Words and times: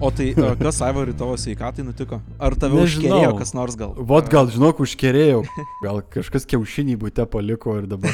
O 0.00 0.10
tai 0.10 0.30
e, 0.30 0.56
kas 0.64 0.80
Aivarai 0.80 1.12
tavo 1.12 1.36
sveikatai 1.36 1.84
nutiko? 1.84 2.22
Ar 2.40 2.54
tave 2.56 2.78
Nežinau. 2.78 3.10
užkerėjo 3.12 3.32
kas 3.36 3.50
nors 3.52 3.76
gal? 3.76 3.92
Vot 4.10 4.30
gal, 4.32 4.48
žinok, 4.48 4.80
užkerėjau. 4.80 5.42
Gal 5.84 6.00
kažkas 6.12 6.46
kiaušinį 6.48 6.96
būte 7.00 7.24
paliko 7.28 7.74
ir 7.80 7.86
dabar. 7.88 8.12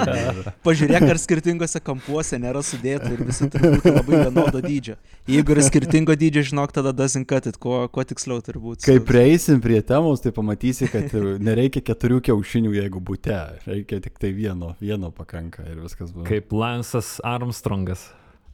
Pažiūrėk, 0.66 1.06
ar 1.14 1.20
skirtingose 1.20 1.80
kampuose 1.84 2.38
nėra 2.40 2.60
sudėta 2.64 3.10
ir 3.12 3.22
visi 3.24 3.48
turi 3.52 3.74
būti 3.76 3.92
labai 3.92 4.20
vienodo 4.22 4.60
dydžio. 4.64 4.96
Jeigu 5.28 5.54
yra 5.56 5.64
skirtingo 5.64 6.16
dydžio, 6.20 6.44
žinok, 6.50 6.72
tada 6.76 6.92
doesn't 6.96 7.28
cut 7.28 7.48
it, 7.48 7.56
kuo, 7.60 7.84
kuo 7.92 8.04
tiksliau 8.08 8.44
turi 8.44 8.60
būti. 8.60 8.84
Kai 8.88 8.98
prieisim 9.04 9.60
prie 9.64 9.80
temos, 9.84 10.24
tai 10.24 10.32
pamatysi, 10.36 10.88
kad 10.92 11.12
nereikia 11.44 11.84
keturių 11.84 12.20
kiaušinių, 12.28 12.74
jeigu 12.80 13.04
būte. 13.04 13.38
Reikia 13.68 14.00
tik 14.04 14.20
tai 14.20 14.32
vieno. 14.36 14.74
Vieno 14.80 15.12
pakanka 15.12 15.64
ir 15.68 15.80
viskas 15.84 16.12
bus. 16.12 16.28
Kaip 16.28 16.52
Lansas 16.56 17.16
Armstrongas. 17.24 18.08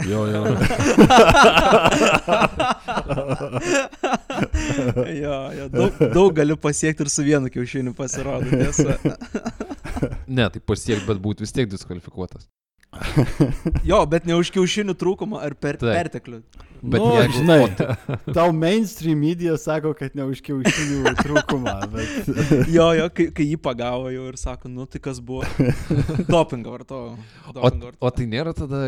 Jo, 0.08 0.26
jo. 0.26 0.44
jo, 5.22 5.52
jo, 5.58 5.68
daug, 5.68 5.92
daug 6.14 6.32
gali 6.36 6.56
pasiekti 6.56 7.02
ir 7.04 7.10
su 7.12 7.22
vienu 7.26 7.50
kiaušiniu 7.52 7.92
pasirodo. 7.98 8.46
Ne, 10.26 10.48
tai 10.48 10.60
pasiek, 10.64 11.02
bet 11.08 11.18
būtų 11.20 11.44
vis 11.44 11.52
tiek 11.52 11.68
diskvalifikuotas. 11.68 12.48
Jo, 13.86 14.02
bet 14.10 14.26
ne 14.26 14.34
už 14.34 14.50
kiaušinių 14.54 14.96
trūkumą 14.98 15.38
ar 15.46 15.54
per 15.54 15.78
Taip. 15.78 15.92
perteklių. 15.94 16.40
Bet 16.80 16.96
nu, 16.96 17.08
jeigu- 17.12 17.34
žinai, 17.36 17.56
o 17.60 18.32
tau 18.32 18.52
mainstream 18.56 19.18
media 19.20 19.52
sako, 19.60 19.92
kad 19.94 20.14
ne 20.16 20.24
už 20.24 20.40
kiaušinių 20.40 21.12
trūkumą, 21.18 21.74
bet... 21.92 22.30
Jo, 22.76 22.86
jo, 22.96 23.06
kai, 23.12 23.26
kai 23.36 23.44
jį 23.50 23.58
pagavo 23.60 24.08
jau 24.12 24.24
ir 24.30 24.38
sako, 24.40 24.70
nu 24.72 24.86
tai 24.88 25.00
kas 25.04 25.20
buvo. 25.20 25.44
Dopingą 26.32 26.72
vartojo. 26.72 27.18
O, 27.52 27.70
o 28.00 28.10
tai 28.16 28.26
nėra 28.32 28.54
tada, 28.56 28.86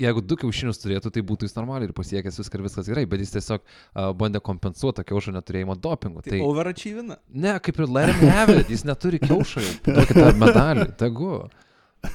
jeigu 0.00 0.22
du 0.22 0.36
kiaušinius 0.42 0.82
turėtų, 0.82 1.12
tai 1.16 1.24
būtų 1.26 1.48
jis 1.48 1.56
normaliai 1.56 1.88
ir 1.88 1.94
pasiekęs 1.96 2.38
viską 2.42 2.60
ir 2.60 2.66
viskas 2.68 2.90
gerai, 2.92 3.06
bet 3.08 3.24
jis 3.24 3.32
tiesiog 3.38 3.64
uh, 3.64 4.10
bandė 4.20 4.42
kompensuoti 4.44 5.06
kiaušio 5.08 5.32
neturėjimo 5.38 5.78
dopingu. 5.80 6.20
Tai, 6.26 6.34
tai 6.36 6.42
overachievina. 6.44 7.16
Ne, 7.32 7.56
kaip 7.64 7.80
ir 7.80 7.88
Larry 7.88 8.28
Havid, 8.34 8.68
jis 8.68 8.84
neturi 8.88 9.22
kiaušo 9.24 9.64
jau. 9.64 9.72
Duokit 9.88 10.20
tą 10.20 10.28
medalį, 10.44 10.90
tegu. 11.00 11.32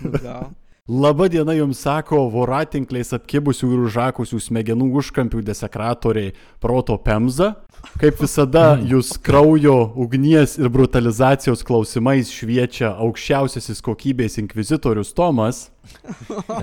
Nu, 0.03 0.13
gal. 0.21 0.53
Labą 0.89 1.29
dieną 1.29 1.53
jums 1.57 1.79
sako 1.81 2.19
voratinkliais 2.29 3.09
apkibusių 3.17 3.67
ir 3.73 3.79
užakusių 3.87 4.37
smegenų 4.37 4.91
užkampių 4.99 5.39
desekratoriai 5.41 6.35
proto 6.61 6.93
pemza. 7.01 7.55
Kaip 7.97 8.19
visada, 8.21 8.75
jūs 8.91 9.15
kraujo, 9.17 9.79
ugnies 9.97 10.59
ir 10.61 10.69
brutalizacijos 10.69 11.65
klausimais 11.65 12.29
šviečia 12.29 12.91
aukščiausiasis 13.01 13.81
kokybės 13.81 14.37
inkvizitorius 14.43 15.09
Tomas. 15.17 15.71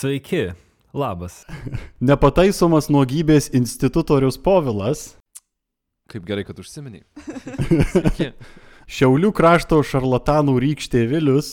Sveiki, 0.00 0.54
labas. 0.96 1.42
Nepataisomas 2.00 2.88
nuogybės 2.88 3.50
institutorius 3.52 4.40
Povilas. 4.40 5.10
Kaip 6.08 6.24
gerai, 6.24 6.48
kad 6.48 6.56
užsiminiai. 6.56 7.04
Sveiki. 7.92 8.32
Šiaulių 8.88 9.34
krašto 9.36 9.84
šarlatanų 9.84 10.56
rykštė 10.64 11.04
Vilius. 11.12 11.52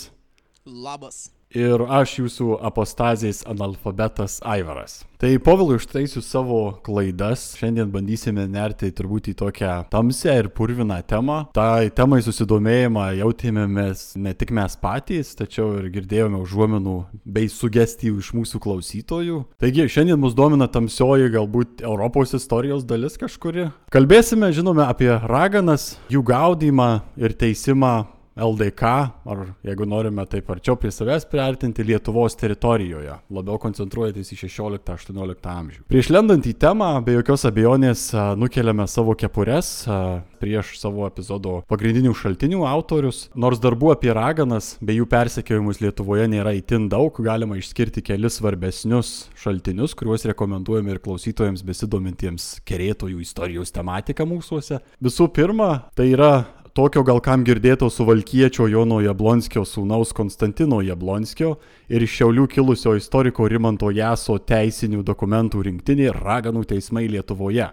Labas. 0.66 1.32
Ir 1.58 1.82
aš 1.90 2.12
jūsų 2.20 2.60
apostazijais 2.64 3.42
analfabetas 3.50 4.38
Aivaras. 4.46 5.02
Tai 5.20 5.32
Povilui 5.44 5.80
ištaisiu 5.80 6.22
savo 6.24 6.60
klaidas. 6.86 7.58
Šiandien 7.58 7.90
bandysime 7.92 8.46
nerti 8.48 8.92
turbūt 8.96 9.32
į 9.32 9.36
tokią 9.42 9.72
tamsią 9.92 10.38
ir 10.38 10.52
purviną 10.54 11.00
temą. 11.10 11.40
Tai 11.58 11.90
temai 11.98 12.22
susidomėjimą 12.24 13.08
jautėme 13.24 13.66
mes 13.74 14.06
ne 14.16 14.36
tik 14.38 14.54
mes 14.54 14.78
patys, 14.80 15.34
tačiau 15.42 15.74
ir 15.82 15.90
girdėjome 15.98 16.40
užuomenų 16.46 16.96
bei 17.26 17.50
sugestijų 17.52 18.22
iš 18.22 18.32
mūsų 18.38 18.62
klausytojų. 18.62 19.42
Taigi 19.60 19.90
šiandien 19.90 20.22
mus 20.22 20.38
domina 20.38 20.70
tamsioji 20.72 21.34
galbūt 21.36 21.84
Europos 21.84 22.38
istorijos 22.38 22.86
dalis 22.86 23.18
kažkuri. 23.20 23.72
Kalbėsime, 23.92 24.54
žinome, 24.56 24.86
apie 24.86 25.12
raganas, 25.26 25.98
jų 26.14 26.24
gaudymą 26.32 26.92
ir 27.20 27.34
teisimą 27.34 28.21
LDK, 28.36 28.92
ar 29.28 29.42
jeigu 29.68 29.86
norime 29.88 30.24
taip 30.30 30.50
arčiau 30.54 30.78
prie 30.80 30.92
savęs 30.94 31.26
priartinti 31.28 31.84
Lietuvos 31.84 32.38
teritorijoje, 32.40 33.18
labiau 33.34 33.60
koncentruojantis 33.60 34.32
į 34.32 34.38
16-18 34.46 35.50
amžių. 35.52 35.84
Prieš 35.92 36.12
lendant 36.14 36.48
į 36.48 36.54
temą, 36.62 36.94
be 37.04 37.18
jokios 37.18 37.44
abejonės 37.50 38.06
nukeliame 38.40 38.88
savo 38.88 39.16
kepures 39.20 39.74
prieš 40.42 40.78
savo 40.80 41.04
epizodo 41.06 41.60
pagrindinių 41.70 42.14
šaltinių 42.18 42.64
autorius. 42.70 43.26
Nors 43.36 43.60
darbų 43.62 43.92
apie 43.94 44.14
raganas 44.16 44.74
bei 44.82 44.98
jų 44.98 45.10
persekiojimus 45.12 45.82
Lietuvoje 45.84 46.30
nėra 46.32 46.56
itin 46.58 46.88
daug, 46.92 47.20
galima 47.22 47.60
išskirti 47.60 48.04
kelis 48.06 48.40
svarbesnius 48.40 49.12
šaltinius, 49.42 49.94
kuriuos 50.00 50.26
rekomenduojame 50.32 50.96
ir 50.96 51.04
klausytojams 51.04 51.66
besidomintiems 51.68 52.48
kerėtojų 52.66 53.22
istorijos 53.26 53.76
tematiką 53.76 54.26
mūsųse. 54.30 54.80
Visų 55.04 55.30
pirma, 55.36 55.72
tai 55.98 56.14
yra 56.16 56.32
tokio 56.74 57.04
gal 57.04 57.20
kam 57.20 57.44
girdėto 57.44 57.90
suvalkiečio 57.92 58.70
Jono 58.72 59.02
Jablonskio 59.04 59.66
sūnaus 59.68 60.14
Konstantino 60.16 60.80
Jablonskio 60.86 61.58
ir 61.92 62.06
iš 62.06 62.14
Šiaulių 62.22 62.48
kilusio 62.48 62.96
istoriko 62.96 63.48
Rimanto 63.52 63.92
Jaso 63.92 64.38
teisinių 64.40 65.04
dokumentų 65.04 65.66
rinktinė 65.68 66.14
Raganų 66.16 66.64
teismai 66.72 67.10
Lietuvoje 67.12 67.68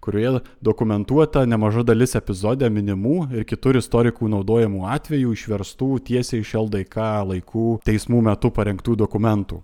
kurioje 0.00 0.40
dokumentuota 0.64 1.44
nemaža 1.46 1.84
dalis 1.84 2.16
epizode 2.16 2.68
minimų 2.72 3.16
ir 3.36 3.44
kitur 3.44 3.76
istorikų 3.78 4.30
naudojamų 4.32 4.86
atvejų 4.96 5.34
išverstų 5.36 5.90
tiesiai 6.08 6.40
iš 6.40 6.54
LDK 6.56 7.10
laikų 7.30 7.66
teismų 7.84 8.22
metu 8.30 8.50
parengtų 8.50 8.96
dokumentų. 8.96 9.60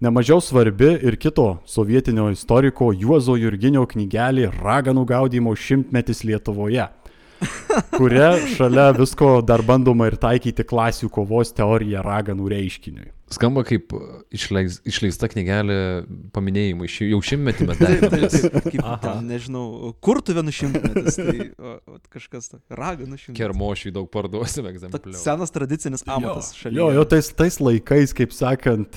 Nemažiau 0.00 0.40
svarbi 0.40 0.94
ir 1.02 1.18
kito 1.20 1.58
sovietinio 1.66 2.30
istoriko 2.32 2.92
Juozo 2.94 3.36
Jurginio 3.36 3.84
knygelė 3.86 4.48
Raganų 4.56 5.04
gaudymo 5.10 5.54
šimtmetis 5.58 6.24
Lietuvoje 6.24 6.88
kuria 7.96 8.32
šalia 8.54 8.88
visko 8.96 9.38
dar 9.46 9.62
bandoma 9.66 10.08
ir 10.10 10.16
taikyti 10.20 10.64
klasių 10.66 11.10
kovos 11.14 11.52
teoriją 11.56 12.02
raganų 12.06 12.48
reiškiniui. 12.54 13.08
Skamba 13.28 13.60
kaip 13.68 13.92
išleis, 14.32 14.78
išleista 14.88 15.28
knygelė 15.28 15.74
paminėjimui, 16.32 16.88
ši- 16.88 17.10
jau 17.10 17.18
šimtmetį 17.28 17.66
mes 17.68 17.82
darėme. 17.82 19.20
nežinau, 19.28 19.92
kur 20.00 20.22
tu 20.24 20.32
vienu 20.38 20.54
šimtmetis, 20.54 21.18
tai 21.20 21.50
o, 21.60 21.74
o, 21.76 21.98
kažkas, 22.08 22.48
to, 22.54 22.62
raganų 22.72 23.18
šimtmetis. 23.20 23.36
Kermošiui 23.42 23.92
daug 23.98 24.08
parduosime 24.14 24.70
Ta- 24.70 24.72
egzempliorių. 24.72 25.18
Senas 25.20 25.52
tradicinis 25.52 26.06
amatas 26.08 26.54
šalia. 26.56 26.80
Jo, 26.80 26.88
jo, 26.96 27.04
tais, 27.12 27.28
tais 27.36 27.60
laikais, 27.60 28.16
kaip 28.16 28.32
sakant, 28.32 28.96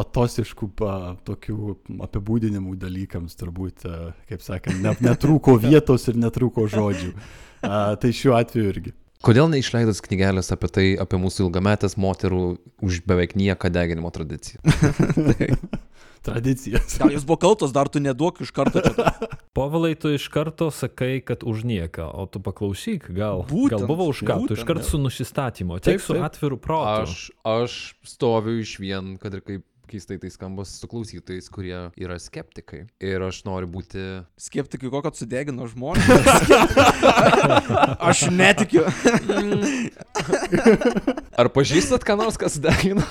patosiškų 0.00 0.70
pa, 0.80 0.94
tokių 1.28 1.76
apibūdinimų 2.08 2.78
dalykams 2.80 3.36
turbūt, 3.40 3.84
e, 3.84 4.12
kaip 4.32 4.44
sakant, 4.44 4.80
ne, 4.80 4.96
netrūko 5.04 5.58
vietos 5.60 6.08
ir 6.08 6.18
netrūko 6.20 6.64
žodžių. 6.72 7.12
A, 7.60 7.82
tai 8.00 8.14
šiuo 8.16 8.38
atveju 8.38 8.72
irgi. 8.72 8.96
Kodėl 9.20 9.50
neišleidus 9.52 10.00
knygelės 10.00 10.48
apie 10.54 10.68
tai, 10.72 10.86
apie 10.96 11.18
mūsų 11.20 11.44
ilgametės 11.44 11.98
moterų 12.00 12.44
už 12.80 13.02
beveik 13.04 13.36
nieką 13.36 13.68
deginimo 13.68 14.08
tradiciją? 14.14 14.64
Tradicijas. 16.24 16.98
Gal 17.00 17.14
jūs 17.14 17.24
buvo 17.28 17.38
kaltos, 17.40 17.72
dar 17.72 17.88
tu 17.88 18.00
neduok 18.00 18.42
iš 18.44 18.50
karto. 18.52 18.80
Povilai, 19.56 19.94
tu 19.96 20.12
iš 20.12 20.26
karto 20.32 20.68
sakai, 20.72 21.22
kad 21.24 21.44
už 21.48 21.64
nieką, 21.68 22.04
o 22.12 22.26
tu 22.28 22.42
paklausyk, 22.44 23.08
gal, 23.16 23.44
Būtent, 23.48 23.80
gal 23.80 23.88
buvo 23.88 24.08
už 24.12 24.20
ką, 24.28 24.36
tu 24.44 24.52
iš 24.52 24.60
būtent, 24.60 24.68
karto 24.68 24.88
su 24.88 25.00
nusistatymu, 25.00 25.80
tik 25.80 25.96
Taip, 25.96 26.04
su 26.04 26.18
atviru 26.20 26.60
protu. 26.60 27.08
Aš, 27.08 27.24
aš 27.40 27.78
stoviu 28.04 28.60
iš 28.60 28.76
vien, 28.80 29.16
kad 29.20 29.36
ir 29.36 29.44
kaip 29.44 29.64
keistai 29.90 30.18
tai 30.22 30.30
skamba 30.32 30.64
su 30.68 30.88
klausytojais, 30.90 31.50
kurie 31.52 31.76
yra 31.98 32.18
skeptikai. 32.22 32.84
Ir 33.02 33.24
aš 33.26 33.42
noriu 33.48 33.70
būti... 33.70 34.04
Skeptikai, 34.40 34.90
kokio 34.92 35.12
sudegino 35.18 35.66
žmonės. 35.70 36.06
Aš 38.10 38.28
netikiu. 38.34 38.86
Ar 41.40 41.50
pažįstat, 41.54 42.06
ką 42.06 42.18
nors, 42.20 42.38
kas 42.40 42.60
degina? 42.62 43.06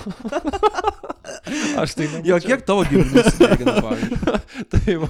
Aš 1.82 1.96
tai 1.98 2.08
Jo, 2.26 2.38
kiek 2.44 2.64
tavo 2.68 2.84
gyvūnų 2.90 3.24
sudegino, 3.32 3.76
pavyzdžiui. 3.86 4.38
Tai 4.70 4.96
va, 5.00 5.08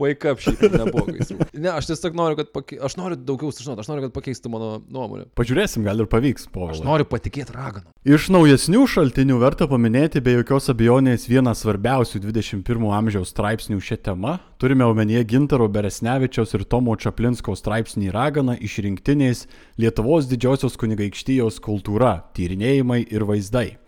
wake 0.00 0.28
up 0.28 0.42
šiaip 0.44 0.60
nebuvo 0.74 1.06
gaisrų. 1.08 1.46
Ne, 1.56 1.70
aš 1.72 1.88
tiesiog 1.88 2.16
noriu, 2.18 2.36
kad 2.40 2.50
pake... 2.52 2.76
aš 2.84 2.96
noriu 3.00 3.16
daugiau 3.16 3.52
sužinoti, 3.54 3.80
aš 3.80 3.88
noriu, 3.88 4.04
kad 4.06 4.14
pakeistų 4.18 4.52
mano 4.52 4.70
nuomonę. 4.92 5.24
Pažiūrėsim, 5.38 5.84
gal 5.86 6.02
ir 6.02 6.08
pavyks, 6.10 6.48
Aš 6.50 6.52
Povilai. 6.52 6.84
noriu 6.84 7.06
patikėti 7.08 7.54
raganą. 7.54 7.86
Iš 8.04 8.28
naujesnių 8.34 8.84
šaltinių 8.90 9.38
verta 9.40 9.68
paminėti 9.70 10.20
be 10.24 10.34
jokios 10.36 10.68
abejonės 10.72 11.26
vieną 11.30 11.54
svarbiausių 11.56 12.20
21 12.26 12.90
amžiaus 12.98 13.32
straipsnių 13.32 13.80
šią 13.80 14.00
temą. 14.10 14.36
Turime 14.60 14.84
omenyje 14.84 15.24
Gintaro 15.30 15.68
Beresnevičiaus 15.72 16.52
ir 16.58 16.66
Tomo 16.68 16.96
Čaplinsko 17.00 17.56
straipsnį 17.56 18.12
Raganą 18.12 18.58
iš 18.60 18.78
rinktinės 18.84 19.46
Lietuvos 19.80 20.28
didžiosios 20.28 20.76
kunigaikštijos 20.80 21.60
kultūra- 21.64 22.18
tyrinėjimai 22.36 23.06
ir 23.08 23.24
vaizdai. 23.24 23.78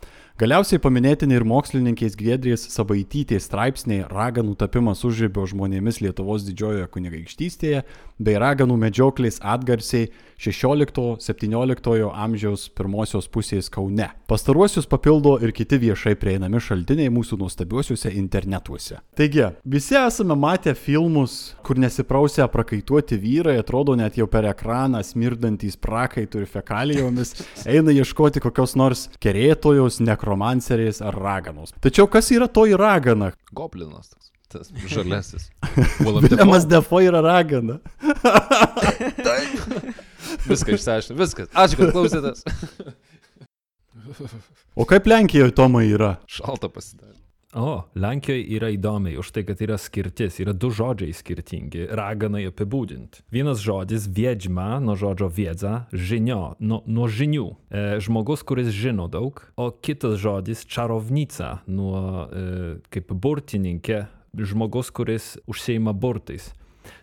Galiausiai 0.41 0.81
paminėtini 0.81 1.37
ir 1.37 1.45
mokslininkės 1.45 2.15
Giedrės 2.17 2.63
Sabaitytės 2.73 3.51
straipsniai 3.51 4.07
Raganų 4.09 4.55
tapimas 4.57 5.03
užribio 5.05 5.45
žmonėmis 5.51 6.01
Lietuvos 6.01 6.47
didžiojoje 6.47 6.87
kunigaikštystėje 6.95 7.83
bei 8.23 8.39
raganų 8.41 8.79
medžioklės 8.81 9.41
atgarsiai 9.45 10.09
16-17 10.43 12.09
amžiaus 12.11 12.65
pirmosios 12.75 13.29
pusės 13.31 13.69
Kaune. 13.71 14.09
Pastaruosius 14.31 14.89
papildo 14.91 15.37
ir 15.45 15.53
kiti 15.55 15.79
viešai 15.83 16.15
prieinami 16.19 16.63
šaltiniai 16.63 17.13
mūsų 17.15 17.39
nuostabiuosiuose 17.43 18.11
internetuose. 18.19 18.99
Taigi, 19.19 19.45
visi 19.69 19.99
esame 20.01 20.35
matę 20.39 20.75
filmus, 20.79 21.55
kur 21.63 21.79
nesiprausia 21.79 22.49
prakaituoti 22.51 23.21
vyrai, 23.23 23.59
atrodo 23.61 23.95
net 23.99 24.19
jau 24.19 24.27
per 24.31 24.49
ekraną 24.51 25.03
smirdantys 25.07 25.79
prakaitų 25.79 26.43
ir 26.43 26.51
fekalijomis, 26.51 27.37
eina 27.69 27.95
ieškoti 27.95 28.43
kokios 28.43 28.75
nors 28.81 29.07
kerėtojos, 29.23 30.01
nekromancerės 30.23 31.03
ar 31.03 31.15
raganos. 31.15 31.73
Tačiau 31.83 32.07
kas 32.09 32.31
yra 32.31 32.47
toji 32.49 32.77
ragana? 32.79 33.33
Goblinas 33.53 34.09
toks. 34.09 34.31
Tas 34.49 34.71
žalesis. 34.87 35.51
Viljamas 36.23 36.67
Defo 36.69 37.01
yra 37.01 37.21
ragana. 37.25 37.79
Viską 40.49 40.73
išsiaiškinau. 40.77 41.19
Viskas. 41.19 41.49
Ačiū, 41.55 41.77
kad 41.81 41.93
klausėtės. 41.95 42.45
O 44.77 44.85
kaip 44.89 45.07
Lenkijoje 45.09 45.53
Tomai 45.57 45.87
yra? 45.93 46.17
Šalta 46.31 46.69
pasidarė. 46.73 47.12
O, 47.53 47.83
Lenkijoje 47.95 48.47
yra 48.57 48.71
įdomiai 48.73 49.19
už 49.21 49.29
tai, 49.37 49.43
kad 49.45 49.61
yra 49.61 49.77
skirtis, 49.77 50.39
yra 50.41 50.55
du 50.57 50.71
žodžiai 50.73 51.13
skirtingi, 51.13 51.85
raganai 51.93 52.47
apibūdinti. 52.49 53.27
Vienas 53.33 53.61
žodis- 53.61 54.07
viedžma, 54.19 54.81
nuo 54.81 54.97
žodžio 54.97 55.29
viedza, 55.29 55.87
žinio, 55.93 56.57
nuo, 56.61 56.81
nuo 56.87 57.09
žinių, 57.09 57.57
e, 57.71 58.01
žmogus, 58.01 58.43
kuris 58.43 58.73
žino 58.73 59.09
daug, 59.11 59.45
o 59.57 59.71
kitas 59.71 60.17
žodis- 60.19 60.65
čarovnica, 60.73 61.61
nuo 61.67 62.29
e, 62.33 62.81
kaip 62.89 63.13
burtininkė, 63.13 64.07
žmogus, 64.35 64.91
kuris 64.91 65.37
užseima 65.47 65.93
burtais. 65.93 66.55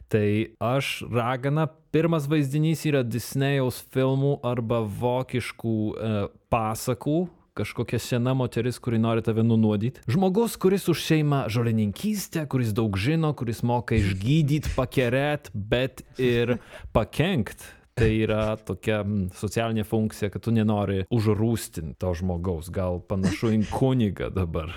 Tai 0.09 0.47
aš 0.59 1.03
ragana, 1.11 1.67
pirmas 1.91 2.25
vaizdinys 2.25 2.81
yra 2.89 3.03
Disnėjaus 3.03 3.83
filmų 3.93 4.39
arba 4.43 4.81
vokiškų 4.81 5.77
e, 5.93 6.27
pasakų, 6.49 7.29
kažkokia 7.59 7.99
sena 7.99 8.35
moteris, 8.37 8.79
kuri 8.79 8.99
nori 9.01 9.23
tave 9.25 9.43
nunuodyti. 9.43 10.05
Žmogus, 10.11 10.55
kuris 10.61 10.87
užseima 10.91 11.45
žolininkystę, 11.51 12.45
kuris 12.49 12.71
daug 12.75 12.97
žino, 12.99 13.33
kuris 13.37 13.63
moka 13.67 13.97
išgydyti, 13.99 14.75
pakerėt, 14.77 15.51
bet 15.53 16.05
ir 16.19 16.57
pakenkt. 16.95 17.67
Tai 17.99 18.07
yra 18.15 18.43
tokia 18.63 19.01
socialinė 19.35 19.83
funkcija, 19.83 20.29
kad 20.31 20.45
tu 20.45 20.53
nenori 20.55 21.01
užrūstinti 21.11 21.97
to 21.99 22.13
žmogaus, 22.15 22.71
gal 22.71 23.01
panašu 23.03 23.51
į 23.57 23.65
kunigą 23.73 24.31
dabar. 24.31 24.71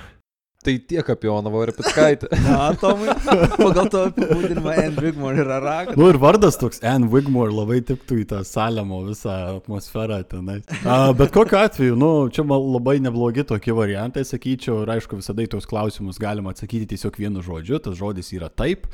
Tai 0.62 0.74
tiek 0.86 1.08
apie 1.10 1.30
Onovą 1.32 1.64
ir 1.66 1.72
Pitskaitę. 1.74 2.28
Na, 2.46 2.70
Tomai, 2.78 3.16
pagal 3.56 3.88
to 3.90 4.02
apibūdinimą 4.10 4.74
N. 4.84 4.92
Bigmore 4.94 5.42
yra 5.42 5.58
ragas. 5.62 5.96
Nu 5.98 6.06
ir 6.12 6.18
vardas 6.22 6.58
toks 6.60 6.78
Anne 6.86 7.08
Wigmore 7.10 7.50
labai 7.50 7.80
tiktų 7.88 8.20
į 8.22 8.26
tą 8.30 8.42
Salemo 8.46 9.00
visą 9.08 9.34
atmosferą 9.56 10.20
tenai. 10.30 10.60
A, 10.86 11.10
bet 11.18 11.34
kokiu 11.34 11.58
atveju, 11.58 11.96
nu, 11.98 12.12
čia 12.30 12.46
man 12.46 12.62
labai 12.76 13.00
neblogi 13.02 13.42
tokie 13.48 13.74
variantai, 13.74 14.22
sakyčiau, 14.28 14.84
ir 14.84 14.94
aišku, 14.94 15.18
visada 15.18 15.42
į 15.42 15.50
tos 15.56 15.66
klausimus 15.66 16.22
galima 16.22 16.54
atsakyti 16.54 16.92
tiesiog 16.94 17.18
vienu 17.18 17.42
žodžiu, 17.42 17.82
tas 17.82 17.98
žodis 17.98 18.30
yra 18.36 18.52
taip. 18.52 18.86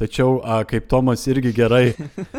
Tačiau, 0.00 0.38
a, 0.40 0.62
kaip 0.64 0.86
Tomas 0.88 1.26
irgi 1.28 1.50
gerai 1.52 1.92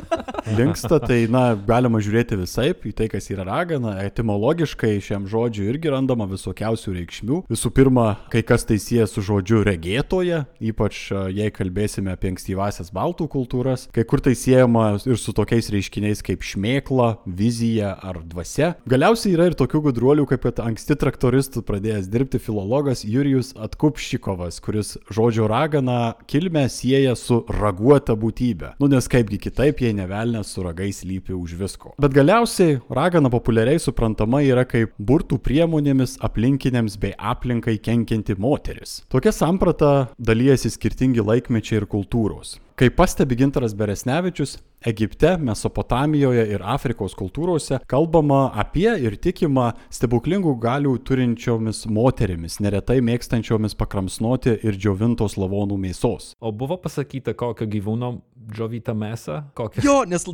linksta, 0.58 0.98
tai, 1.04 1.28
na, 1.30 1.52
galima 1.54 2.00
žiūrėti 2.02 2.40
visai 2.40 2.72
į 2.74 2.94
tai, 2.98 3.06
kas 3.12 3.30
yra 3.30 3.46
ragana. 3.46 4.00
Etimologiškai 4.02 4.96
šiam 5.04 5.28
žodžiui 5.30 5.68
irgi 5.70 5.92
randama 5.94 6.26
visokiausių 6.32 6.96
reikšmių. 6.96 7.42
Visų 7.52 7.72
pirma, 7.78 8.08
kai 8.34 8.42
kas 8.48 8.66
tai 8.66 8.80
sieja 8.82 9.06
su 9.06 9.22
žodžiu 9.26 9.62
regėtoje, 9.68 10.40
ypač 10.72 11.04
a, 11.14 11.28
jei 11.30 11.54
kalbėsime 11.54 12.16
apie 12.16 12.32
ankstyvasias 12.34 12.90
baltų 12.96 13.30
kultūras. 13.30 13.86
Kai 13.94 14.08
kur 14.10 14.26
tai 14.26 14.34
siejama 14.34 14.96
ir 15.06 15.22
su 15.22 15.36
tokiais 15.38 15.70
reiškiniais 15.70 16.26
kaip 16.26 16.42
šmėkla, 16.42 17.12
vizija 17.30 17.94
ar 18.02 18.24
dvasia. 18.26 18.72
Galiausiai 18.90 19.36
yra 19.38 19.52
ir 19.52 19.60
tokių 19.60 19.84
gudruolių, 19.92 20.26
kaip 20.34 20.50
kad 20.50 20.64
anksti 20.66 20.98
traktoristų 20.98 21.62
pradėjęs 21.70 22.10
dirbti 22.10 22.42
filologas 22.42 23.06
Jurijus 23.06 23.54
Atkupščikovas, 23.54 24.58
kuris 24.66 24.96
žodžio 25.14 25.46
ragana 25.52 26.16
kilmę 26.26 26.66
sieja 26.74 27.14
su 27.14 27.44
raguota 27.56 28.16
būtybė. 28.18 28.74
Nu 28.82 28.90
nes 28.92 29.08
kaipgi 29.12 29.40
kitaip, 29.42 29.84
jei 29.84 29.94
nevelnės 29.98 30.54
su 30.56 30.64
ragais 30.66 31.04
lypi 31.08 31.36
už 31.36 31.56
visko. 31.60 31.94
Bet 32.02 32.16
galiausiai 32.16 32.80
ragana 32.90 33.32
populiariai 33.34 33.82
suprantama 33.82 34.42
yra 34.46 34.66
kaip 34.70 34.96
burtų 34.98 35.42
priemonėmis 35.44 36.18
aplinkiniams 36.24 36.98
bei 37.02 37.14
aplinkai 37.18 37.78
kenkianti 37.84 38.38
moteris. 38.40 39.02
Tokia 39.12 39.34
samprata 39.36 39.94
dalyjasi 40.20 40.74
skirtingi 40.76 41.24
laikmečiai 41.26 41.82
ir 41.82 41.90
kultūros. 41.92 42.58
Kaip 42.80 42.96
pastebi 42.96 43.36
Gintaras 43.36 43.74
Beresnevičius, 43.78 44.58
Egipte, 44.86 45.36
Mesopotamijoje 45.38 46.48
ir 46.56 46.64
Afrikos 46.66 47.14
kultūrose 47.18 47.78
kalbama 47.92 48.48
apie 48.64 48.90
ir 49.04 49.18
tikima 49.22 49.74
stebuklingų 49.94 50.56
galių 50.64 50.96
turinčiomis 51.06 51.84
moterimis, 51.92 52.58
neretai 52.64 52.98
mėgstančiomis 53.06 53.78
pakramsnoti 53.78 54.56
ir 54.66 54.80
džiovintos 54.80 55.38
lavonų 55.38 55.78
mėsos. 55.84 56.32
O 56.42 56.54
buvo 56.56 56.80
pasakyta, 56.82 57.36
kokio 57.38 57.70
gyvūno 57.70 58.16
džiovyta 58.56 58.96
mėsa? 58.98 59.44
Kokia? 59.58 59.86
Jo, 59.86 60.02
nes... 60.10 60.26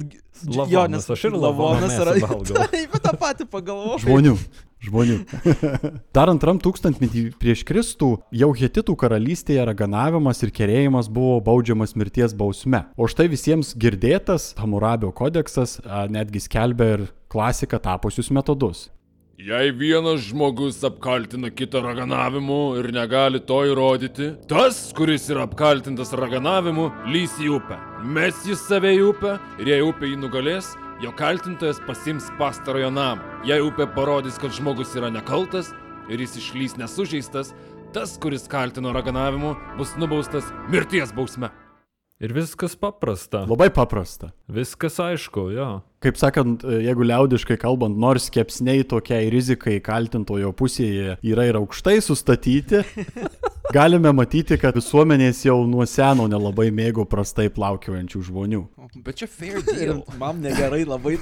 Lavonas, 0.46 0.72
jo, 0.72 0.88
nes 0.94 1.12
aš 1.18 1.28
ir 1.28 1.36
lavoną 1.36 1.88
lavonas 1.90 2.00
yra... 2.00 2.68
Taip, 2.72 2.98
tą 3.04 3.14
patį 3.20 3.50
pagalvojau. 3.52 4.04
Žmonių. 4.06 4.36
Žmonių. 4.86 5.18
Dar 6.16 6.30
antram 6.30 6.60
tūkstantmetį 6.62 7.24
prieš 7.42 7.64
Kristų 7.68 8.12
jau 8.42 8.50
Hetitų 8.58 8.94
karalystėje 9.00 9.66
raganavimas 9.66 10.44
ir 10.46 10.54
kerėjimas 10.54 11.10
buvo 11.14 11.40
baudžiamas 11.46 11.96
mirties 11.98 12.36
bausme. 12.38 12.84
O 12.98 13.10
štai 13.10 13.30
visiems 13.32 13.74
girdėtas 13.74 14.52
Hamurabio 14.62 15.10
kodeksas 15.18 15.80
a, 15.82 16.06
netgi 16.12 16.44
skelbia 16.46 16.94
ir 16.98 17.08
klasika 17.32 17.82
tapusius 17.82 18.30
metodus. 18.30 18.88
Jei 19.38 19.70
vienas 19.70 20.24
žmogus 20.26 20.80
apkaltina 20.82 21.52
kitą 21.54 21.84
raganavimu 21.86 22.80
ir 22.80 22.88
negali 22.90 23.38
to 23.46 23.60
įrodyti, 23.70 24.32
tas, 24.50 24.80
kuris 24.98 25.28
yra 25.30 25.44
apkaltintas 25.46 26.10
raganavimu, 26.18 26.88
lys 27.14 27.36
į 27.46 27.52
upę. 27.60 27.78
Mes 28.18 28.40
jis 28.50 28.66
save 28.66 28.96
į 28.98 29.04
upę 29.12 29.36
ir 29.62 29.70
jei 29.76 29.86
upė 29.86 30.10
jį 30.10 30.18
nugalės, 30.24 30.72
jo 31.02 31.12
kaltintojas 31.12 31.82
pasims 31.88 32.32
pastarojo 32.40 32.90
namą. 32.94 33.22
Jei 33.46 33.62
upė 33.62 33.88
parodys, 33.94 34.40
kad 34.42 34.56
žmogus 34.56 34.96
yra 34.98 35.12
nekaltas 35.14 35.74
ir 36.10 36.22
jis 36.24 36.38
išlys 36.42 36.78
nesužeistas, 36.80 37.54
tas, 37.94 38.18
kuris 38.22 38.48
kaltino 38.50 38.94
raganavimu, 38.96 39.56
bus 39.78 39.94
nubaustas 40.00 40.50
mirties 40.72 41.14
bausme. 41.14 41.52
Ir 42.18 42.32
viskas 42.34 42.74
paprasta. 42.74 43.44
Labai 43.46 43.68
paprasta. 43.70 44.32
Viskas 44.50 44.96
aišku, 44.98 45.52
jo. 45.54 45.68
Kaip 46.02 46.18
sakant, 46.18 46.64
jeigu 46.66 47.06
liaudiškai 47.06 47.58
kalbant, 47.62 47.94
nors 47.94 48.26
kepsniai 48.34 48.82
tokiai 48.90 49.30
rizikai 49.30 49.76
kaltintojo 49.86 50.50
pusėje 50.58 51.20
yra 51.22 51.46
ir 51.46 51.60
aukštai 51.62 52.00
sustatyti, 52.02 52.82
galime 53.78 54.10
matyti, 54.18 54.58
kad 54.58 54.74
visuomenės 54.78 55.44
jau 55.46 55.60
nuo 55.70 55.86
seno 55.86 56.26
nelabai 56.32 56.72
mėgo 56.74 57.06
prastai 57.06 57.52
plaukiojančių 57.54 58.22
žmonių. 58.32 58.66
Bet 59.06 59.22
čia 59.22 59.30
fair 59.30 59.62
Ir 59.62 59.70
deal. 59.70 60.02
man 60.22 60.42
negerai 60.42 60.90
labai. 60.90 61.22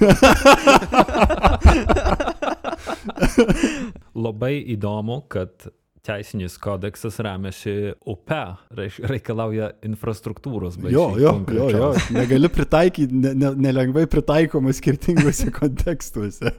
Labai 4.16 4.54
įdomu, 4.72 5.28
kad 5.28 5.68
teisinis 6.06 6.56
kodeksas 6.62 7.18
remiasi 7.24 7.74
upe, 8.08 8.42
reikalauja 9.10 9.72
infrastruktūros. 9.86 10.78
baisiai 10.80 10.94
Jo, 10.94 11.06
jo, 11.20 11.32
jo, 11.56 11.68
jo, 11.74 11.90
negali 12.14 12.50
pritaikyti, 12.52 13.22
ne, 13.24 13.34
ne, 13.38 13.52
nelengvai 13.68 14.06
pritaikoma 14.10 14.74
skirtingose 14.76 15.50
kontekstuose. 15.60 16.52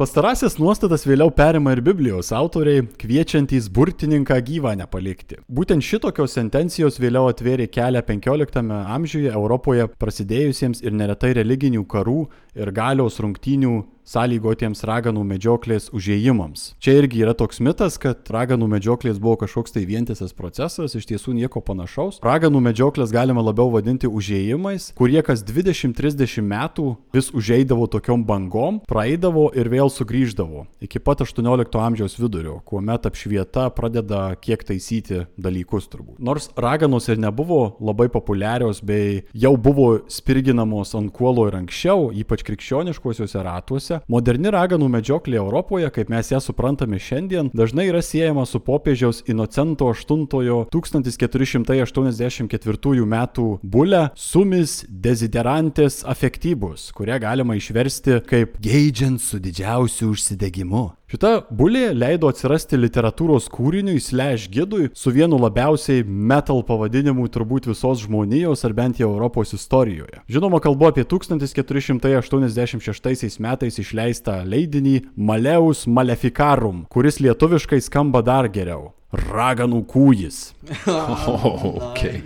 Pastarasias 0.00 0.54
nuostatas 0.56 1.02
vėliau 1.04 1.28
perima 1.36 1.74
ir 1.74 1.82
Biblijos 1.84 2.30
autoriai, 2.32 2.80
kviečiantys 2.96 3.66
burtininką 3.76 4.38
gyvą 4.46 4.72
nepalikti. 4.80 5.36
Būtent 5.52 5.84
šitokios 5.84 6.32
sentencijos 6.32 6.96
vėliau 6.96 7.28
atvėrė 7.28 7.66
kelią 7.68 8.00
15 8.08 8.72
amžiuje 8.96 9.34
Europoje 9.36 9.90
prasidėjusiems 10.00 10.80
ir 10.80 10.96
neretai 10.96 11.34
religinių 11.42 11.84
karų 11.84 12.22
ir 12.56 12.72
galios 12.72 13.20
rungtynių 13.20 13.82
sąlygotiems 14.02 14.82
raganų 14.86 15.22
medžioklės 15.26 15.88
užėjimams. 15.94 16.72
Čia 16.82 16.96
irgi 17.00 17.22
yra 17.22 17.34
toks 17.38 17.60
mitas, 17.62 17.98
kad 18.02 18.26
raganų 18.34 18.66
medžioklės 18.74 19.20
buvo 19.22 19.38
kažkoks 19.44 19.74
tai 19.76 19.84
vientisas 19.86 20.34
procesas, 20.34 20.96
iš 20.98 21.06
tiesų 21.08 21.36
nieko 21.38 21.62
panašaus. 21.62 22.18
Raganų 22.24 22.62
medžioklės 22.66 23.14
galima 23.14 23.44
labiau 23.44 23.70
vadinti 23.72 24.10
užėjimais, 24.10 24.90
kurie 24.98 25.22
kas 25.22 25.44
20-30 25.46 26.42
metų 26.42 26.88
vis 27.14 27.30
užeidavo 27.30 27.86
tokiom 27.92 28.26
bangom, 28.26 28.82
praeidavo 28.90 29.48
ir 29.54 29.70
vėl 29.70 29.81
vėl 29.82 29.90
sugrįždavo 29.90 30.66
iki 30.82 30.98
pat 31.02 31.20
18 31.24 31.78
amžiaus 31.82 32.14
vidurio, 32.20 32.60
kuomet 32.66 33.06
apšvieta 33.08 33.70
pradeda 33.74 34.34
kiek 34.42 34.62
taisyti 34.66 35.26
dalykus 35.40 35.88
turbūt. 35.90 36.18
Nors 36.22 36.50
raganos 36.56 37.08
ir 37.10 37.18
nebuvo 37.18 37.76
labai 37.82 38.08
populiarios 38.12 38.82
bei 38.84 39.22
jau 39.34 39.56
buvo 39.56 39.98
spirginamos 40.10 40.94
ant 40.98 41.12
kuolo 41.14 41.48
ir 41.48 41.56
anksčiau, 41.58 42.12
ypač 42.14 42.42
krikščioniškuosiuose 42.46 43.42
ratuose, 43.42 44.00
moderni 44.12 44.50
raganų 44.54 44.88
medžioklė 44.92 45.36
Europoje, 45.40 45.90
kaip 45.94 46.08
mes 46.12 46.32
ją 46.32 46.40
suprantame 46.42 46.98
šiandien, 47.02 47.50
dažnai 47.56 47.88
yra 47.90 48.02
siejama 48.04 48.46
su 48.46 48.60
popiežiaus 48.62 49.22
Inocento 49.32 49.86
VIII 49.92 50.66
1484 50.72 53.02
m. 53.02 53.16
bulė 53.62 54.10
Sumis 54.18 54.84
desiderantes 54.88 56.04
affectivus, 56.06 56.92
kurią 56.94 57.18
galima 57.22 57.54
išversti 57.58 58.20
kaip 58.28 58.56
geidžiant 58.62 59.20
su 59.22 59.38
didžiausiu 59.72 60.10
užsidegimu. 60.10 60.90
Šita 61.12 61.42
bulė 61.52 61.90
leido 61.92 62.24
atsirasti 62.32 62.78
literatūros 62.78 63.50
kūriniui 63.52 64.00
slash 64.00 64.46
gidui 64.48 64.86
su 64.96 65.10
vienu 65.12 65.36
labiausiai 65.42 66.06
metal 66.08 66.62
pavadinimu 66.64 67.26
turbūt 67.34 67.68
visos 67.68 68.00
žmonijos 68.06 68.64
ar 68.64 68.72
bent 68.78 68.96
jau 69.02 69.10
Europos 69.10 69.52
istorijoje. 69.52 70.22
Žinoma, 70.32 70.56
kalbu 70.64 70.88
apie 70.88 71.04
1486 71.04 73.36
metais 73.44 73.76
išleistą 73.84 74.40
leidinį 74.48 75.12
Maleus 75.12 75.84
Maleficarum, 75.84 76.88
kuris 76.88 77.20
lietuviškai 77.20 77.84
skamba 77.84 78.24
dar 78.24 78.48
geriau. 78.48 78.96
Raganų 79.12 79.84
kūjis. 79.92 80.56
Okay. 81.92 82.22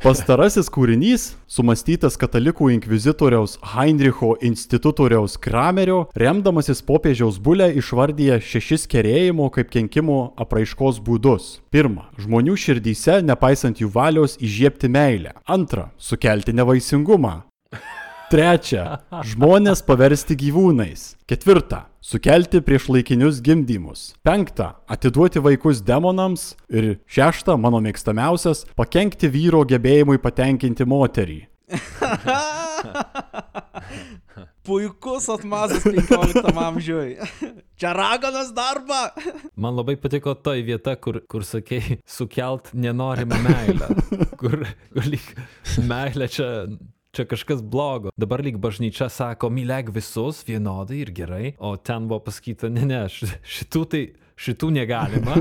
Pastarasis 0.00 0.70
kūrinys, 0.72 1.34
sumastytas 1.50 2.16
katalikų 2.20 2.70
inkvizitoriaus 2.74 3.56
Heinricho 3.74 4.32
institutoriaus 4.46 5.36
Kramerio, 5.42 6.04
remdamasis 6.18 6.82
popiežiaus 6.86 7.40
bulę 7.42 7.70
išvardyja 8.30 8.40
šešis 8.40 8.86
kerėjimo 8.86 9.50
kaip 9.50 9.70
kenkimo 9.70 10.34
apraiškos 10.38 11.00
būdus. 11.02 11.60
Pirma, 11.70 12.10
žmonių 12.18 12.56
širdyse, 12.56 13.22
nepaisant 13.22 13.80
jų 13.80 13.90
valios, 13.90 14.36
įžiepti 14.38 14.88
meilę. 14.88 15.32
Antra, 15.46 15.90
sukelti 15.98 16.52
nevaisingumą. 16.52 17.42
Trečia, 18.30 19.00
žmonės 19.26 19.82
paversti 19.82 20.36
gyvūnais. 20.38 21.16
Ketvirta, 21.26 21.88
sukelti 22.00 22.60
prieš 22.62 22.88
laikinius 22.88 23.40
gimdymus. 23.42 24.14
Penkta, 24.22 24.76
atiduoti 24.86 25.40
vaikus 25.42 25.82
demonams. 25.82 26.54
Ir 26.70 27.00
šešta, 27.10 27.56
mano 27.58 27.80
mėgstamiausias, 27.82 28.66
pakengti 28.76 29.28
vyro 29.28 29.64
gebėjimui 29.66 30.18
patenkinti 30.22 30.86
moterį. 30.86 31.46
Puikus 34.70 35.26
atmazas 35.32 35.82
15 35.82 36.46
amžiui. 36.54 37.16
Čia 37.80 37.90
raganos 37.96 38.52
darba. 38.54 39.08
Man 39.58 39.74
labai 39.74 39.96
patiko 39.98 40.36
toj 40.38 40.62
vieta, 40.62 40.94
kur, 40.94 41.18
kur 41.26 41.42
sakei, 41.42 41.98
sukelt 42.06 42.70
nenorimą 42.78 43.40
meilę. 43.42 43.90
Kur, 44.38 44.62
kur 44.94 45.08
lyg 45.10 45.26
meilė 45.90 46.30
čia, 46.30 46.46
čia 47.10 47.26
kažkas 47.26 47.66
blogo. 47.66 48.14
Dabar 48.14 48.44
lyg 48.46 48.62
bažnyčia 48.62 49.10
sako, 49.10 49.50
mylėk 49.58 49.90
visus 49.96 50.44
vienodai 50.46 51.02
ir 51.02 51.10
gerai, 51.18 51.44
o 51.58 51.74
ten 51.74 52.06
buvo 52.06 52.22
pasakyta, 52.30 52.70
ne, 52.70 52.86
ne, 52.86 53.04
šitų 53.10 53.86
tai. 53.90 54.06
Šitų 54.40 54.70
negalima, 54.72 55.34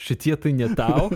šitie 0.00 0.32
tai 0.40 0.54
ne 0.56 0.70
tau, 0.72 1.10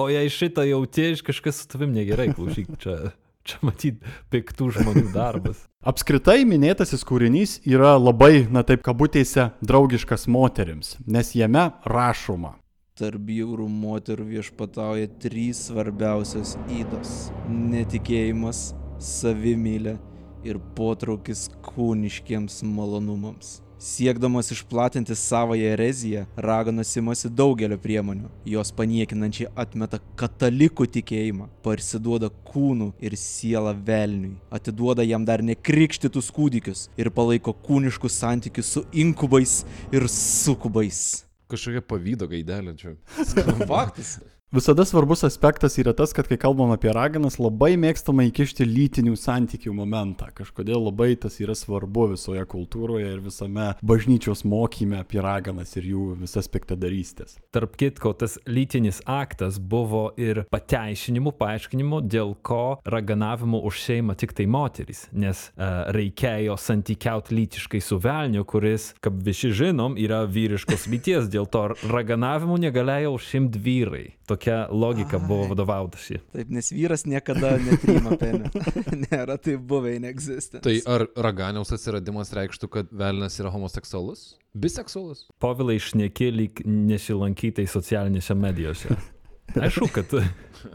o 0.00 0.06
jei 0.08 0.30
šitą 0.32 0.62
jauti, 0.64 1.10
kažkas 1.20 1.58
su 1.60 1.66
tavim 1.74 1.92
negerai, 1.92 2.30
klausyk, 2.32 2.70
čia, 2.80 3.10
čia 3.48 3.58
matyt 3.64 4.04
piktų 4.32 4.70
žmonių 4.76 5.08
darbas. 5.14 5.64
Apskritai 5.88 6.42
minėtasis 6.48 7.04
kūrinys 7.06 7.58
yra 7.68 7.96
labai, 7.96 8.46
na 8.50 8.64
taip 8.66 8.82
kabutėse, 8.86 9.50
draugiškas 9.64 10.26
moterims, 10.28 10.96
nes 11.06 11.32
jame 11.38 11.70
rašoma. 11.88 12.56
Tarp 12.98 13.22
bjaurų 13.28 13.68
moterų 13.70 14.24
viešpatauja 14.32 15.06
trys 15.22 15.68
svarbiausios 15.68 16.56
įdos- 16.80 17.30
netikėjimas, 17.72 18.72
savimylė 18.98 19.98
ir 20.44 20.58
potraukis 20.74 21.48
kūniškiems 21.62 22.62
malonumams. 22.66 23.60
Siekdamas 23.78 24.50
išplatinti 24.50 25.14
savoją 25.14 25.68
ereziją, 25.72 26.24
raganos 26.36 26.96
imasi 26.98 27.28
daugelio 27.30 27.76
priemonių. 27.78 28.26
Jos 28.50 28.72
paniekinančiai 28.74 29.52
atmeta 29.54 30.00
katalikų 30.18 30.88
tikėjimą, 30.96 31.46
parsiduoda 31.62 32.32
kūnų 32.48 32.88
ir 32.98 33.14
sielą 33.14 33.76
velniui, 33.86 34.34
atiduoda 34.50 35.06
jam 35.06 35.22
dar 35.28 35.44
nekrikštytus 35.46 36.32
kūdikius 36.34 36.88
ir 36.98 37.12
palaiko 37.14 37.54
kūniškus 37.54 38.18
santykius 38.18 38.72
su 38.74 38.82
inkubais 38.90 39.60
ir 39.94 40.08
sukubais. 40.10 41.22
Kažkokia 41.48 41.84
pavydo 41.86 42.26
gaidelė 42.28 42.74
čia. 42.82 42.96
Faktas. 43.70 44.18
Visada 44.52 44.84
svarbus 44.84 45.24
aspektas 45.24 45.74
yra 45.78 45.92
tas, 45.92 46.14
kad 46.16 46.24
kai 46.28 46.38
kalbam 46.40 46.70
apie 46.72 46.88
raganas, 46.96 47.34
labai 47.36 47.74
mėgstama 47.76 48.24
įkišti 48.30 48.64
lytinių 48.64 49.12
santykių 49.20 49.74
momentą. 49.76 50.30
Kažkodėl 50.32 50.86
labai 50.86 51.10
tas 51.20 51.36
yra 51.44 51.52
svarbu 51.52 52.06
visoje 52.14 52.46
kultūroje 52.48 53.10
ir 53.12 53.20
visame 53.20 53.66
bažnyčios 53.84 54.46
mokyme 54.48 55.02
apie 55.02 55.20
raganas 55.20 55.76
ir 55.76 55.90
jų 55.90 56.06
visas 56.22 56.48
piktadarystės. 56.48 57.36
Tarp 57.52 57.76
kitko, 57.76 58.14
tas 58.16 58.38
lytinis 58.48 59.02
aktas 59.04 59.60
buvo 59.60 60.14
ir 60.16 60.46
pateisinimu, 60.48 61.36
paaiškinimu, 61.36 62.00
dėl 62.08 62.32
ko 62.40 62.78
raganavimu 62.88 63.60
užseima 63.68 64.16
tik 64.16 64.32
tai 64.32 64.48
moteris, 64.48 65.10
nes 65.12 65.50
uh, 65.50 65.92
reikėjo 65.92 66.56
santykiauti 66.56 67.36
lytiškai 67.36 67.84
su 67.84 68.00
velniu, 68.00 68.48
kuris, 68.48 68.94
kaip 69.04 69.20
visi 69.28 69.52
žinom, 69.52 70.00
yra 70.00 70.24
vyriškos 70.24 70.88
lyties, 70.88 71.28
dėl 71.28 71.52
to 71.52 71.68
raganavimu 71.84 72.56
negalėjo 72.64 73.18
užsimti 73.20 73.68
vyrai. 73.68 74.06
Tokia 74.28 74.66
logika 74.70 75.18
buvo 75.18 75.48
vadovautasi. 75.48 76.18
Taip, 76.34 76.50
nes 76.52 76.68
vyras 76.72 77.06
niekada 77.08 77.54
nepriima 77.62 78.16
penio. 78.20 78.50
Nėra 79.06 79.38
tai 79.40 79.56
buvę 79.56 79.94
inexistent. 79.96 80.60
Tai 80.66 80.74
ar 80.90 81.06
raganiaus 81.16 81.72
atsiradimas 81.72 82.34
reikštų, 82.36 82.68
kad 82.74 82.92
velnas 82.92 83.40
yra 83.40 83.52
homoseksualus? 83.54 84.34
Biseksualus? 84.58 85.26
Povilai 85.40 85.78
išneki 85.80 86.32
lyg 86.34 86.64
nesilankytai 86.68 87.64
socialinėse 87.70 88.36
medijose. 88.36 88.98
Aišku, 89.56 89.88
kad, 89.92 90.12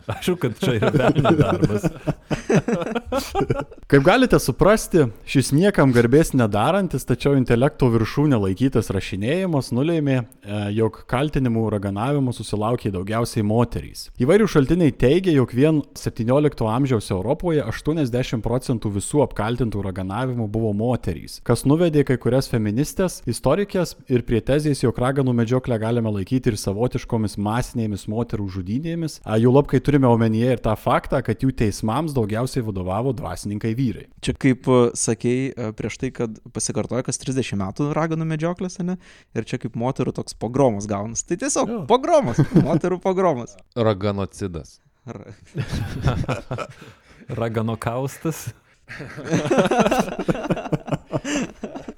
aišku, 0.07 0.35
kad 0.41 0.59
čia 0.59 0.77
yra 0.79 0.89
velnio 0.93 1.31
darbas. 1.37 1.85
Kaip 3.87 4.03
galite 4.03 4.39
suprasti, 4.41 5.05
šis 5.29 5.51
niekam 5.53 5.91
garbės 5.93 6.31
nedarantis, 6.33 7.05
tačiau 7.05 7.35
intelekto 7.37 7.89
viršūnė 7.93 8.39
laikytas 8.41 8.89
rašinėjimas 8.95 9.69
nulėmė, 9.75 10.15
e, 10.17 10.61
jog 10.73 11.03
kaltinimų 11.09 11.67
raganavimu 11.75 12.33
susilaukė 12.33 12.89
daugiausiai 12.95 13.45
moterys. 13.45 14.07
Įvairių 14.21 14.47
šaltiniai 14.49 14.95
teigia, 14.97 15.35
jog 15.37 15.53
vien 15.53 15.83
17 15.99 16.65
amžiaus 16.73 17.11
Europoje 17.13 17.61
80 17.69 18.41
procentų 18.45 18.95
visų 18.97 19.23
apkaltintų 19.27 19.85
raganavimų 19.85 20.49
buvo 20.49 20.73
moterys, 20.73 21.37
kas 21.45 21.67
nuvedė 21.69 22.05
kai 22.07 22.17
kurias 22.17 22.49
feministės, 22.49 23.21
istorikės 23.29 23.95
ir 24.09 24.25
prie 24.25 24.41
tezės, 24.41 24.81
jog 24.83 24.97
raganų 25.05 25.37
medžioklę 25.43 25.77
galime 25.85 26.15
laikyti 26.17 26.53
ir 26.53 26.59
savotiškomis 26.59 27.37
masinėmis 27.37 28.07
moterų 28.09 28.49
žudynėmis, 28.57 28.62
a, 29.25 29.37
jų 29.41 29.51
lab, 29.53 29.67
kai 29.71 29.79
turime 29.83 30.07
omenyje 30.09 30.55
ir 30.55 30.61
tą 30.63 30.73
faktą, 30.79 31.19
kad 31.25 31.43
jų 31.43 31.51
teismams 31.59 32.15
daugiausiai 32.15 32.63
vadovavo 32.65 33.13
dvasininkai 33.17 33.73
vyrai. 33.77 34.05
Čia 34.23 34.33
kaip 34.39 34.67
e, 34.71 34.79
sakei 34.97 35.51
e, 35.51 35.69
prieš 35.77 35.99
tai, 36.01 36.11
kad 36.15 36.39
pasikartoja 36.55 37.03
kas 37.07 37.19
30 37.21 37.59
metų 37.61 37.89
raganų 37.97 38.27
medžioklės, 38.33 38.79
ne? 38.85 38.97
Ir 39.35 39.47
čia 39.49 39.59
kaip 39.61 39.75
moterų 39.79 40.15
toks 40.19 40.37
pogromas 40.39 40.87
gaunas. 40.89 41.25
Tai 41.27 41.37
tiesiog 41.43 41.69
Jo. 41.75 41.81
pogromas, 41.89 42.39
moterų 42.69 42.99
pogromas. 43.03 43.57
Raganocidas. 43.75 44.79
Ra- 45.03 45.33
Raganokaustas. 47.43 48.49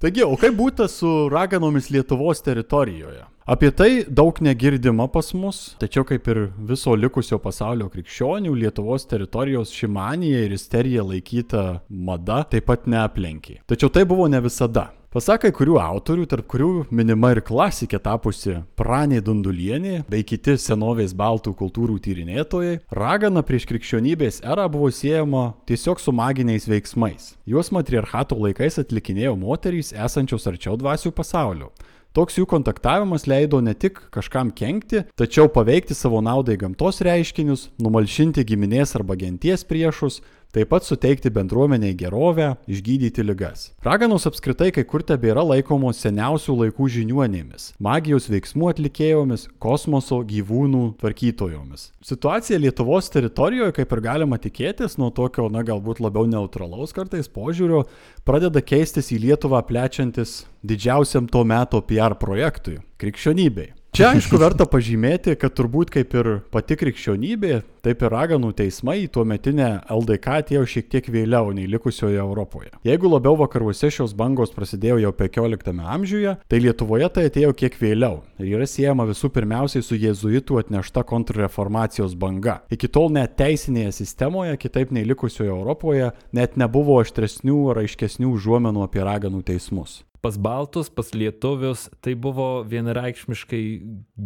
Taigi, 0.02 0.22
o 0.26 0.36
kaip 0.40 0.54
būtų 0.58 0.86
su 0.92 1.12
raganomis 1.34 1.90
Lietuvos 1.94 2.42
teritorijoje? 2.46 3.24
Apie 3.46 3.70
tai 3.70 4.04
daug 4.10 4.40
negirdima 4.42 5.06
pas 5.06 5.28
mus, 5.38 5.76
tačiau 5.78 6.02
kaip 6.02 6.26
ir 6.34 6.40
viso 6.66 6.96
likusio 6.98 7.38
pasaulio 7.38 7.92
krikščionių, 7.94 8.56
Lietuvos 8.58 9.06
teritorijos 9.06 9.70
šimanija 9.70 10.40
ir 10.48 10.56
isterija 10.58 11.06
laikyta 11.06 11.62
mada 11.86 12.40
taip 12.50 12.66
pat 12.72 12.90
neaplenkė. 12.90 13.60
Tačiau 13.70 13.94
tai 13.94 14.02
buvo 14.10 14.26
ne 14.26 14.42
visada. 14.42 14.88
Pasakai 15.14 15.54
kurių 15.54 15.78
autorių, 15.78 16.26
tarp 16.26 16.50
kurių 16.50 16.72
minima 16.90 17.36
ir 17.36 17.44
klasikė 17.46 18.02
tapusi 18.02 18.58
Pranė 18.82 19.22
Dundulienė 19.22 20.02
bei 20.10 20.26
kiti 20.26 20.58
senovės 20.58 21.14
baltų 21.14 21.54
kultūrų 21.62 22.02
tyrinėtojai, 22.02 22.82
ragana 22.98 23.46
prieš 23.46 23.70
krikščionybės 23.70 24.42
erą 24.42 24.66
buvo 24.74 24.90
siejama 24.90 25.52
tiesiog 25.70 26.02
su 26.02 26.12
maginiais 26.18 26.66
veiksmais. 26.66 27.36
Juos 27.46 27.70
matriarchato 27.70 28.42
laikais 28.42 28.82
atlikinėjo 28.82 29.38
moterys 29.38 29.94
esančios 29.94 30.50
arčiau 30.50 30.82
dvasių 30.82 31.14
pasaulio. 31.14 31.70
Toks 32.16 32.38
jų 32.40 32.46
kontaktavimas 32.48 33.26
leido 33.28 33.58
ne 33.60 33.74
tik 33.76 33.98
kažkam 34.16 34.48
kenkti, 34.56 35.02
tačiau 35.20 35.50
paveikti 35.52 35.98
savo 35.98 36.22
naudai 36.24 36.56
gamtos 36.56 37.02
reiškinius, 37.04 37.66
numalšinti 37.84 38.46
giminės 38.48 38.96
arba 38.96 39.18
genties 39.20 39.68
priešus, 39.68 40.22
taip 40.56 40.70
pat 40.72 40.86
suteikti 40.88 41.30
bendruomeniai 41.36 41.96
gerovę, 42.00 42.54
išgydyti 42.72 43.26
ligas. 43.26 43.68
Raganos 43.84 44.28
apskritai 44.30 44.70
kai 44.76 44.86
kur 44.88 45.04
tebėra 45.04 45.44
laikomos 45.44 46.00
seniausių 46.06 46.56
laikų 46.62 46.88
žiniuonėmis, 46.96 47.74
magijos 47.84 48.30
veiksmų 48.32 48.72
atlikėjomis, 48.72 49.50
kosmoso 49.60 50.22
gyvūnų 50.30 50.86
tvarkytojomis. 51.02 51.90
Situacija 52.06 52.62
Lietuvos 52.64 53.12
teritorijoje, 53.12 53.76
kaip 53.82 53.96
ir 53.98 54.04
galima 54.08 54.40
tikėtis, 54.40 54.96
nuo 55.02 55.12
tokio, 55.12 55.50
na 55.52 55.66
galbūt 55.68 56.00
labiau 56.06 56.30
neutralaus 56.30 56.96
kartais 56.96 57.28
požiūrio, 57.28 57.84
pradeda 58.24 58.64
keistis 58.64 59.12
į 59.12 59.26
Lietuvą 59.28 59.60
plečiantis 59.68 60.46
didžiausiam 60.64 61.28
to 61.28 61.44
meto 61.44 61.84
PR 61.84 62.16
projektui- 62.16 62.80
krikščionybei. 63.02 63.75
Čia 63.96 64.10
aišku 64.12 64.36
verta 64.36 64.66
pažymėti, 64.68 65.38
kad 65.40 65.54
turbūt 65.56 65.88
kaip 65.94 66.12
ir 66.20 66.28
pati 66.52 66.76
krikščionybė, 66.76 67.62
taip 67.86 68.02
ir 68.04 68.12
raganų 68.12 68.50
teismai 68.58 68.98
į 69.06 69.12
tuo 69.16 69.24
metinę 69.24 69.70
LDK 69.88 70.34
atėjo 70.42 70.64
šiek 70.68 70.90
tiek 70.92 71.06
vėliau 71.14 71.54
nei 71.56 71.64
likusioje 71.72 72.20
Europoje. 72.20 72.74
Jeigu 72.84 73.08
labiau 73.08 73.38
vakaruose 73.40 73.88
šios 73.96 74.12
bangos 74.20 74.52
prasidėjo 74.52 74.98
jau 75.00 75.14
15 75.16 75.80
amžiuje, 75.80 76.34
tai 76.52 76.60
Lietuvoje 76.60 77.08
tai 77.16 77.24
atėjo 77.30 77.54
kiek 77.56 77.78
vėliau 77.80 78.18
ir 78.36 78.50
yra 78.58 78.68
siejama 78.68 79.06
visų 79.08 79.30
pirmiausiai 79.38 79.86
su 79.88 79.96
jėzuitų 79.96 80.60
atnešta 80.66 81.06
kontrreformacijos 81.08 82.18
banga. 82.20 82.58
Iki 82.76 82.90
tol 82.92 83.08
net 83.16 83.38
teisinėje 83.40 83.94
sistemoje, 84.02 84.58
kitaip 84.60 84.92
nei 84.92 85.08
likusioje 85.08 85.54
Europoje, 85.56 86.12
net 86.36 86.60
nebuvo 86.60 87.00
aštresnių 87.00 87.62
ar 87.72 87.80
aiškesnių 87.86 88.34
užuomenų 88.36 88.84
apie 88.90 89.08
raganų 89.08 89.46
teismus 89.48 90.02
pas 90.26 90.38
baltus, 90.42 90.90
pas 90.90 91.12
lietuvius 91.14 91.86
tai 92.02 92.16
buvo 92.18 92.64
vienareikšmiškai 92.66 93.66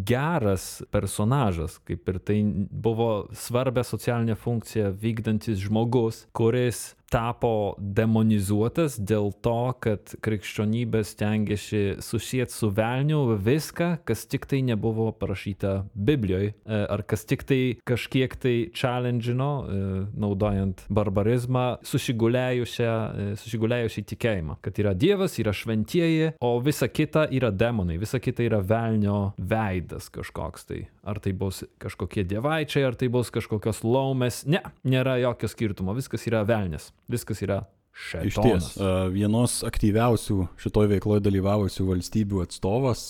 geras 0.07 0.79
personažas, 0.95 1.75
kaip 1.83 2.07
ir 2.07 2.21
tai 2.23 2.37
buvo 2.71 3.27
svarbia 3.35 3.83
socialinė 3.83 4.37
funkcija 4.39 4.93
vykdantis 4.95 5.59
žmogus, 5.65 6.23
kuris 6.31 6.93
tapo 7.11 7.75
demonizuotas 7.79 8.97
dėl 8.99 9.31
to, 9.45 9.73
kad 9.83 10.13
krikščionybė 10.23 11.03
stengiasi 11.07 11.83
susijęti 12.03 12.53
su 12.53 12.69
velniu 12.75 13.21
viską, 13.39 13.89
kas 14.07 14.25
tik 14.29 14.45
tai 14.49 14.61
nebuvo 14.65 15.09
parašyta 15.17 15.85
Biblijoje, 15.93 16.53
ar 16.65 17.03
kas 17.09 17.25
tik 17.29 17.45
tai 17.49 17.61
kažkiek 17.87 18.35
tai 18.39 18.55
challenge'ino, 18.75 19.51
naudojant 20.19 20.85
barbarizmą, 20.89 21.65
susigulėjusią 21.85 24.05
tikėjimą, 24.09 24.59
kad 24.65 24.79
yra 24.81 24.95
Dievas, 24.97 25.37
yra 25.41 25.53
šventieji, 25.55 26.33
o 26.41 26.55
visa 26.63 26.89
kita 26.91 27.27
yra 27.35 27.51
demonai, 27.51 27.99
visa 28.01 28.19
kita 28.21 28.45
yra 28.45 28.61
velnio 28.61 29.33
veidas 29.37 30.09
kažkoks 30.13 30.69
tai. 30.69 30.85
Ar 31.03 31.19
tai 31.23 31.33
bus 31.37 31.63
kažkokie 31.81 32.25
dievaičiai, 32.27 32.85
ar 32.87 32.97
tai 32.99 33.07
bus 33.11 33.31
kažkokios 33.33 33.83
laumės. 33.87 34.43
Ne, 34.49 34.63
nėra 34.83 35.19
jokio 35.23 35.49
skirtumo, 35.51 35.95
viskas 35.97 36.27
yra 36.29 36.43
velnės 36.47 36.91
viskas 37.09 37.41
yra 37.45 37.63
Iš 37.99 38.37
ties, 38.39 38.67
vienos 39.11 39.57
aktyviausių 39.67 40.45
šitoj 40.61 40.87
veikloje 40.93 41.19
dalyvavusių 41.25 41.83
valstybių 41.89 42.39
atstovas, 42.45 43.01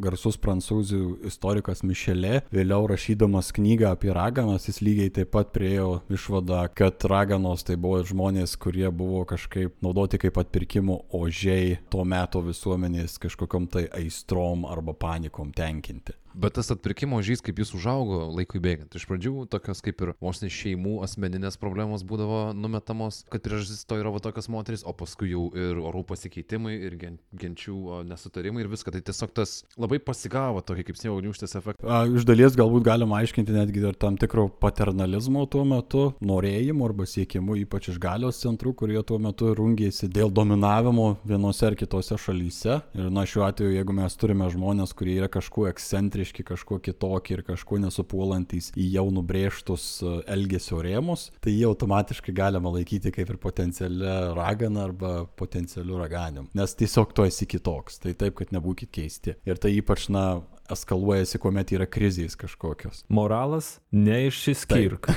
garsus 0.00 0.38
prancūzų 0.40 1.28
istorikas 1.28 1.82
Mišelė, 1.84 2.40
vėliau 2.54 2.86
rašydamas 2.88 3.52
knygą 3.52 3.90
apie 3.92 4.08
raganas, 4.16 4.70
jis 4.70 4.80
lygiai 4.80 5.12
taip 5.18 5.34
pat 5.36 5.52
priejo 5.52 6.00
išvadą, 6.08 6.64
kad 6.72 7.04
raganos 7.12 7.66
tai 7.68 7.76
buvo 7.76 8.00
žmonės, 8.08 8.56
kurie 8.56 8.88
buvo 8.88 9.26
kažkaip 9.28 9.76
naudoti 9.84 10.22
kaip 10.22 10.40
atpirkimo 10.40 11.02
ožiai 11.12 11.76
tuo 11.92 12.06
metu 12.08 12.40
visuomenės 12.48 13.20
kažkokiam 13.22 13.68
tai 13.68 13.84
aistrom 14.00 14.64
arba 14.64 14.96
panikom 14.96 15.52
tenkinti. 15.52 16.16
Bet 16.34 16.56
tas 16.56 16.70
atpirkimo 16.72 17.20
žys, 17.24 17.42
kaip 17.44 17.58
jis 17.60 17.74
užaugo 17.76 18.24
laikui 18.32 18.60
bėgant. 18.62 18.94
Iš 18.96 19.06
pradžių 19.08 19.46
tokios 19.52 19.82
kaip 19.84 20.00
ir 20.04 20.12
vos 20.22 20.40
ne 20.42 20.48
šeimų 20.52 21.00
asmeninės 21.04 21.58
problemos 21.60 22.04
būdavo 22.08 22.52
numetamos, 22.56 23.22
kad 23.32 23.44
priežastis 23.44 23.84
to 23.88 23.98
yra 24.00 24.12
va 24.14 24.22
tokios 24.22 24.48
moteris, 24.52 24.84
o 24.86 24.94
paskui 24.96 25.32
jau 25.32 25.48
ir 25.58 25.80
orų 25.82 26.04
pasikeitimai, 26.08 26.74
ir 26.88 26.96
gen, 27.00 27.18
genčių 27.36 28.02
nesutarimai 28.08 28.64
ir 28.64 28.70
viską. 28.72 28.94
Tai 28.94 29.02
tiesiog 29.04 29.34
tas 29.36 29.54
labai 29.80 30.00
pasigavo 30.02 30.62
tokį 30.64 30.86
kaip 30.88 31.00
sniego 31.00 31.18
gniuštės 31.20 31.56
efektą. 31.60 32.00
Iš 32.16 32.26
dalies 32.28 32.56
galbūt 32.58 32.86
galima 32.86 33.20
aiškinti 33.20 33.54
netgi 33.56 33.84
ir 33.84 33.98
tam 34.00 34.16
tikro 34.20 34.48
paternalizmo 34.62 35.44
tuo 35.50 35.64
metu, 35.68 36.04
norėjimo 36.24 36.88
arba 36.88 37.06
siekimu, 37.08 37.58
ypač 37.64 37.90
iš 37.92 38.00
galios 38.02 38.40
centrų, 38.42 38.74
kurie 38.78 39.00
tuo 39.06 39.18
metu 39.22 39.52
rungėsi 39.58 40.08
dėl 40.12 40.32
dominavimo 40.32 41.16
vienose 41.28 41.66
ar 41.68 41.76
kitose 41.78 42.16
šalyse. 42.20 42.80
Ir 42.96 43.10
na 43.12 43.26
šiuo 43.28 43.44
atveju, 43.48 43.76
jeigu 43.76 43.96
mes 43.96 44.16
turime 44.20 44.48
žmonės, 44.52 44.94
kurie 44.96 45.18
yra 45.20 45.28
kažkuo 45.32 45.68
ekscentriški, 45.70 46.21
ekscentriški, 46.22 46.44
kažkuo 46.44 46.78
kitokie 46.78 47.36
ir 47.36 47.42
kažkuo 47.42 47.78
nesupuolantys 47.82 48.72
į 48.76 48.88
jau 48.94 49.06
nubrėžtus 49.10 50.02
e, 50.02 50.12
elgesio 50.30 50.82
rėmus, 50.82 51.30
tai 51.42 51.52
jie 51.52 51.66
automatiškai 51.66 52.32
galima 52.34 52.70
laikyti 52.70 53.12
kaip 53.12 53.30
ir 53.30 53.38
potencialią 53.38 54.34
raganą 54.36 54.86
arba 54.86 55.12
potencialių 55.36 55.98
raganium. 55.98 56.48
Nes 56.54 56.74
tiesiog 56.74 57.12
tu 57.14 57.26
esi 57.26 57.46
kitoks, 57.46 58.00
tai 58.02 58.14
taip, 58.14 58.36
kad 58.38 58.52
nebūkit 58.54 58.92
keisti. 58.92 59.36
Ir 59.44 59.58
tai 59.58 59.74
ypač, 59.78 60.08
na, 60.12 60.42
eskaluojasi, 60.70 61.40
kuomet 61.42 61.74
yra 61.74 61.86
krizės 61.86 62.38
kažkokios. 62.38 63.04
Moralas 63.10 63.78
neišsiskirk. 63.92 65.10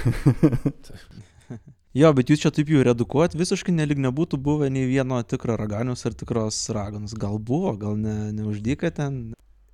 Jo, 1.96 2.10
bet 2.12 2.28
jūs 2.28 2.42
čia 2.44 2.50
taip 2.52 2.68
jau 2.68 2.82
redukuot, 2.84 3.38
visiškai 3.40 3.72
nelik 3.72 4.02
nebūtų 4.04 4.36
buvę 4.44 4.68
nei 4.68 4.84
vieno 4.84 5.16
tikro 5.24 5.56
raganius 5.56 6.04
ar 6.04 6.12
tikros 6.12 6.58
raganos. 6.76 7.14
Gal 7.16 7.40
buvo, 7.40 7.72
gal 7.80 7.96
ne, 7.96 8.34
neuždyka 8.36 8.92
ten. 8.92 9.22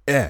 E, 0.06 0.28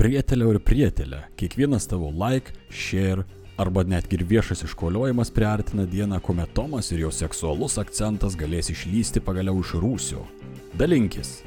Prietelė 0.00 0.48
ir 0.54 0.58
prietelė, 0.64 1.22
kiekvienas 1.38 1.86
tavo 1.90 2.08
like, 2.10 2.54
share 2.72 3.26
arba 3.60 3.84
netgi 3.84 4.16
ir 4.18 4.24
viešas 4.26 4.64
iškoliojimas 4.66 5.30
priartina 5.34 5.84
dieną, 5.86 6.18
kuomet 6.24 6.54
Tomas 6.56 6.88
ir 6.92 7.04
jo 7.04 7.10
seksualus 7.12 7.78
akcentas 7.78 8.36
galės 8.38 8.72
išlysti 8.72 9.22
pagaliau 9.24 9.60
iš 9.60 9.74
rūsio. 9.82 10.24
Dalinkis. 10.78 11.42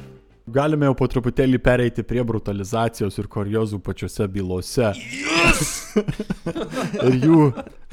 Galime 0.45 0.85
jau 0.85 0.93
po 0.93 1.07
truputėlį 1.09 1.57
pereiti 1.65 2.03
prie 2.05 2.21
brutalizacijos 2.21 3.17
ir 3.17 3.27
kuriozų 3.33 3.79
pačiose 3.81 4.27
bylose. 4.29 4.91
Yes! 4.93 5.95
ir 7.07 7.17
jų 7.25 7.39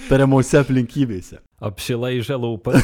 tariamose 0.09 0.63
aplinkybėse. 0.63 1.37
Apšilaižė 1.63 2.37
lūpas. 2.43 2.83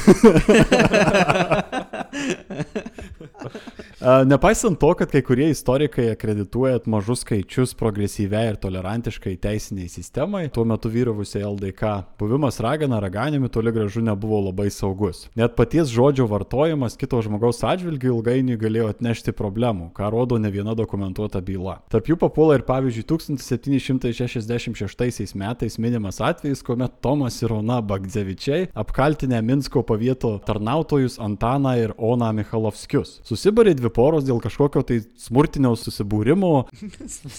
Nepaisant 4.27 4.79
to, 4.79 4.95
kad 4.95 5.11
kai 5.11 5.23
kurie 5.27 5.51
istorikai 5.51 6.13
akredituoja 6.13 6.79
mažus 6.87 7.25
skaičius 7.25 7.75
progresyviai 7.79 8.53
ir 8.53 8.57
tolerantiškai 8.63 9.33
teisiniai 9.43 9.89
sistemai, 9.91 10.45
tuo 10.55 10.65
metu 10.69 10.89
vyravusiai 10.93 11.43
LDK, 11.43 11.83
buvimas 12.21 12.61
ragana 12.63 13.01
raganimi 13.03 13.49
toli 13.51 13.73
gražu 13.75 14.01
nebuvo 14.07 14.39
labai 14.47 14.71
saugus. 14.71 15.27
Net 15.35 15.57
paties 15.59 15.91
žodžio 15.91 16.29
vartojimas 16.31 16.95
kito 17.01 17.19
žmogaus 17.27 17.59
atžvilgių 17.67 18.09
ilgainiui 18.13 18.61
galėjo 18.61 18.87
atnešti 18.95 19.35
problemų, 19.35 19.91
ką 19.99 20.07
rodo 20.15 20.39
ne 20.39 20.51
viena 20.55 20.79
dokumentuota 20.79 21.43
byla. 21.43 21.83
Tarp 21.91 22.07
jų 22.13 22.17
papuola 22.23 22.55
ir 22.61 22.65
pavyzdžiui 22.71 23.03
1766 23.11 25.35
metais 25.35 25.75
minimas 25.83 26.23
atvejis, 26.23 26.63
kuomet 26.63 26.95
Tomas 27.09 27.43
ir 27.43 27.53
Ona 27.53 27.81
Bagdzevičiai 27.81 28.67
apkaltinę 28.77 29.43
Minsko 29.43 29.83
pavieto 29.83 30.39
tarnautojus 30.45 31.15
Antaną 31.21 31.71
ir 31.81 31.93
Oną 31.97 32.27
Michalovskius. 32.37 33.15
Susibarė 33.25 33.73
dvi 33.79 33.89
poros 33.97 34.27
dėl 34.29 34.43
kažkokio 34.45 34.83
tai 34.85 34.99
smurtinio 35.17 35.71
susibūrimo. 35.81 36.51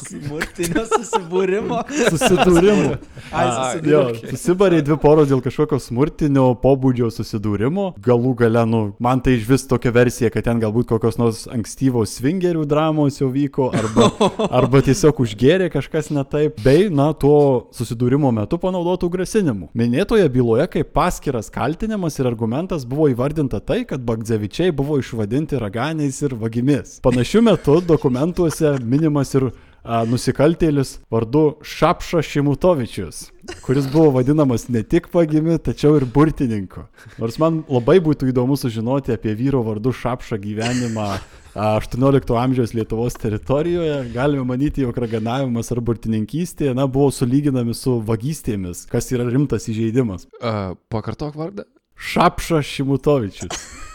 smurtinio 0.10 0.86
susibūrimo. 0.90 1.84
Susidūrimo. 2.16 2.96
Ai, 3.30 3.46
susidūrimo. 3.60 4.32
Susibarė 4.32 4.80
dvi 4.88 4.98
poros 5.04 5.30
dėl 5.30 5.44
kažkokio 5.46 5.78
smurtinio 5.86 6.48
pobūdžio 6.64 7.12
susidūrimo. 7.14 7.92
Galų 8.10 8.34
gale, 8.42 8.66
nu, 8.74 8.82
man 8.98 9.22
tai 9.22 9.38
iš 9.38 9.46
vis 9.52 9.68
tokia 9.70 9.94
versija, 9.94 10.34
kad 10.34 10.50
ten 10.50 10.66
galbūt 10.66 10.90
kokios 10.96 11.22
nors 11.22 11.44
ankstyvos 11.46 12.18
svingerių 12.18 12.66
dramos 12.66 13.22
jau 13.22 13.30
vyko, 13.38 13.70
arba, 13.70 14.10
arba 14.50 14.82
tiesiog 14.90 15.22
užgėrė 15.28 15.70
kažkas 15.78 16.10
ne 16.10 16.26
taip, 16.26 16.58
bei, 16.66 16.90
na, 16.90 17.12
tuo 17.14 17.70
susidūrimo 17.78 18.34
metu 18.34 18.58
panaudotų 18.58 19.14
grasinimų. 19.14 19.59
Minėtoje 19.78 20.28
byloje 20.32 20.68
kaip 20.76 20.92
paskiras 20.96 21.52
kaltinimas 21.54 22.20
ir 22.20 22.30
argumentas 22.30 22.86
buvo 22.90 23.10
įvardinta 23.12 23.60
tai, 23.60 23.84
kad 23.90 24.04
Bagdzevičiai 24.08 24.74
buvo 24.76 25.00
išvadinti 25.02 25.60
raganiais 25.62 26.22
ir 26.26 26.36
vagimis. 26.40 27.00
Panašiu 27.06 27.44
metu 27.46 27.80
dokumentuose 27.86 28.78
minimas 28.84 29.34
ir 29.36 29.50
a, 29.84 30.04
nusikaltėlis 30.10 30.98
vardu 31.12 31.44
Šapša 31.66 32.24
Šimutovičius, 32.26 33.26
kuris 33.66 33.90
buvo 33.92 34.14
vadinamas 34.20 34.68
ne 34.70 34.84
tik 34.84 35.10
vagimi, 35.14 35.58
tačiau 35.58 35.98
ir 36.00 36.06
burtininku. 36.06 36.86
Nors 37.20 37.40
man 37.42 37.64
labai 37.70 38.00
būtų 38.04 38.32
įdomu 38.34 38.58
sužinoti 38.60 39.16
apie 39.16 39.36
vyro 39.40 39.64
vardu 39.66 39.94
Šapšą 39.96 40.40
gyvenimą 40.44 41.12
18 41.60 42.38
amžiaus 42.40 42.74
Lietuvos 42.74 43.14
teritorijoje, 43.20 43.98
galime 44.14 44.44
manyti, 44.48 44.82
jog 44.86 44.98
raganavimas 45.04 45.72
ar 45.74 45.82
burtininkystė, 45.84 46.72
na, 46.78 46.88
buvo 46.88 47.12
sulyginami 47.12 47.76
su 47.76 47.98
vagystėmis, 48.08 48.86
kas 48.92 49.12
yra 49.12 49.28
rimtas 49.28 49.68
įžeidimas. 49.72 50.28
Uh, 50.40 50.78
pakartok 50.94 51.36
vardą. 51.40 51.68
Šapša 52.00 52.62
Šimutovičius. 52.64 53.52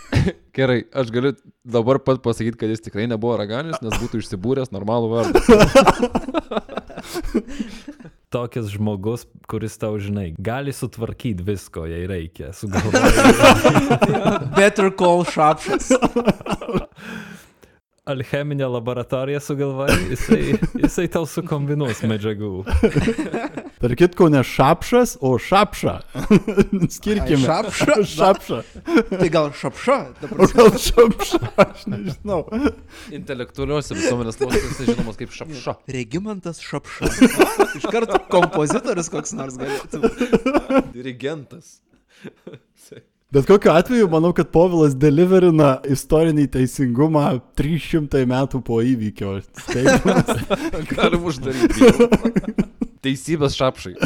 Gerai, 0.56 0.84
aš 0.94 1.08
galiu 1.14 1.32
dabar 1.64 1.98
pat 2.04 2.20
pasakyti, 2.22 2.60
kad 2.60 2.68
jis 2.70 2.84
tikrai 2.84 3.08
nebuvo 3.10 3.34
raganius, 3.40 3.80
nes 3.82 3.96
būtų 4.02 4.20
išsibūręs 4.20 4.70
normalų 4.74 5.06
vardą. 5.16 5.38
tokias 8.34 8.66
žmogus, 8.74 9.28
kuris 9.46 9.76
tau, 9.78 9.94
žinai, 10.02 10.32
gali 10.42 10.72
sutvarkyti 10.74 11.44
visko, 11.46 11.84
jei 11.86 12.08
reikia, 12.10 12.50
sugalvoti. 12.56 12.98
Better 14.58 14.90
call 14.98 15.22
šapšas. 15.30 15.92
Alcheminę 18.04 18.68
laboratoriją 18.68 19.40
sugalvoti, 19.40 19.92
jisai, 20.10 20.58
jisai 20.82 21.06
tau 21.08 21.24
sukombinuos 21.24 22.02
medžiagų. 22.04 22.50
Tark 23.80 23.96
kitko, 23.96 24.26
ne 24.28 24.42
šapšas, 24.44 25.14
o 25.24 25.30
šapša. 25.40 25.94
Skirkime. 26.96 27.40
Šapša? 27.46 27.96
Šapša. 28.10 28.58
Tai 29.08 29.28
gal 29.32 29.48
šapša? 29.56 29.96
O 30.36 30.50
gal 30.52 30.68
šapša, 30.84 31.40
aš 31.64 31.86
nežinau. 31.94 32.42
Intelektualiuose 33.20 33.96
visuomenės 33.96 34.36
sluoksniuose 34.36 34.90
žinomas 34.90 35.22
kaip 35.22 35.32
šapša. 35.40 35.76
Regimantas 35.96 36.60
šapša. 36.60 37.08
Iš 37.80 37.88
karto 37.88 38.20
kompozitorius 38.28 39.08
koks 39.16 39.32
nors 39.40 39.56
galėtų. 39.56 40.12
Dirigentas. 40.92 41.78
Bet 43.34 43.48
kokiu 43.50 43.72
atveju, 43.72 44.08
manau, 44.08 44.30
kad 44.30 44.46
Povilas 44.54 44.92
deliverina 44.94 45.80
istorinį 45.90 46.44
teisingumą 46.54 47.40
300 47.58 48.22
metų 48.30 48.60
po 48.62 48.78
įvykio. 48.78 49.42
Galim 50.94 51.26
uždaryti. 51.26 51.82
Teisybės 53.02 53.58
šapšai. 53.58 53.98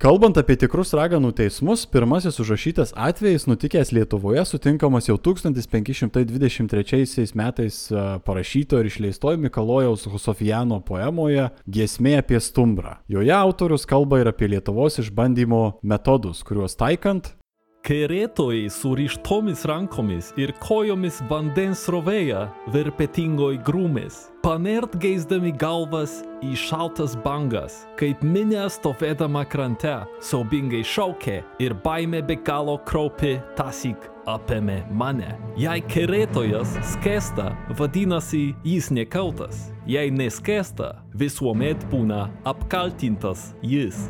Kalbant 0.00 0.32
apie 0.40 0.56
tikrus 0.56 0.96
raganų 0.96 1.34
teismus, 1.36 1.84
pirmasis 1.92 2.40
užrašytas 2.40 2.96
atvejis 2.96 3.44
nutikęs 3.50 3.92
Lietuvoje 3.92 4.40
sutinkamas 4.48 5.10
jau 5.10 5.18
1523 5.20 7.36
metais 7.36 7.92
e, 7.92 8.04
parašyto 8.24 8.80
ir 8.80 8.88
išleistojo 8.88 9.36
Mikalojaus 9.42 10.06
Husofijano 10.08 10.80
poemoje 10.88 11.50
Giesmė 11.68 12.16
apie 12.22 12.40
stumbrą. 12.40 12.96
Joje 13.12 13.34
autorius 13.36 13.84
kalba 13.84 14.22
ir 14.22 14.32
apie 14.32 14.48
Lietuvos 14.54 14.96
išbandymo 15.04 15.84
metodus, 15.84 16.40
kuriuos 16.48 16.80
taikant 16.80 17.34
Kerėtojai 17.80 18.66
surištomis 18.68 19.62
rankomis 19.64 20.26
ir 20.36 20.50
kojomis 20.60 21.22
vandens 21.30 21.86
rovėje 21.88 22.42
verpetingoj 22.74 23.56
grūmės, 23.64 24.18
panert 24.44 24.98
geisdami 25.00 25.48
galvas 25.56 26.18
į 26.44 26.52
šaltas 26.60 27.16
bangas, 27.24 27.78
kaip 27.96 28.20
minė 28.20 28.66
stovėdama 28.68 29.46
krante, 29.48 29.94
siaubingai 30.20 30.82
šaukė 30.84 31.38
ir 31.64 31.74
baimė 31.86 32.20
be 32.28 32.36
galo 32.44 32.76
kraupi 32.84 33.38
tasik 33.56 34.10
apėmė 34.28 34.82
mane. 34.92 35.32
Jei 35.56 35.80
kerėtojas 35.80 36.76
skęsta, 36.92 37.54
vadinasi 37.80 38.50
jis 38.60 38.90
nekaltas, 38.92 39.70
jei 39.88 40.12
neskęsta, 40.12 40.98
visuomet 41.16 41.88
būna 41.88 42.26
apkaltintas 42.44 43.54
jis. 43.64 44.04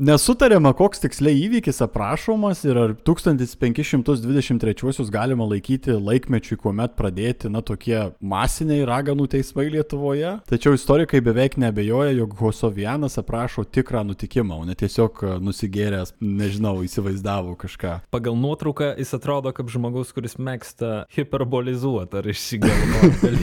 Nesutariama, 0.00 0.70
koks 0.72 1.02
tiksliai 1.02 1.42
įvykis 1.44 1.82
aprašomas 1.84 2.62
ir 2.64 2.78
ar 2.80 2.94
1523 3.04 5.04
galima 5.12 5.44
laikyti 5.44 5.92
laikmečiui, 5.92 6.56
kuomet 6.62 6.94
pradėti, 6.96 7.50
na, 7.52 7.60
tokie 7.60 8.08
masiniai 8.24 8.86
raganų 8.88 9.26
teismai 9.34 9.66
Lietuvoje. 9.74 10.30
Tačiau 10.48 10.72
istorikai 10.78 11.20
beveik 11.20 11.58
nebejoja, 11.60 12.14
jog 12.16 12.32
Hosovianas 12.38 13.20
aprašo 13.20 13.66
tikrą 13.68 14.00
nutikimą, 14.08 14.62
o 14.62 14.64
ne 14.64 14.72
tiesiog 14.72 15.20
e, 15.20 15.34
nusigėręs, 15.44 16.14
nežinau, 16.24 16.80
įsivaizdavo 16.86 17.52
kažką. 17.60 18.08
Pagal 18.16 18.40
nuotrauką 18.40 18.96
jis 19.02 19.12
atrodo 19.20 19.52
kaip 19.52 19.68
žmogus, 19.68 20.16
kuris 20.16 20.40
mėgsta 20.40 21.04
hiperbolizuoti 21.12 22.22
ar 22.22 22.30
išsigalvoti. 22.32 23.36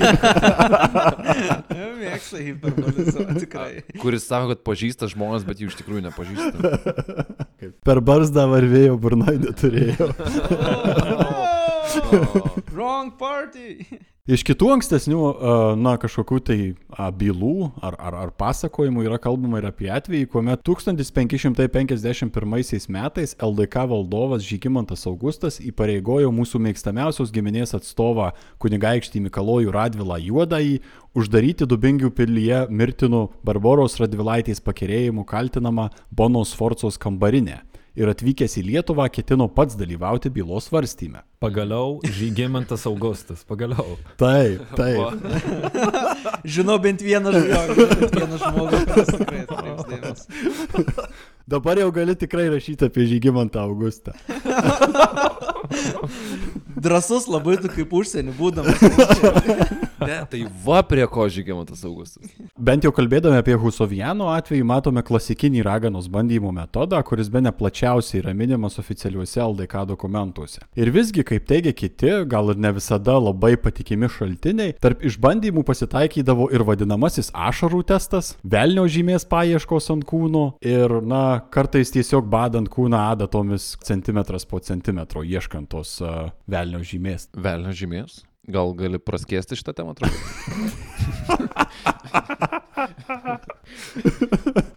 Mėgsta 2.01 2.41
hiperbolizuoti 2.41 3.45
tikrai. 3.45 3.71
Kuris 4.01 4.25
sako, 4.25 4.55
kad 4.55 4.65
pažįsta 4.65 5.05
žmonės, 5.13 5.45
bet 5.45 5.61
jų 5.61 5.69
iš 5.69 5.77
tikrųjų 5.83 6.09
nepažįsta. 6.09 6.46
Per 7.87 8.01
barzdą 8.09 8.45
varvėjo 8.51 8.97
burnai 9.01 9.35
neturėjo. 9.41 10.09
Wrong 12.75 13.11
party. 13.19 13.69
Iš 14.27 14.41
kitų 14.43 14.73
ankstesnių, 14.73 15.19
na, 15.79 15.93
kažkokių 15.95 16.37
tai 16.43 16.55
bylų 17.15 17.69
ar, 17.79 17.95
ar, 17.95 18.15
ar 18.25 18.31
pasakojimų 18.35 19.05
yra 19.05 19.15
kalbama 19.23 19.61
ir 19.61 19.69
apie 19.69 19.87
atvejį, 19.87 20.27
kuomet 20.33 20.59
1551 20.67 22.27
metais 22.91 23.31
LDK 23.39 23.85
valdovas 23.87 24.43
Žygimantas 24.43 25.07
Augustas 25.07 25.61
įpareigojo 25.63 26.27
mūsų 26.35 26.59
mėgstamiausios 26.65 27.31
giminės 27.31 27.71
atstovą 27.79 28.35
kunigaikštį 28.59 29.23
Mikalojų 29.29 29.71
Radvilą 29.71 30.19
Juodąjį 30.25 30.83
uždaryti 31.15 31.63
Dubingių 31.63 32.11
pilyje 32.11 32.67
mirtinų 32.67 33.31
Barboros 33.47 33.95
Radvilaitės 34.03 34.59
pakerėjimų 34.59 35.23
kaltinamą 35.23 35.87
Bonos 36.11 36.51
Forcos 36.51 36.99
kambarinę 36.99 37.63
ir 37.97 38.11
atvykęs 38.11 38.57
į 38.61 38.63
Lietuvą 38.71 39.07
ketino 39.13 39.47
pats 39.49 39.77
dalyvauti 39.77 40.29
bylos 40.33 40.69
svarstyme. 40.69 41.23
Pagaliau 41.41 41.99
Žygimantas 42.05 42.85
Augustas, 42.89 43.43
pagaliau. 43.45 43.97
Taip, 44.21 44.63
taip. 44.77 45.25
Žinau 46.45 46.77
bent 46.81 47.03
vieną 47.05 47.33
žmogų, 47.35 47.87
bent 47.93 48.17
vieną 48.17 48.39
žmogų, 48.41 48.81
kuris 48.93 49.11
tikrai 49.13 49.43
atkreips 49.45 49.85
dėmesį. 49.91 51.07
Dabar 51.47 51.77
jau 51.79 51.91
gali 51.95 52.15
tikrai 52.15 52.49
rašyti 52.51 52.85
apie 52.85 53.05
Žygimantą 53.07 53.59
Augustą. 53.59 54.11
Drasus 56.77 57.25
labai 57.31 57.55
tu 57.61 57.69
kaip 57.71 57.93
užsienį 57.95 58.33
būdamas. 58.37 58.81
Ne, 59.97 60.17
tai 60.29 60.43
va 60.63 60.83
prie 60.85 61.05
ko 61.09 61.25
žygiamantas 61.31 61.81
Augustas. 61.87 62.29
Bent 62.53 62.85
jau 62.85 62.91
kalbėdami 62.93 63.39
apie 63.41 63.55
Husoviano 63.57 64.27
atvejį, 64.29 64.61
matome 64.67 65.01
klasikinį 65.05 65.63
raganos 65.65 66.05
bandymo 66.11 66.51
metodą, 66.53 66.99
kuris 67.07 67.31
be 67.33 67.41
ne 67.41 67.51
plačiausiai 67.51 68.21
yra 68.21 68.33
minimas 68.37 68.77
oficialiuose 68.77 69.41
LDK 69.41 69.87
dokumentuose. 69.89 70.61
Ir 70.77 70.91
visgi, 70.93 71.25
kaip 71.27 71.47
teigia 71.49 71.73
kiti, 71.73 72.11
gal 72.29 72.53
ir 72.53 72.61
ne 72.61 72.71
visada 72.77 73.17
labai 73.17 73.55
patikimi 73.61 74.09
šaltiniai, 74.13 74.75
tarp 74.83 75.01
išbandymų 75.07 75.65
pasitaikydavo 75.65 76.51
ir 76.53 76.65
vadinamasis 76.67 77.33
ašarų 77.33 77.81
testas, 77.89 78.35
velnio 78.45 78.85
žymės 78.85 79.25
paieškos 79.27 79.89
ant 79.95 80.05
kūno 80.07 80.45
ir, 80.61 80.99
na, 81.01 81.36
kartais 81.53 81.91
tiesiog 81.93 82.27
badant 82.31 82.69
kūną 82.71 82.99
adatomis 83.13 83.73
centimetras 83.87 84.47
po 84.49 84.59
centimetro, 84.63 85.23
ieškant 85.23 85.71
tos 85.73 85.97
uh, 86.03 86.29
velnio 86.49 86.83
žymės. 86.85 87.29
Velnio 87.33 87.75
žymės. 87.75 88.21
Gal 88.47 88.71
gali 88.79 88.95
praskėsti 89.03 89.57
šitą 89.59 89.73
temą 89.75 89.91
truputį? 89.97 90.17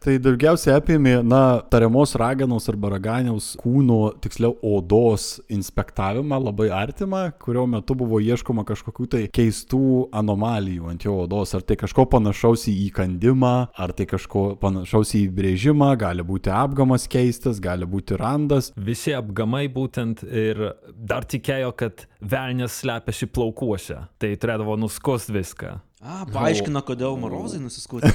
Tai 0.00 0.14
daugiausiai 0.24 0.74
apėmė, 0.78 1.12
na, 1.26 1.60
tariamos 1.70 2.14
raganos 2.18 2.66
arba 2.72 2.94
raganiaus 2.94 3.52
kūno, 3.60 4.14
tiksliau 4.24 4.56
odos 4.64 5.26
inspektavimą 5.52 6.38
labai 6.48 6.70
artimą, 6.74 7.22
kurio 7.42 7.66
metu 7.70 7.94
buvo 8.00 8.18
ieškoma 8.24 8.64
kažkokių 8.68 9.08
tai 9.12 9.22
keistų 9.30 9.82
anomalijų 10.16 10.90
ant 10.90 11.06
jo 11.06 11.18
odos. 11.26 11.54
Ar 11.54 11.62
tai 11.68 11.76
kažko 11.80 12.08
panašaus 12.10 12.66
į 12.72 12.74
įkandimą, 12.88 13.54
ar 13.70 13.94
tai 13.94 14.08
kažko 14.10 14.46
panašaus 14.62 15.14
į 15.18 15.26
įbrėžimą, 15.28 15.92
gali 16.00 16.26
būti 16.26 16.50
apgamas 16.54 17.06
keistas, 17.10 17.62
gali 17.62 17.86
būti 17.86 18.18
randas. 18.18 18.72
Visi 18.74 19.14
apgamai 19.14 19.66
būtent 19.70 20.24
ir 20.26 20.72
dar 20.96 21.28
tikėjo, 21.28 21.74
kad 21.76 22.08
velnės 22.20 22.80
slepiasi 22.82 23.28
plaukuose. 23.32 23.98
Tai 24.20 24.30
turėdavo 24.40 24.76
nuskust 24.80 25.32
viską. 25.32 25.78
A, 26.00 26.22
paaiškina, 26.32 26.80
kodėl 26.86 27.18
marozai 27.20 27.60
nusiskutė. 27.60 28.08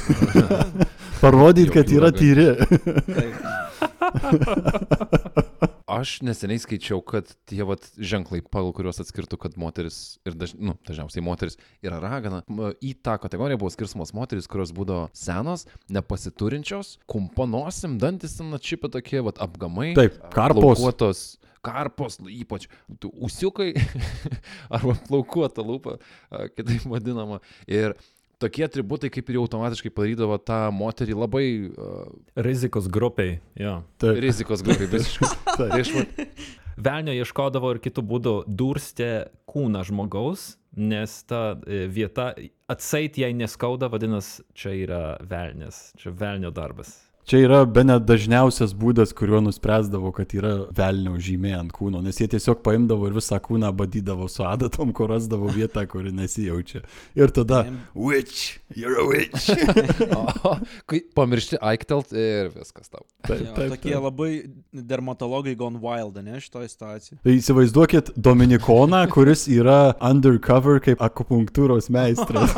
Parodyti, 1.22 1.70
kad 1.74 1.92
yra 1.94 2.10
tyri. 2.16 2.48
Aš 5.96 6.16
neseniai 6.26 6.58
skaičiau, 6.60 6.98
kad 7.06 7.30
tie 7.46 7.62
vat, 7.68 7.86
ženklai, 8.02 8.42
pagal 8.42 8.74
kuriuos 8.76 8.98
atskirtų, 9.04 9.38
kad 9.40 9.54
moteris 9.62 10.18
ir 10.26 10.34
daž... 10.34 10.56
nu, 10.58 10.74
dažniausiai 10.88 11.24
moteris 11.24 11.60
yra 11.86 12.02
ragana, 12.02 12.42
į 12.82 12.96
tą 13.06 13.20
kategoriją 13.22 13.62
buvo 13.62 13.70
skirstamos 13.72 14.12
moteris, 14.18 14.50
kurios 14.50 14.74
būdavo 14.76 15.08
senos, 15.16 15.68
nepasiturinčios, 15.94 16.98
kumponosim, 17.06 18.00
dantis 18.02 18.34
ten 18.40 18.50
atšipę 18.58 18.90
tokie, 18.98 19.22
vat, 19.30 19.38
apgamai. 19.46 19.94
Taip, 19.98 20.18
karpos. 20.34 20.82
Plaukuotos 20.82 21.26
karpos, 21.66 22.20
ypač 22.32 22.68
tu 23.02 23.12
usiukai 23.26 23.72
arba 24.76 24.98
plaukuota 25.08 25.66
lūpa, 25.66 25.98
kitaip 26.58 26.86
vadinama. 26.92 27.42
Ir 27.68 27.98
tokie 28.42 28.66
atributai 28.68 29.10
kaip 29.14 29.32
ir 29.32 29.40
automatiškai 29.42 29.94
padarydavo 29.96 30.38
tą 30.44 30.60
moterį 30.76 31.18
labai 31.18 31.48
uh, 31.70 32.04
Rizikos 32.48 32.90
grupiai, 32.92 33.40
jo. 33.60 33.80
Taip. 34.02 34.22
rizikos 34.24 34.64
grupiai 34.66 34.92
visiškai. 34.92 35.32
Tai 35.56 35.72
aš 35.80 35.94
vat, 35.96 36.24
Velnio 36.76 37.14
ieškodavo 37.16 37.70
ir 37.72 37.80
kitų 37.80 38.04
būdų 38.04 38.34
durstė 38.52 39.10
kūną 39.48 39.86
žmogaus, 39.88 40.58
nes 40.76 41.14
ta 41.24 41.56
e, 41.64 41.86
vieta 41.88 42.34
atseit 42.68 43.16
jai 43.16 43.32
neskauda, 43.32 43.88
vadinasi, 43.94 44.44
čia 44.58 44.74
yra 44.76 45.02
velnės, 45.24 45.94
čia 46.02 46.12
velnio 46.12 46.52
darbas. 46.52 46.92
Čia 47.26 47.40
yra 47.42 47.60
be 47.66 47.82
net 47.82 48.04
dažniausias 48.06 48.76
būdas, 48.78 49.10
kuriuo 49.18 49.40
nuspręsdavo, 49.48 50.12
kad 50.14 50.30
yra 50.38 50.52
velnio 50.78 51.16
žymė 51.18 51.56
ant 51.58 51.72
kūno, 51.74 51.98
nes 52.06 52.20
jie 52.22 52.28
tiesiog 52.30 52.60
paimdavo 52.66 53.08
ir 53.10 53.16
visą 53.18 53.40
kūną 53.42 53.72
badydavo 53.74 54.28
su 54.30 54.44
adatom, 54.46 54.92
kur 54.94 55.10
rasdavo 55.10 55.50
vietą, 55.50 55.88
kuri 55.90 56.12
nesijaučia. 56.14 56.84
Ir 57.18 57.34
tada, 57.34 57.64
witch, 57.98 58.60
you're 58.78 59.00
a 59.02 59.08
witch. 59.10 59.50
O, 60.46 60.52
kai 60.90 61.00
pamiršti 61.18 61.58
aiktelt 61.66 62.12
ir 62.14 62.52
viskas 62.54 62.92
tau. 62.92 63.02
Taip, 63.26 63.40
Jo, 63.42 63.54
taip, 63.56 63.72
tokie 63.74 63.94
taip. 63.96 64.04
labai 64.04 64.30
dermatologai 64.86 65.56
gone 65.58 65.80
wild, 65.82 66.20
ne, 66.22 66.38
šitoje 66.44 66.70
situacijoje. 66.70 67.18
Tai 67.26 67.34
įsivaizduokit 67.40 68.12
Dominikoną, 68.22 69.02
kuris 69.14 69.48
yra 69.50 69.96
undercover 69.98 70.78
kaip 70.86 71.02
akupunktūros 71.02 71.90
meistras. 71.94 72.54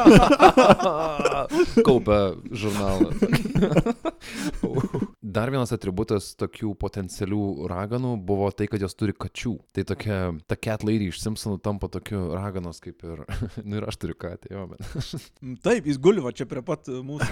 Kaupia 1.88 2.20
žurnalą. 2.52 3.14
Dar 5.38 5.52
vienas 5.52 5.74
atributas 5.76 6.32
tokių 6.40 6.72
potencialių 6.80 7.68
raganų 7.70 8.14
buvo 8.28 8.48
tai, 8.56 8.70
kad 8.72 8.84
jos 8.84 8.96
turi 8.98 9.16
kačių. 9.18 9.54
Tai 9.76 9.84
tokia, 9.90 10.20
ta 10.48 10.58
cat 10.60 10.86
lady 10.88 11.10
iš 11.12 11.20
Simpsonų 11.24 11.60
tampa 11.66 11.90
tokiu 11.92 12.30
raganos 12.36 12.80
kaip 12.84 13.04
ir, 13.06 13.24
nu 13.68 13.82
ir 13.82 13.88
aš 13.90 14.00
turiu 14.02 14.18
katę, 14.18 14.54
jo, 14.54 14.68
bet. 14.74 14.86
Mm, 15.38 15.58
Taip, 15.62 15.86
jis 15.86 16.00
guli 16.02 16.22
va 16.24 16.32
čia 16.34 16.48
prie 16.50 16.62
pat 16.66 16.88
e, 16.90 16.98
mūsų. 17.06 17.28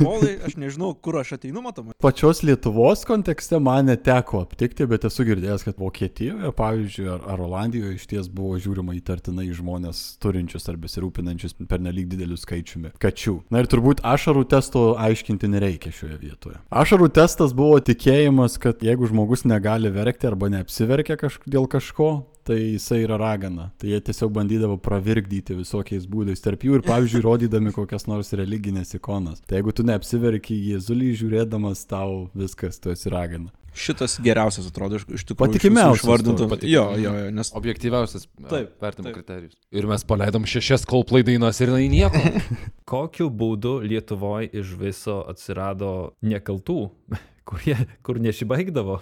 Polai, 0.00 0.32
aš 0.44 0.56
nežinau, 0.60 0.90
kur 1.02 1.16
aš 1.20 1.34
ateinu, 1.36 1.62
matomai. 1.64 1.94
Pačios 2.02 2.42
Lietuvos 2.44 3.04
kontekste 3.08 3.58
man 3.62 3.88
neteko 3.88 4.42
aptikti, 4.44 4.84
bet 4.90 5.06
esu 5.08 5.24
girdėjęs, 5.28 5.64
kad 5.64 5.80
Vokietijoje, 5.80 6.52
pavyzdžiui, 6.58 7.06
ar, 7.14 7.24
ar 7.32 7.42
Olandijoje 7.46 7.96
iš 7.96 8.06
ties 8.10 8.28
buvo 8.32 8.58
žiūrima 8.60 8.96
įtartinai 8.98 9.48
žmonės 9.56 10.02
turinčius 10.22 10.68
ar 10.70 10.78
besirūpinančius 10.80 11.56
per 11.70 11.80
nelik 11.82 12.10
dideliu 12.12 12.38
skaičiumi 12.40 12.92
kačių. 13.00 13.36
Na 13.54 13.62
ir 13.62 13.70
turbūt 13.70 14.04
ašarų 14.06 14.44
testo 14.50 14.84
aiškinti 15.00 15.48
nereikia 15.50 15.92
šioje 15.94 16.18
vietoje. 16.20 16.49
Ašarų 16.70 17.10
testas 17.14 17.54
buvo 17.56 17.78
tikėjimas, 17.84 18.58
kad 18.62 18.82
jeigu 18.84 19.08
žmogus 19.10 19.46
negali 19.48 19.92
verkti 19.92 20.28
arba 20.30 20.50
neapsiverkia 20.52 21.18
kaž, 21.20 21.38
dėl 21.46 21.68
kažko, 21.70 22.10
tai 22.46 22.58
jisai 22.58 23.02
yra 23.04 23.18
ragana. 23.20 23.68
Tai 23.78 23.92
jie 23.92 24.00
tiesiog 24.08 24.32
bandydavo 24.34 24.78
pravirkdyti 24.82 25.58
visokiais 25.58 26.08
būdais. 26.10 26.42
Tarp 26.42 26.64
jų 26.66 26.80
ir, 26.80 26.84
pavyzdžiui, 26.86 27.22
rodydami 27.26 27.74
kokias 27.76 28.08
nors 28.10 28.32
religinės 28.36 28.96
ikonas. 28.98 29.42
Tai 29.46 29.60
jeigu 29.60 29.74
tu 29.76 29.86
neapsiverki 29.86 30.58
Jėzulį 30.72 31.14
žiūrėdamas, 31.22 31.86
tau 31.90 32.26
viskas, 32.34 32.80
tu 32.82 32.94
esi 32.94 33.12
ragana. 33.12 33.52
Šitas 33.76 34.16
geriausias 34.22 34.66
atrodo 34.70 34.98
iš, 34.98 35.04
tikrųjų. 35.06 35.38
Patikimiausias 35.38 36.02
Išvardintų. 36.02 36.48
toks. 36.50 36.66
Jo, 36.66 36.84
jo, 36.98 37.12
jo, 37.14 37.30
nes 37.34 37.52
Objektyviausias 37.54 38.26
taip. 38.50 38.72
kriterijus. 39.14 39.54
Ir 39.70 39.86
mes 39.90 40.04
paleidom 40.04 40.46
šešias 40.50 40.86
Coldplay 40.90 41.22
dainas 41.26 41.60
ir 41.62 41.70
jinai 41.72 41.86
nieko. 41.92 42.22
Kokiu 42.90 43.30
būdu 43.30 43.78
Lietuvoje 43.86 44.50
iš 44.62 44.74
viso 44.80 45.20
atsirado 45.30 46.16
nekaltų, 46.26 46.80
kurie, 47.48 47.76
kur 48.06 48.18
nesibaigdavo? 48.22 49.00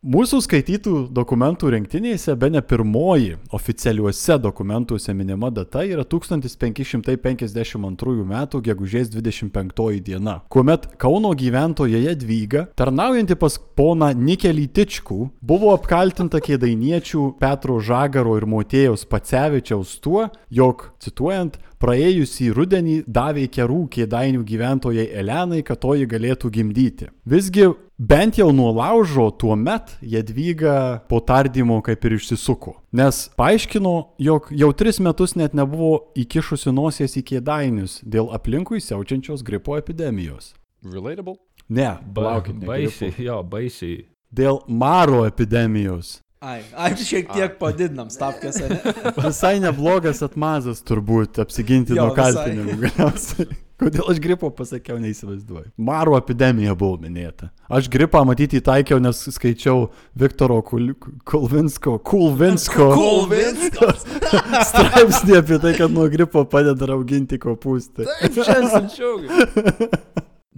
Mūsų 0.00 0.38
skaitytų 0.40 1.12
dokumentų 1.12 1.74
rinktinėse 1.74 2.32
be 2.40 2.48
ne 2.48 2.62
pirmoji 2.64 3.34
oficialiuose 3.52 4.38
dokumentuose 4.40 5.12
minima 5.12 5.50
data 5.52 5.82
yra 5.84 6.06
1552 6.08 8.24
m. 8.24 8.32
gegužės 8.64 9.12
25 9.12 10.00
diena, 10.00 10.40
kuomet 10.48 10.96
Kauno 10.96 11.36
gyventoja 11.36 12.00
Jadvyga, 12.00 12.72
tarnaujanti 12.80 13.36
pas 13.36 13.60
poną 13.76 14.16
Nikelį 14.16 14.72
Tičkų, 14.72 15.36
buvo 15.44 15.76
apkaltinta 15.76 16.40
kėdainiečių 16.48 17.36
Petro 17.36 17.76
Žagaro 17.84 18.40
ir 18.40 18.48
Motėjaus 18.48 19.04
Pacevičiaus 19.04 20.00
tuo, 20.00 20.32
jog, 20.48 20.96
cituojant, 21.04 21.60
praėjusį 21.80 22.52
rudenį 22.56 23.04
davė 23.04 23.44
kerų 23.52 23.84
kėdainių 23.92 24.48
gyventojai 24.48 25.12
Elenai, 25.12 25.60
kad 25.60 25.84
toji 25.84 26.08
galėtų 26.08 26.48
gimdyti. 26.56 27.12
Visgi 27.28 27.68
bent 28.00 28.38
jau 28.38 28.52
nuo 28.52 28.72
laužo 28.72 29.30
tuo 29.30 29.56
met 29.56 29.96
Jadvyga 30.00 31.00
po 31.08 31.20
tardymo 31.20 31.82
kaip 31.84 32.04
ir 32.04 32.16
išsisuko. 32.16 32.78
Nes 32.92 33.28
paaiškino, 33.36 33.94
jog 34.18 34.48
jau 34.50 34.70
tris 34.72 35.00
metus 35.04 35.36
net 35.36 35.52
nebuvo 35.54 36.12
įkišusi 36.16 36.72
nosies 36.72 37.18
į 37.20 37.24
kėdainius 37.32 38.00
dėl 38.02 38.32
aplinkui 38.32 38.80
siaučiančios 38.80 39.44
gripo 39.44 39.76
epidemijos. 39.76 40.54
Relatable. 40.80 41.36
Ne, 41.68 41.92
ne 42.00 42.66
baisiai, 42.66 43.12
jo, 43.20 43.42
baisiai. 43.46 44.06
Dėl 44.32 44.62
maro 44.66 45.26
epidemijos. 45.28 46.20
Ai, 46.40 46.62
ai, 46.72 46.94
šiek 46.96 47.28
tiek 47.34 47.58
padidinam 47.60 48.08
stavkės, 48.08 48.62
ne? 48.64 48.78
Visai 49.26 49.58
neblogas 49.60 50.22
atmazas 50.24 50.80
turbūt 50.88 51.36
apsiginti 51.42 51.92
Jo, 51.92 52.06
nuo 52.06 52.16
kaltinimų 52.16 52.78
galiausiai. 52.86 53.60
Kodėl 53.80 54.10
aš 54.12 54.18
gripo 54.22 54.50
pasakiau, 54.52 54.98
neįsivaizduoju. 55.00 55.70
Maro 55.80 56.16
epidemija 56.18 56.74
buvo 56.78 56.98
minėta. 57.00 57.48
Aš 57.72 57.88
gripą 57.92 58.20
matyti 58.28 58.60
įtaikiau, 58.60 59.00
nes 59.02 59.22
skaičiau 59.32 59.88
Viktoro 60.20 60.60
Kul 60.66 60.92
Kulvinsko, 61.28 61.96
Kulvinsko 62.04 62.90
Kolvinskas. 62.98 64.04
straipsnį 64.70 65.38
apie 65.40 65.60
tai, 65.62 65.72
kad 65.78 65.94
nuo 65.94 66.06
gripo 66.12 66.44
padeda 66.50 66.90
rauginti 66.92 67.40
kopūstį. 67.40 68.08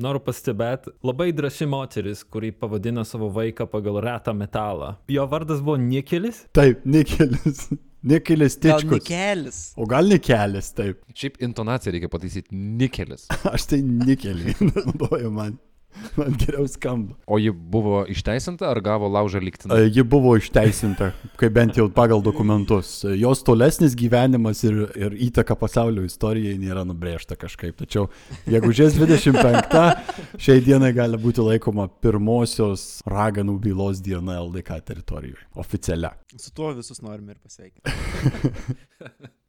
Noriu 0.03 0.23
pastebėti, 0.25 0.91
labai 1.05 1.29
drąsi 1.37 1.67
moteris, 1.69 2.23
kuri 2.25 2.49
pavadina 2.57 3.05
savo 3.05 3.29
vaiką 3.35 3.67
pagal 3.71 4.01
retą 4.03 4.33
metalą. 4.35 4.95
Jo 5.13 5.29
vardas 5.31 5.61
buvo 5.61 5.77
Nikelis? 5.79 6.47
Taip, 6.57 6.81
nikelis. 6.89 7.69
Nikelis 8.03 8.57
Gal 8.59 8.81
tičkus. 8.81 9.03
Nikelis. 9.03 9.59
O 9.79 9.87
gal 9.87 10.09
nikelis, 10.11 10.73
taip. 10.75 11.03
Šiaip 11.15 11.39
intonaciją 11.47 11.95
reikia 11.95 12.11
pataisyti. 12.11 12.57
Nikelis. 12.81 13.29
Aš 13.55 13.69
tai 13.71 13.83
nikelį 13.87 14.57
naudoju 14.73 15.31
man. 15.35 15.59
Man 16.19 16.35
geriau 16.41 16.67
skamba. 16.69 17.15
O 17.27 17.39
ji 17.39 17.51
buvo 17.51 18.03
išteisinta 18.11 18.69
ar 18.71 18.81
gavo 18.85 19.09
laužą 19.13 19.41
liktinai? 19.43 19.79
E, 19.85 19.91
Ji 19.93 20.05
buvo 20.09 20.35
išteisinta, 20.39 21.13
kaip 21.41 21.55
bent 21.57 21.77
jau 21.79 21.89
pagal 21.93 22.23
dokumentus. 22.25 22.91
Jos 23.19 23.43
tolesnis 23.47 23.97
gyvenimas 23.99 24.63
ir, 24.69 24.79
ir 24.99 25.17
įtaka 25.29 25.57
pasaulio 25.59 26.05
istorijai 26.07 26.59
nėra 26.61 26.85
nubrėžta 26.89 27.37
kažkaip. 27.41 27.77
Tačiau 27.83 28.09
gegužės 28.49 28.97
25 28.99 30.39
šiai 30.43 30.65
dienai 30.65 30.93
gali 30.97 31.21
būti 31.21 31.45
laikoma 31.45 31.89
pirmosios 32.03 33.03
raganų 33.09 33.59
bylos 33.63 34.03
diena 34.05 34.41
LDK 34.43 34.81
teritorijoje. 34.93 35.45
Oficialia. 35.61 36.15
Su 36.37 36.53
tuo 36.55 36.73
visus 36.77 37.03
norime 37.05 37.37
ir 37.37 37.43
pasveikinti. 37.43 37.93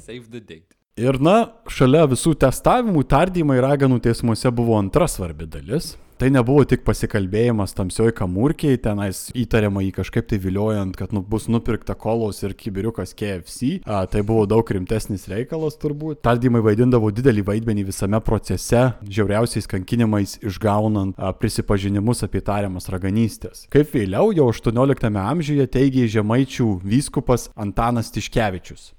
Save 0.00 0.30
the 0.30 0.40
date. 0.40 0.79
Ir 0.98 1.20
na, 1.22 1.52
šalia 1.70 2.02
visų 2.10 2.34
testavimų, 2.40 3.04
tardymai 3.08 3.60
raganų 3.62 4.00
teismuose 4.04 4.50
buvo 4.52 4.74
antra 4.80 5.06
svarbi 5.08 5.46
dalis. 5.48 5.94
Tai 6.20 6.28
nebuvo 6.28 6.66
tik 6.68 6.82
pasikalbėjimas 6.84 7.72
tamsioj 7.72 8.10
kamurkiai, 8.18 8.76
tenais 8.84 9.30
įtariama 9.32 9.80
jį 9.86 9.94
kažkaip 9.96 10.26
tai 10.28 10.36
viliojant, 10.42 10.92
kad 10.98 11.14
nu, 11.16 11.22
bus 11.24 11.46
nupirkta 11.48 11.96
kolos 11.96 12.42
ir 12.44 12.52
kibiriukas 12.52 13.16
KFC. 13.16 13.78
A, 13.88 14.02
tai 14.04 14.20
buvo 14.28 14.44
daug 14.50 14.74
rimtesnis 14.76 15.24
reikalas 15.32 15.80
turbūt. 15.80 16.20
Tardymai 16.26 16.60
vaidindavo 16.66 17.08
didelį 17.08 17.46
vaidmenį 17.48 17.86
visame 17.88 18.20
procese, 18.20 18.90
žiauriausiais 19.00 19.70
kankinimais 19.72 20.36
išgaunant 20.44 21.16
a, 21.16 21.32
prisipažinimus 21.32 22.20
apie 22.28 22.44
tariamas 22.44 22.92
raganystės. 22.92 23.64
Kaip 23.72 23.96
vėliau, 23.96 24.34
jau 24.36 24.52
18 24.52 25.16
amžiuje 25.24 25.70
teigė 25.72 26.04
žemaičių 26.20 26.72
vyskupas 26.84 27.48
Antanas 27.56 28.12
Tiškevičius. 28.12 28.90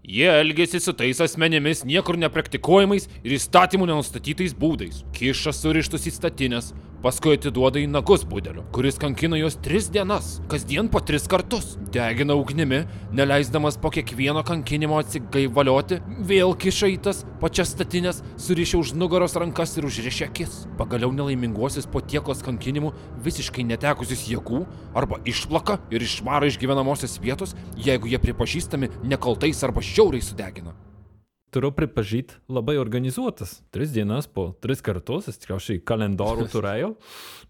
Jie 0.00 0.30
elgėsi 0.32 0.78
su 0.80 0.94
tais 0.96 1.18
asmenimis 1.20 1.82
niekur 1.84 2.16
nepraktikuojamais 2.16 3.04
ir 3.20 3.34
įstatymų 3.36 3.90
nenustatytais 3.90 4.54
būdais. 4.56 5.02
Kiša 5.12 5.52
surištus 5.52 6.08
į 6.08 6.12
statinės, 6.14 6.70
paskui 7.04 7.36
atiduoda 7.36 7.80
į 7.80 7.86
nagus 7.90 8.24
budelio, 8.28 8.64
kuris 8.74 8.98
kankina 9.00 9.38
juos 9.40 9.56
tris 9.64 9.88
dienas, 9.92 10.38
kasdien 10.52 10.90
po 10.92 11.00
tris 11.04 11.26
kartus. 11.30 11.76
Degina 11.94 12.36
ugnimi, 12.38 12.82
neleisdamas 13.16 13.78
po 13.80 13.90
kiekvieno 13.94 14.42
kankinimo 14.46 14.98
atsigaivalioti, 15.00 16.00
vėl 16.28 16.54
kiša 16.60 16.90
į 16.94 16.98
tas 17.06 17.24
pačias 17.42 17.72
statinės, 17.74 18.20
surišia 18.40 18.78
už 18.80 18.92
nugaros 19.00 19.38
rankas 19.40 19.74
ir 19.78 19.88
užrišia 19.88 20.28
akis. 20.28 20.60
Pagaliau 20.78 21.14
nelaiminguosius 21.16 21.88
po 21.90 22.04
tiekos 22.04 22.44
kankinimų 22.46 22.92
visiškai 23.24 23.64
netekusius 23.70 24.28
jėgų 24.30 24.62
arba 24.94 25.22
išplaka 25.28 25.80
ir 25.94 26.04
išvaro 26.04 26.50
iš 26.50 26.60
gyvenamosios 26.60 27.18
vietos, 27.22 27.56
jeigu 27.80 28.12
jie 28.12 28.20
pripažįstami 28.22 28.92
nekaltais 29.08 29.64
arba 29.66 29.84
šiauriai 29.84 30.24
sudegina. 30.24 30.76
Turiu 31.50 31.72
pripažyti, 31.74 32.36
labai 32.46 32.76
organizuotas. 32.78 33.56
Tris 33.74 33.90
dienas 33.90 34.28
po 34.30 34.52
tris 34.62 34.82
kartus, 34.86 35.26
jis 35.26 35.40
tikriausiai 35.42 35.82
kalendorių 35.82 36.46
turėjo. 36.54 36.94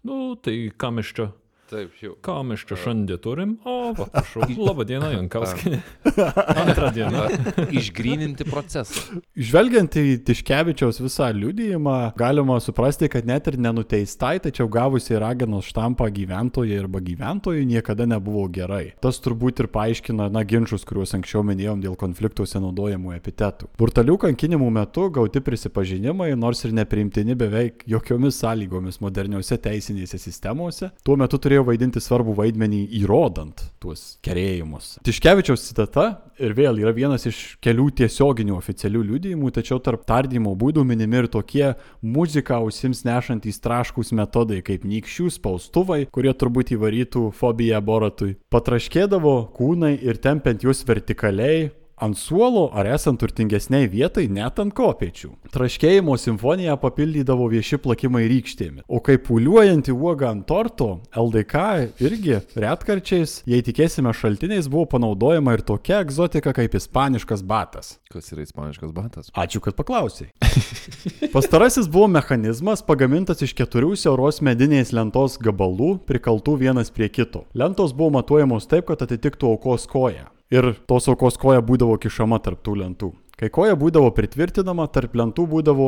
Nu, 0.07 0.21
tai 0.41 0.55
kam 0.81 1.01
iš 1.03 1.13
čia 1.19 1.27
Taip, 1.71 1.93
jau. 2.03 2.17
Ką 2.19 2.33
mes 2.43 2.65
čia 2.67 2.75
šiandien 2.75 3.19
turim? 3.23 3.51
O, 3.63 3.93
prašau. 3.95 4.43
Labą 4.67 4.83
dieną, 4.83 5.07
Jankauskinė. 5.13 5.77
Antrą 6.61 6.89
dieną. 6.91 7.21
Išgryninti 7.79 8.43
procesą. 8.43 9.21
Žvelgiant 9.39 9.95
į 9.95 10.17
Tiškevičiaus 10.27 10.99
visą 10.99 11.29
liudijimą, 11.31 11.93
galima 12.19 12.57
suprasti, 12.59 13.07
kad 13.13 13.29
net 13.29 13.47
ir 13.47 13.55
nenuteistai, 13.63 14.41
tačiau 14.43 14.67
gavusiai 14.67 15.21
raganos 15.23 15.69
štampą 15.71 16.09
gyventojai 16.11 16.81
arba 16.81 16.99
gyventojai 17.05 17.63
niekada 17.69 18.09
nebuvo 18.17 18.43
gerai. 18.51 18.97
Tas 18.99 19.21
turbūt 19.23 19.63
ir 19.63 19.71
paaiškina, 19.71 20.27
na, 20.27 20.43
ginčius, 20.43 20.83
kuriuos 20.89 21.15
anksčiau 21.21 21.45
minėjom 21.47 21.85
dėl 21.87 21.95
konfliktuose 21.95 22.59
naudojamų 22.59 23.15
epitetų. 23.15 23.71
Brutalių 23.79 24.17
kankinimų 24.25 24.67
metu 24.81 25.07
gauti 25.07 25.39
prisipažinimai, 25.47 26.33
nors 26.35 26.65
ir 26.67 26.75
nepriimtini 26.75 27.39
beveik 27.39 27.87
jokiomis 27.95 28.43
sąlygomis 28.43 28.99
moderniuose 28.99 29.55
teisinėse 29.63 30.19
sistemose, 30.19 30.91
tuo 31.07 31.15
metu 31.15 31.39
turėjo 31.39 31.60
vaidinti 31.67 32.01
svarbų 32.03 32.35
vaidmenį 32.37 32.81
įrodant 33.01 33.63
tuos 33.81 34.17
kerėjimus. 34.25 34.97
Tiškevičiaus 35.07 35.65
citata 35.69 36.05
ir 36.41 36.55
vėl 36.57 36.79
yra 36.81 36.93
vienas 36.95 37.25
iš 37.29 37.41
kelių 37.63 37.89
tiesioginių 38.01 38.55
oficialių 38.57 39.03
liudijimų, 39.11 39.51
tačiau 39.55 39.79
tarp 39.83 40.05
tardymo 40.09 40.53
būdų 40.59 40.85
minimi 40.87 41.21
ir 41.21 41.29
tokie 41.31 41.65
muziką 42.01 42.61
ausims 42.61 43.03
nešantys 43.07 43.61
traškus 43.63 44.13
metodai 44.17 44.61
kaip 44.65 44.85
nykščių 44.87 45.29
spaustuvai, 45.37 46.05
kurie 46.13 46.33
turbūt 46.33 46.73
įvarytų 46.77 47.27
fobiją 47.37 47.81
boratui. 47.85 48.35
Patraškėdavo 48.53 49.35
kūnai 49.57 49.95
ir 50.01 50.21
tempiant 50.21 50.65
juos 50.65 50.85
vertikaliai, 50.87 51.69
ant 52.01 52.17
suolo 52.17 52.67
ar 52.73 52.87
esant 52.89 53.19
turtingesniai 53.21 53.87
vietai 53.91 54.25
net 54.31 54.59
ant 54.61 54.73
kopiečių. 54.75 55.29
Traškėjimo 55.53 56.15
simfoniją 56.17 56.77
papildydavo 56.81 57.45
vieši 57.51 57.77
plakimai 57.83 58.23
rykštėmis. 58.31 58.85
O 58.89 59.01
kaip 59.05 59.27
pūliuojanti 59.27 59.93
uoga 59.93 60.31
ant 60.33 60.47
torto, 60.49 60.89
LDK 61.13 61.63
irgi 62.01 62.39
retkarčiais, 62.57 63.41
jei 63.49 63.61
tikėsime 63.65 64.13
šaltiniais, 64.17 64.69
buvo 64.71 64.87
panaudojama 64.95 65.55
ir 65.57 65.65
tokia 65.67 66.01
egzotika 66.05 66.55
kaip 66.57 66.75
ispaniškas 66.79 67.45
batas. 67.45 67.95
Kas 68.11 68.33
yra 68.33 68.45
ispaniškas 68.47 68.91
batas? 68.95 69.31
Ačiū, 69.37 69.61
kad 69.63 69.77
paklausai. 69.77 70.31
Pastarasis 71.35 71.87
buvo 71.91 72.09
mechanizmas 72.11 72.81
pagamintas 72.83 73.45
iš 73.45 73.53
keturių 73.55 73.93
siauros 73.99 74.41
medinės 74.43 74.91
lentos 74.95 75.37
gabalų, 75.41 75.93
prikaltų 76.09 76.57
vienas 76.65 76.91
prie 76.91 77.11
kito. 77.13 77.45
Lentos 77.53 77.93
buvo 77.95 78.17
matuojamos 78.17 78.67
taip, 78.71 78.89
kad 78.89 79.05
atitiktų 79.05 79.53
aukos 79.53 79.87
koją. 79.91 80.27
Ir 80.51 80.73
tos 80.89 81.07
aukos 81.07 81.37
koja 81.39 81.61
būdavo 81.63 81.95
kišama 82.01 82.41
tarp 82.43 82.59
tų 82.65 82.75
lentų. 82.81 83.11
Kai 83.39 83.47
koja 83.49 83.73
būdavo 83.79 84.11
pritvirtinama, 84.13 84.83
tarp 84.93 85.15
lentų 85.17 85.47
būdavo 85.49 85.87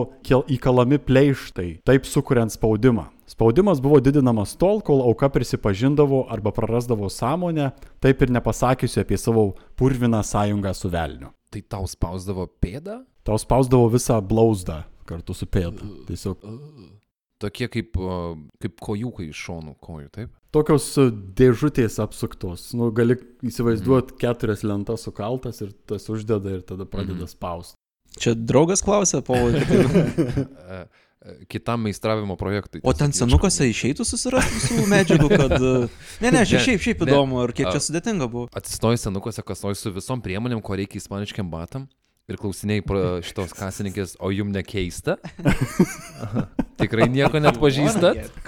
įkalami 0.55 0.97
pleištai, 0.97 1.67
taip 1.85 2.07
sukuriant 2.09 2.49
spaudimą. 2.55 3.11
Spaudimas 3.29 3.81
buvo 3.83 3.99
didinamas 4.01 4.55
tol, 4.57 4.81
kol 4.81 5.03
auka 5.05 5.29
prisipažindavo 5.29 6.23
arba 6.33 6.53
prarasdavo 6.55 7.11
sąmonę, 7.13 7.69
taip 8.01 8.25
ir 8.25 8.33
nepasakysiu 8.33 9.03
apie 9.03 9.19
savo 9.21 9.45
purviną 9.77 10.23
sąjungą 10.25 10.73
su 10.73 10.89
velniu. 10.89 11.29
Tai 11.53 11.61
tau 11.69 11.85
spausdavo 11.85 12.47
pėdą? 12.63 13.03
Tau 13.23 13.37
spausdavo 13.37 13.91
visą 13.93 14.17
blauzdą 14.25 14.81
kartu 15.05 15.35
su 15.37 15.45
pėda. 15.45 15.85
Tiesiog 16.09 16.41
Tokie 17.43 17.67
kaip, 17.71 17.99
kaip 18.63 18.79
kojukai 18.81 19.27
iš 19.29 19.45
šonų 19.49 19.75
kojų, 19.83 20.09
taip? 20.15 20.31
tokios 20.53 20.87
e, 21.01 21.07
dėžutės 21.37 21.99
apsuktos. 22.03 22.71
Nu, 22.77 22.89
gali 22.95 23.17
įsivaizduoti 23.45 24.17
keturias 24.21 24.65
lentas 24.65 25.05
sukaltas 25.07 25.63
ir 25.65 25.73
tas 25.89 26.05
uždeda 26.11 26.59
ir 26.59 26.67
tada 26.67 26.87
pradeda 26.89 27.27
spausti. 27.29 27.77
Čia 28.21 28.35
draugas 28.37 28.83
klausė, 28.85 29.23
Paulai. 29.25 29.63
E, 31.23 31.29
e, 31.29 31.45
Kitam 31.47 31.85
meistravimo 31.85 32.35
projektui. 32.35 32.81
O 32.83 32.91
ten 32.97 33.13
senukose 33.15 33.67
išeitų 33.69 34.03
susirasti 34.07 34.57
visų 34.57 34.87
medžiagų, 34.91 35.29
kad... 35.31 35.53
Ne, 36.23 36.31
ne, 36.33 36.41
šiaip, 36.49 36.81
šiaip 36.83 37.03
ne. 37.03 37.07
įdomu, 37.07 37.37
ir 37.45 37.53
kiek 37.55 37.69
čia 37.69 37.79
sudėtinga 37.83 38.27
buvo. 38.27 38.49
Atsistoji 38.57 38.99
senukose, 38.99 39.45
kas 39.45 39.63
nors 39.63 39.83
su 39.85 39.93
visom 39.95 40.23
priemonėm, 40.25 40.59
ko 40.65 40.75
reikia 40.79 40.99
ispaniškiam 40.99 41.47
batam. 41.53 41.85
Ir 42.31 42.37
klausinėjai 42.39 42.83
pro 42.87 42.99
šitos 43.27 43.51
kasininkės, 43.57 44.13
o 44.23 44.29
jum 44.31 44.53
nekeista? 44.55 45.17
Tikrai 46.79 47.09
nieko 47.11 47.41
net 47.43 47.59
pažįstat? 47.59 48.39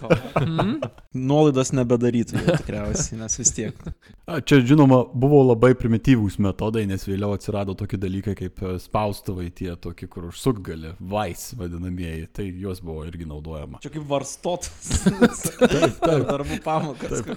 Nuolaidas 1.12 1.74
nebedarytų 1.76 2.40
jau 2.40 2.56
tikriausiai, 2.62 3.20
nes 3.20 3.36
vis 3.42 3.52
tiek. 3.56 3.84
A, 4.26 4.40
Čia, 4.40 4.62
žinoma, 4.66 5.02
buvo 5.12 5.42
labai 5.44 5.74
primityvūs 5.78 6.40
metodai, 6.44 6.86
nes 6.88 7.04
vėliau 7.04 7.36
atsirado 7.36 7.76
tokie 7.78 8.00
dalykai 8.00 8.38
kaip 8.40 8.64
e, 8.64 8.74
spaustuvai, 8.82 9.52
tie 9.56 9.76
tokie, 9.76 10.08
kur 10.12 10.32
užsukt 10.32 10.64
gali, 10.66 10.96
vais 11.12 11.46
vadinamieji, 11.60 12.32
tai 12.32 12.48
juos 12.50 12.80
buvo 12.84 13.04
irgi 13.08 13.28
naudojama. 13.28 13.84
Čia 13.84 13.92
kaip 13.98 14.08
varstotas. 14.10 15.04
Taip, 15.04 16.00
taip. 16.00 16.26
Darbų 16.32 16.64
pamokas. 16.64 17.28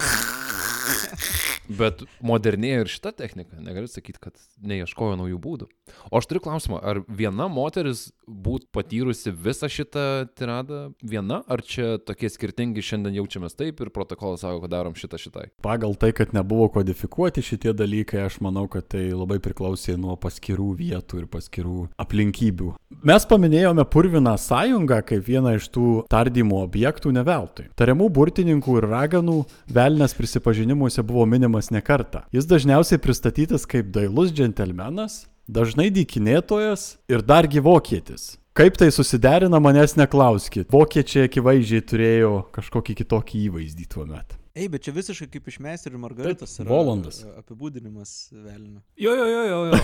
Bet 1.69 2.05
modernėja 2.25 2.83
ir 2.85 2.91
šita 2.93 3.13
technika, 3.19 3.59
negaliu 3.61 3.91
sakyti, 3.91 4.21
kad 4.23 4.39
neieškojo 4.65 5.19
naujų 5.21 5.41
būdų. 5.43 5.69
O 6.11 6.21
aš 6.21 6.29
turiu 6.31 6.43
klausimą, 6.45 6.81
ar 6.81 7.03
viena 7.09 7.49
moteris 7.53 8.09
būtų 8.29 8.69
patyrusi 8.75 9.33
visą 9.33 9.69
šitą 9.73 10.05
tiradą 10.37 10.81
viena, 11.03 11.43
ar 11.49 11.63
čia 11.65 11.97
tokie 12.01 12.31
skirtingi 12.33 12.85
šiandien 12.85 13.19
jaučiamės 13.19 13.57
taip 13.59 13.81
ir 13.81 13.93
protokolas 13.95 14.45
sako, 14.45 14.63
kad 14.65 14.73
darom 14.73 14.97
šitą 14.99 15.21
šitai? 15.21 15.47
Pagal 15.65 15.97
tai, 16.01 16.13
kad 16.17 16.35
nebuvo 16.37 16.69
kodifikuoti 16.79 17.45
šitie 17.45 17.75
dalykai, 17.77 18.25
aš 18.27 18.41
manau, 18.45 18.67
kad 18.71 18.89
tai 18.93 19.09
labai 19.13 19.41
priklausė 19.45 19.97
nuo 20.01 20.17
paskirų 20.21 20.71
vietų 20.79 21.23
ir 21.23 21.29
paskirų 21.33 21.89
aplinkybių. 22.01 22.75
Mes 23.09 23.25
paminėjome 23.29 23.85
Purviną 23.89 24.35
sąjungą 24.41 25.01
kaip 25.09 25.25
vieną 25.29 25.55
iš 25.59 25.69
tų 25.75 25.87
tardymo 26.11 26.63
objektų 26.65 27.13
neveltui. 27.15 27.69
Tariamų 27.79 28.09
burtininkų 28.15 28.79
ir 28.81 28.89
raganų 28.91 29.39
velnės 29.75 30.17
prisipažinimuose 30.19 31.05
buvo 31.07 31.27
minimas 31.59 31.71
ne 31.71 31.81
kartą. 31.83 32.21
Jis 32.33 32.47
dažniausiai 32.47 32.99
pristatytas 32.99 33.67
kaip 33.67 33.91
dailus 33.91 34.31
džentelmenas, 34.33 35.27
dažnai 35.49 35.91
dykinėtojas 35.91 36.99
ir 37.09 37.23
dargi 37.23 37.61
vokietis. 37.61 38.39
Kaip 38.55 38.77
tai 38.77 38.91
susiderina, 38.91 39.61
manęs 39.61 39.95
neklauskit. 39.97 40.69
Vokiečiai 40.73 41.29
akivaizdžiai 41.29 41.83
turėjo 41.87 42.51
kažkokį 42.55 42.95
kitokį 43.03 43.45
įvaizdį 43.49 43.87
tuo 43.89 44.07
metu. 44.07 44.35
Ei, 44.59 44.67
bet 44.67 44.83
čia 44.83 44.91
visiškai 44.93 45.29
kaip 45.31 45.47
iš 45.53 45.61
Meister 45.63 45.93
ir 45.93 45.99
Margaritas 46.03 46.57
Taip, 46.57 46.67
yra 46.67 46.71
Volandas. 46.75 47.23
a- 47.23 47.39
apibūdinimas 47.39 48.31
velnio. 48.33 48.81
Jo, 48.99 49.15
jo, 49.15 49.27
jo, 49.31 49.43
jo. 49.47 49.59
jo. 49.71 49.79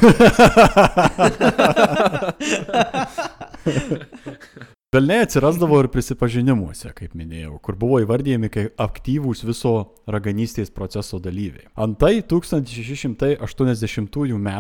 Velniai 4.95 5.25
atsirasdavo 5.25 5.81
ir 5.83 5.89
prisipažinimuose, 5.91 6.93
kaip 6.95 7.17
minėjau, 7.19 7.57
kur 7.67 7.75
buvo 7.75 7.99
įvardyjami 8.05 8.47
kaip 8.55 8.79
aktyvūs 8.79 9.43
viso 9.43 9.91
raganystės 10.07 10.71
proceso 10.71 11.19
dalyviai. 11.19 11.67
Antai 11.75 12.23
1680 12.23 14.39
m. 14.39 14.51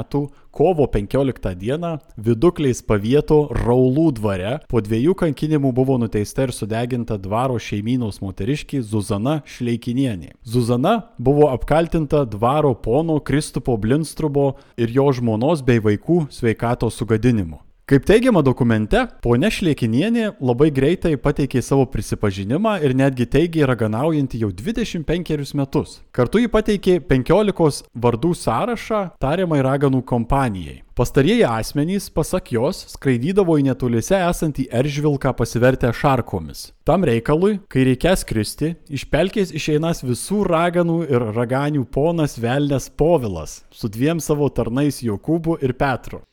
kovo 0.51 0.90
15 0.90 1.55
d. 1.55 1.79
vidukliais 2.18 2.83
pavieto 2.83 3.47
Raulų 3.61 4.18
dvare 4.18 4.59
po 4.66 4.83
dviejų 4.83 5.14
kankinimų 5.20 5.70
buvo 5.77 5.99
nuteista 6.03 6.42
ir 6.49 6.53
sudeginta 6.57 7.14
dvaro 7.14 7.55
šeimynos 7.62 8.18
moteriškė 8.25 8.83
Zuzana 8.83 9.47
Šleikinienė. 9.47 10.35
Zuzana 10.42 11.14
buvo 11.16 11.47
apkaltinta 11.53 12.25
dvaro 12.27 12.75
pono 12.75 13.20
Kristupo 13.20 13.77
Blinstrubo 13.79 14.57
ir 14.75 14.90
jo 14.90 15.12
žmonos 15.14 15.62
bei 15.62 15.79
vaikų 15.79 16.27
sveikatos 16.35 16.99
sugadinimu. 16.99 17.62
Kaip 17.85 18.07
teigiama 18.09 18.40
dokumente, 18.40 18.97
ponia 19.20 19.51
Šliekinienė 19.53 20.38
labai 20.40 20.70
greitai 20.73 21.18
pateikė 21.20 21.61
savo 21.61 21.85
prisipažinimą 21.92 22.79
ir 22.81 22.94
netgi 22.97 23.27
teigė 23.29 23.66
raganaujanti 23.68 24.40
jau 24.40 24.49
25 24.49 25.53
metus. 25.61 25.99
Kartu 26.16 26.40
ji 26.40 26.49
pateikė 26.49 26.97
15 27.12 27.85
vardų 28.07 28.33
sąrašą 28.40 29.03
tariamai 29.20 29.61
raganų 29.68 30.01
kompanijai. 30.09 30.79
Pastarieji 30.97 31.44
asmenys, 31.44 32.09
pasak 32.09 32.55
jos, 32.57 32.87
skraidydavo 32.97 33.61
į 33.61 33.68
netoliese 33.68 34.16
esantį 34.31 34.70
eržvilką 34.81 35.37
pasivertę 35.37 35.92
šarkomis. 35.92 36.70
Tam 36.88 37.05
reikalui, 37.05 37.59
kai 37.68 37.85
reikės 37.92 38.25
kristi, 38.25 38.79
iš 38.88 39.11
pelkės 39.12 39.53
išeinas 39.53 40.01
visų 40.09 40.47
raganų 40.49 41.03
ir 41.05 41.33
raganių 41.37 41.85
ponas 41.85 42.40
Velnes 42.40 42.88
Povilas 42.88 43.61
su 43.68 43.92
dviem 43.92 44.25
savo 44.25 44.49
tarnais 44.49 45.05
Jokūbu 45.05 45.61
ir 45.61 45.77
Petru. 45.77 46.25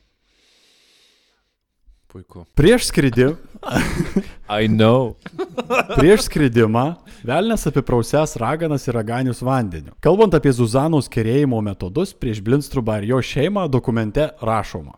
Puiku. 2.12 2.44
Prieš 2.60 2.90
skridimą, 2.90 3.38
I 4.62 4.68
know. 4.68 5.16
prieš 5.96 6.26
skridimą 6.28 6.96
Velnes 7.24 7.68
apiprausęs 7.70 8.36
raganas 8.42 8.88
ir 8.88 8.98
raganius 8.98 9.40
vandeniu. 9.46 9.94
Kalbant 10.04 10.34
apie 10.36 10.52
Zuzanos 10.52 11.08
kerėjimo 11.12 11.62
metodus 11.64 12.12
prieš 12.18 12.42
Blinstrubą 12.44 12.98
ir 13.00 13.12
jo 13.14 13.22
šeimą, 13.22 13.68
dokumente 13.70 14.32
rašoma. 14.42 14.98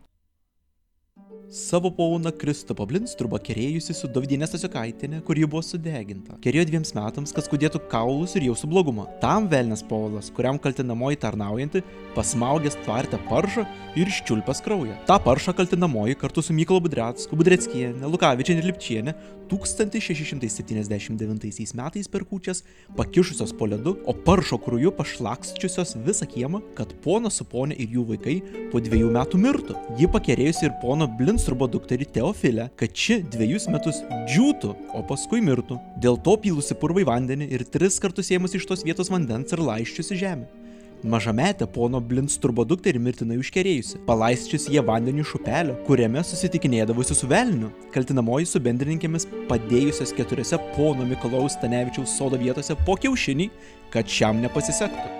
Savo 1.53 1.91
pauną 1.93 2.31
Kristupą 2.33 2.87
Blinstrubą 2.89 3.37
kerėjusi 3.45 3.93
su 3.93 4.07
Dovydinė 4.09 4.47
Stasiukaitinė, 4.49 5.19
kur 5.21 5.37
ji 5.37 5.45
buvo 5.45 5.59
sudeginta. 5.61 6.33
Kerėjo 6.41 6.63
dviems 6.65 6.95
metams, 6.97 7.29
kad 7.35 7.45
skudėtų 7.45 7.83
kaulus 7.91 8.33
ir 8.33 8.47
jausų 8.47 8.71
blogumą. 8.71 9.05
Tam 9.21 9.45
Velnes 9.51 9.85
Paulas, 9.85 10.31
kuriam 10.33 10.57
kaltinamoji 10.57 11.19
tarnaujanti, 11.21 11.83
pasmaugęs 12.15 12.79
tvartę 12.87 13.19
paršą 13.29 13.67
ir 13.93 14.09
iščiulpęs 14.09 14.63
kraują. 14.65 14.97
Ta 15.05 15.19
paršą 15.21 15.53
kaltinamoji 15.59 16.17
kartu 16.23 16.41
su 16.41 16.57
Mykolo 16.57 16.81
Budrecku, 16.87 17.37
Budreckienė, 17.37 18.09
Lukavičienė 18.09 18.65
ir 18.65 18.71
Lipčienė 18.71 19.13
1679 19.53 21.77
metais 21.77 22.09
per 22.09 22.25
kūčias, 22.25 22.63
pakišusios 22.97 23.53
po 23.57 23.65
ledu, 23.69 23.93
o 24.09 24.11
paršo 24.25 24.57
krūju 24.61 24.91
pašlaksčiusios 24.97 25.89
visą 26.07 26.25
kiemą, 26.29 26.59
kad 26.77 26.89
ponas 27.05 27.35
su 27.39 27.45
ponė 27.49 27.75
ir 27.77 27.87
jų 27.97 28.03
vaikai 28.13 28.37
po 28.71 28.77
dviejų 28.83 29.09
metų 29.13 29.35
mirtų. 29.43 29.73
Ji 29.99 30.05
pakerėjusi 30.15 30.63
ir 30.69 30.73
pono 30.81 31.05
Blinstrubo 31.19 31.65
dukterį 31.69 32.05
Teofilę, 32.17 32.65
kad 32.79 32.89
ši 32.97 33.15
dviejus 33.35 33.65
metus 33.73 33.97
džiūtų, 34.31 34.69
o 34.97 34.99
paskui 35.09 35.39
mirtų. 35.45 35.75
Dėl 36.01 36.15
to 36.25 36.33
pylusi 36.41 36.73
purvai 36.79 37.03
vandenį 37.07 37.45
ir 37.53 37.61
tris 37.69 37.95
kartus 38.01 38.33
ėmusi 38.33 38.55
iš 38.61 38.69
tos 38.69 38.81
vietos 38.87 39.09
vandens 39.13 39.53
ir 39.53 39.59
laiščiusi 39.63 40.13
žemę. 40.25 40.62
Mažametę 41.03 41.65
pono 41.67 41.99
Blindsturbo 41.99 42.63
dukterį 42.63 42.99
mirtinai 43.03 43.35
užkerėjusi, 43.41 43.97
palaisčius 44.07 44.69
jie 44.71 44.79
vandeniu 44.87 45.25
iš 45.25 45.33
upelio, 45.35 45.75
kuriame 45.83 46.21
susitikinėdavusi 46.23 47.17
su 47.19 47.27
velniu, 47.27 47.73
kaltinamoji 47.91 48.47
su 48.47 48.61
bendrininkėmis 48.63 49.27
padėjusios 49.49 50.15
keturiose 50.15 50.61
pono 50.77 51.03
Mikolaus 51.09 51.57
Stanevičiaus 51.57 52.15
sodo 52.15 52.39
vietose 52.39 52.77
po 52.87 52.95
kiaušinį, 52.95 53.49
kad 53.91 54.07
šiam 54.07 54.39
nepasisektų. 54.45 55.11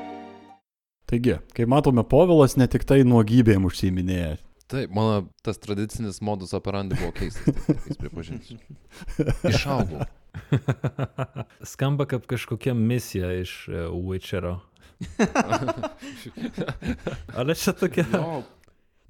Taigi, 1.12 1.36
kaip 1.52 1.76
matome, 1.76 2.08
Povilas 2.08 2.56
ne 2.56 2.70
tik 2.72 2.88
tai 2.88 3.04
nuogybėm 3.04 3.68
užsiminėja. 3.68 4.38
Taip, 4.72 4.96
mano 4.96 5.28
tas 5.44 5.60
tradicinis 5.60 6.22
modus 6.24 6.56
operandi 6.56 6.96
buvo 6.96 7.12
keistas, 7.20 7.60
jis 7.90 8.00
pripažinsiu. 8.00 8.56
Išaugau. 9.52 10.08
Skamba 11.74 12.08
kaip 12.10 12.26
kažkokia 12.32 12.74
misija 12.74 13.34
iš 13.44 13.68
e, 13.68 13.84
Witcherio. 13.92 14.62
Ale 17.38 17.56
čia 17.56 17.74
tokia. 17.74 18.06
Jo, 18.12 18.44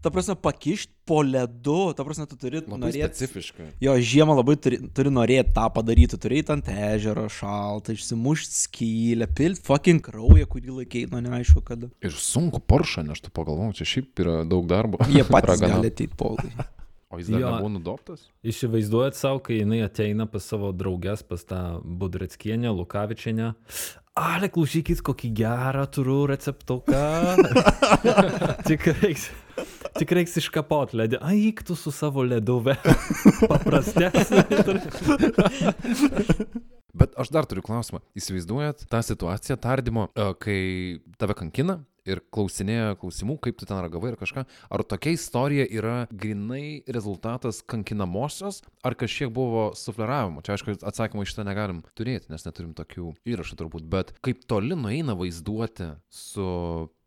Ta 0.04 0.12
prasme, 0.12 0.36
pakišti 0.36 0.92
po 1.08 1.22
ledu, 1.24 1.94
ta 1.96 2.04
prasme, 2.04 2.26
tu 2.28 2.36
turi 2.36 2.60
labai 2.60 2.76
norėti. 2.82 3.08
specifiška. 3.08 3.70
Jo, 3.80 3.94
žiemą 4.04 4.34
labai 4.36 4.58
turi, 4.60 4.82
turi 4.92 5.08
norėti 5.16 5.54
tą 5.56 5.70
padaryti, 5.72 6.18
turi 6.20 6.42
eiti 6.42 6.52
ant 6.52 6.68
ežero 6.68 7.24
šaltą, 7.32 7.96
išsimušti 7.96 8.58
skylę, 8.66 9.30
pilt 9.32 9.62
fucking 9.64 10.04
kraują, 10.04 10.44
kurį 10.52 10.76
laikai, 10.82 11.06
nu 11.08 11.22
neaišku 11.24 11.64
kada. 11.64 11.88
Ir 12.04 12.12
sunku 12.20 12.60
poršą, 12.60 13.06
nes 13.08 13.24
tu 13.24 13.32
pagalvojau, 13.32 13.78
čia 13.80 13.88
šiaip 13.94 14.20
yra 14.26 14.36
daug 14.44 14.68
darbo. 14.68 15.00
Jie 15.08 15.24
patys 15.24 15.64
gali 15.64 15.88
ateiti 15.94 16.12
polai. 16.20 16.52
O 17.14 17.22
jis 17.22 17.30
dar 17.32 17.40
Jo. 17.40 17.48
nebuvo 17.54 17.72
nudoptas? 17.78 18.28
Įsivaizduojat 18.44 19.16
savo, 19.16 19.40
kai 19.46 19.62
jinai 19.62 19.86
ateina 19.88 20.28
pas 20.28 20.44
savo 20.44 20.74
draugės, 20.76 21.24
pas 21.24 21.48
tą 21.48 21.80
Budreckienę, 21.80 22.76
Lukavičienę. 22.76 23.54
Ale, 24.14 24.46
klausykit, 24.54 25.00
kokį 25.02 25.30
gerą 25.34 25.88
turiu 25.90 26.20
receptuką. 26.30 27.00
tik 28.68 28.86
reiks, 29.00 29.24
tik 30.00 30.14
reiks 30.14 30.38
iškapot 30.38 30.94
ledį. 30.94 31.18
Aik 31.26 31.64
tu 31.66 31.74
su 31.78 31.90
savo 31.90 32.22
leduve. 32.22 32.76
Paprastesnė. 33.52 34.44
Bet 36.94 37.18
aš 37.18 37.34
dar 37.34 37.50
turiu 37.50 37.66
klausimą. 37.66 38.04
Įsivaizduojat 38.14 38.86
tą 38.92 39.02
situaciją 39.02 39.58
tardymo, 39.58 40.06
e, 40.14 40.30
kai 40.38 40.60
tave 41.18 41.34
kankina 41.40 41.80
ir 42.10 42.22
klausinėja 42.34 42.98
klausimų, 43.00 43.38
kaip 43.44 43.60
tu 43.60 43.68
ten 43.70 43.80
ragavai 43.84 44.14
ir 44.14 44.20
kažką. 44.20 44.46
Ar 44.74 44.84
tokia 44.88 45.16
istorija 45.16 45.68
yra 45.72 45.96
grinai 46.12 46.84
rezultatas 46.88 47.62
kankinamosios, 47.66 48.62
ar 48.84 48.98
kažkiek 49.00 49.32
buvo 49.34 49.70
sufleravimo? 49.78 50.44
Čia 50.46 50.58
aišku, 50.58 50.78
atsakymą 50.84 51.26
iš 51.26 51.36
to 51.38 51.48
negalim 51.48 51.84
turėti, 51.98 52.32
nes 52.34 52.46
neturim 52.48 52.74
tokių 52.78 53.14
įrašų 53.36 53.60
turbūt. 53.60 53.88
Bet 53.92 54.16
kaip 54.26 54.44
toli 54.50 54.78
nueina 54.80 55.16
vaizduoti 55.18 55.94
su 56.14 56.48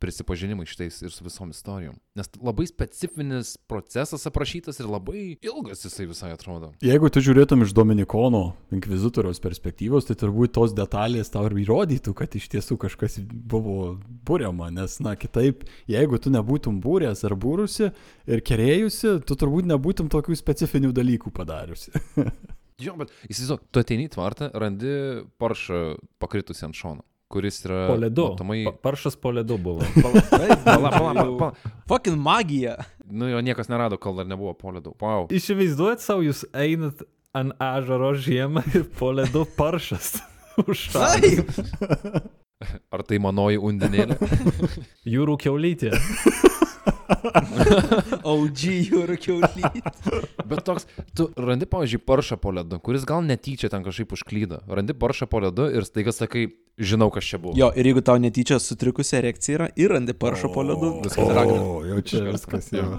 prisipažinimais 0.02 0.68
šitais 0.68 0.98
ir 1.02 1.12
su 1.12 1.24
visom 1.24 1.50
istorijom. 1.50 1.96
Nes 2.18 2.28
labai 2.42 2.66
specifinis 2.68 3.54
procesas 3.68 4.26
aprašytas 4.28 4.80
ir 4.80 4.88
labai 4.90 5.36
ilgas 5.40 5.84
jisai 5.86 6.08
visai 6.10 6.32
atrodo. 6.34 6.72
Jeigu 6.84 7.10
tu 7.12 7.22
žiūrėtum 7.24 7.64
iš 7.64 7.74
Dominikono 7.76 8.42
inkvizitoriaus 8.74 9.40
perspektyvos, 9.44 10.08
tai 10.08 10.18
turbūt 10.20 10.54
tos 10.56 10.74
detalės 10.76 11.32
tau 11.32 11.46
ir 11.48 11.56
įrodytų, 11.64 12.14
kad 12.16 12.36
iš 12.36 12.50
tiesų 12.56 12.78
kažkas 12.82 13.18
buvo 13.24 13.96
būriama, 14.28 14.70
nes, 14.74 14.98
na, 15.04 15.16
kitaip, 15.20 15.64
jeigu 15.90 16.20
tu 16.20 16.32
nebūtum 16.34 16.80
būręs 16.84 17.24
ar 17.28 17.36
būrusi 17.38 17.90
ir 18.26 18.44
kerėjusi, 18.44 19.18
tu 19.26 19.38
turbūt 19.38 19.70
nebūtum 19.72 20.12
tokių 20.12 20.36
specifinių 20.38 20.92
dalykų 20.96 21.32
padariusi. 21.36 21.94
Jo, 22.76 22.92
bet 23.00 23.12
įsivaizduok, 23.24 23.62
tu 23.72 23.80
ateini 23.80 24.04
į 24.04 24.10
tvartą, 24.12 24.50
randi 24.60 24.90
paršą 25.40 25.78
pakritusi 26.20 26.66
ant 26.66 26.76
šono, 26.76 27.06
kuris 27.28 27.64
yra... 27.66 27.86
Po 27.90 27.96
ledu. 27.98 28.28
Matomai... 28.30 28.64
Pa- 28.64 28.72
Paršas 28.90 29.16
po 29.16 29.30
ledu 29.34 29.58
buvo. 29.58 29.80
Pala, 30.02 30.22
pala, 30.64 30.90
pala, 30.90 31.24
pala. 31.38 31.52
Fucking 31.88 32.18
magija. 32.18 32.76
Nu 33.10 33.28
jo 33.28 33.40
niekas 33.40 33.68
nerado, 33.68 33.98
kol 33.98 34.16
dar 34.16 34.26
nebuvo 34.26 34.54
po 34.54 34.70
ledu. 34.74 34.94
Wow. 35.00 35.28
Įsivaizduojat 35.34 36.02
savo, 36.02 36.24
jūs 36.26 36.44
einat 36.54 37.02
ant 37.36 37.52
ežero 37.60 38.14
žiemą 38.16 38.64
ir 38.74 38.86
po 38.98 39.12
ledu 39.14 39.44
paršas. 39.58 40.16
Taip. 40.96 41.50
Ar 42.88 43.02
tai 43.04 43.18
manoji 43.20 43.60
undinėlė? 43.60 44.16
Jūrų 45.04 45.36
keulytė. 45.44 45.92
OG 48.32 48.62
jūrų 48.90 49.16
kiaulytė. 49.22 49.82
Bet 50.46 50.62
toks, 50.66 50.86
tu 51.16 51.28
randi, 51.38 51.68
pavyzdžiui, 51.70 52.02
paršą 52.06 52.38
po 52.42 52.52
ledu, 52.56 52.78
kuris 52.82 53.06
gal 53.08 53.24
netyčia 53.26 53.70
ten 53.72 53.86
kažkaip 53.86 54.14
užklydo. 54.16 54.62
Randi 54.70 54.96
paršą 54.96 55.28
po 55.30 55.42
ledu 55.44 55.68
ir 55.72 55.86
staiga 55.88 56.14
sakai, 56.14 56.48
žinau, 56.78 57.10
kas 57.14 57.28
čia 57.28 57.40
buvo. 57.42 57.56
Jo, 57.58 57.70
ir 57.76 57.90
jeigu 57.90 58.02
tau 58.06 58.18
netyčia 58.22 58.60
sutrikusi 58.62 59.18
erekcija 59.20 59.60
yra 59.60 59.70
ir 59.78 59.94
randi 59.96 60.16
paršą 60.16 60.52
po 60.54 60.66
ledu, 60.66 60.96
viskas 61.06 61.32
ragina. 61.32 61.62
O, 61.62 61.80
jau 61.86 62.02
čia 62.06 62.26
viskas 62.30 62.70
jau. 62.74 62.90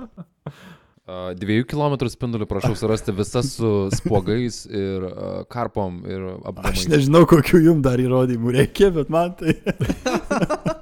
Dviejų 1.08 1.64
kilometrų 1.72 2.10
spinduliu 2.12 2.44
prašau 2.50 2.74
surasti 2.76 3.14
visas 3.16 3.54
su 3.56 3.70
spuogais 3.96 4.66
ir 4.68 5.06
uh, 5.08 5.46
karpom 5.48 6.02
ir 6.04 6.26
Aš 6.34 6.50
apgamais. 6.52 6.84
nežinau, 6.92 7.22
kokiu 7.32 7.62
jums 7.64 7.86
dar 7.86 8.04
įrodymų 8.04 8.52
reikia, 8.58 8.92
bet 8.92 9.08
man 9.14 9.32
tai. 9.40 9.56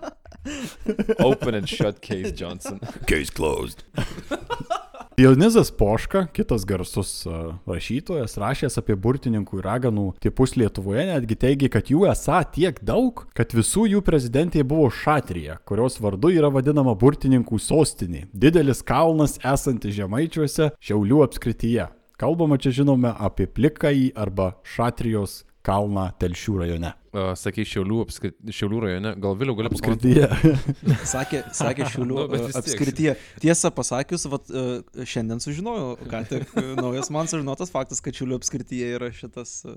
Open 1.20 1.56
and 1.56 1.70
shut 1.70 2.02
case, 2.02 2.32
Johnson. 2.42 2.80
Case 3.08 3.30
closed. 3.30 3.84
Dionizas 5.18 5.72
Poška, 5.72 6.26
kitas 6.34 6.66
garsus 6.68 7.26
uh, 7.26 7.54
rašytojas, 7.72 8.34
rašęs 8.36 8.76
apie 8.82 8.98
burtininkų 9.00 9.62
ir 9.62 9.64
raganų 9.70 10.10
tipus 10.20 10.58
Lietuvoje, 10.60 11.06
netgi 11.08 11.38
teigia, 11.40 11.70
kad 11.72 11.88
jų 11.88 12.04
esą 12.12 12.42
tiek 12.52 12.82
daug, 12.84 13.24
kad 13.38 13.56
visų 13.56 13.86
jų 13.94 14.02
prezidentė 14.04 14.66
buvo 14.68 14.90
Šatrija, 14.92 15.56
kurios 15.64 16.02
vardu 16.04 16.34
yra 16.36 16.52
vadinama 16.52 16.98
burtininkų 17.00 17.62
sostinė. 17.64 18.26
Didelis 18.36 18.84
kalnas 18.84 19.38
esantis 19.40 19.96
Žemaičiuose, 19.96 20.74
Šiaulių 20.84 21.24
apskrityje. 21.30 21.88
Kalbama 22.20 22.60
čia 22.60 22.76
žinome 22.76 23.16
apie 23.16 23.48
Plikąjį 23.48 24.12
arba 24.20 24.58
Šatrijos 24.68 25.46
kalną 25.66 26.10
Telšių 26.22 26.62
rajone. 26.62 26.94
Sakai, 27.40 27.64
Šiaulių, 27.68 28.02
apskri... 28.04 28.32
Šiaulių 28.52 28.80
rajone, 28.84 29.14
gal 29.24 29.38
vėliau 29.40 29.56
gali 29.56 29.72
pakomentuoti? 29.72 30.26
Apskrityje. 30.26 30.96
Sakė, 31.14 31.42
sakė 31.56 31.88
šiulių 31.94 32.18
Nu, 32.26 32.40
apskrityje. 32.60 33.14
Tiesą 33.44 33.72
pasakius, 33.76 34.26
vat, 34.32 34.52
e, 34.52 35.06
šiandien 35.08 35.40
sužinojau, 35.44 35.94
ką 36.12 36.22
tik 36.28 36.52
e, 36.60 36.66
naujas 36.76 37.12
man 37.16 37.30
sužinotas 37.32 37.72
faktas, 37.72 38.04
kad 38.04 38.18
šiulių 38.18 38.40
apskrityje 38.42 38.92
yra 38.98 39.12
šitas 39.16 39.62
e, 39.64 39.76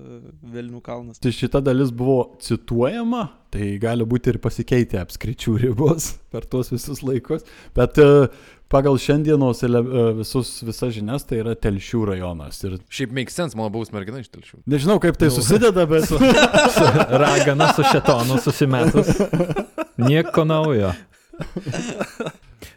Vilnių 0.51 0.83
kalnas. 0.83 1.23
Tai 1.23 1.31
šita 1.35 1.63
dalis 1.63 1.93
buvo 1.95 2.35
cituojama, 2.43 3.29
tai 3.53 3.71
gali 3.81 4.07
būti 4.09 4.33
ir 4.33 4.41
pasikeitę 4.43 4.99
apskričių 5.05 5.55
ribos 5.63 6.11
per 6.33 6.47
tuos 6.49 6.73
visus 6.73 7.03
laikus, 7.05 7.47
bet 7.77 7.97
pagal 8.69 8.97
šiandienos 9.01 9.63
e, 9.63 9.69
visus, 10.19 10.51
visas 10.65 10.93
žinias 10.95 11.25
tai 11.27 11.41
yra 11.41 11.55
Telšių 11.57 12.03
rajonas. 12.11 12.61
Ir 12.67 12.77
Šiaip 12.93 13.15
make 13.15 13.33
sense, 13.33 13.57
mano 13.57 13.71
buvus 13.73 13.91
mergina 13.95 14.21
iš 14.21 14.29
telšių. 14.33 14.61
nežinau, 14.69 14.99
kaip 15.03 15.17
tai 15.19 15.31
susideda, 15.33 15.85
bet... 15.89 16.11
Ragana 17.23 17.71
su 17.73 17.85
šetonu 17.89 18.39
susimetus. 18.43 19.11
Nieko 19.99 20.45
naujo. 20.47 20.93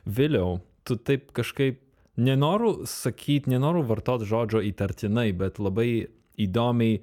Vėliau, 0.07 0.59
tu 0.88 0.97
taip 0.97 1.30
kažkaip, 1.36 1.80
nenoriu 2.16 2.82
sakyti, 2.88 3.53
nenoriu 3.53 3.84
vartoti 3.86 4.28
žodžio 4.28 4.62
įtartinai, 4.72 5.30
bet 5.36 5.61
labai 5.62 6.09
įdomiai, 6.40 7.03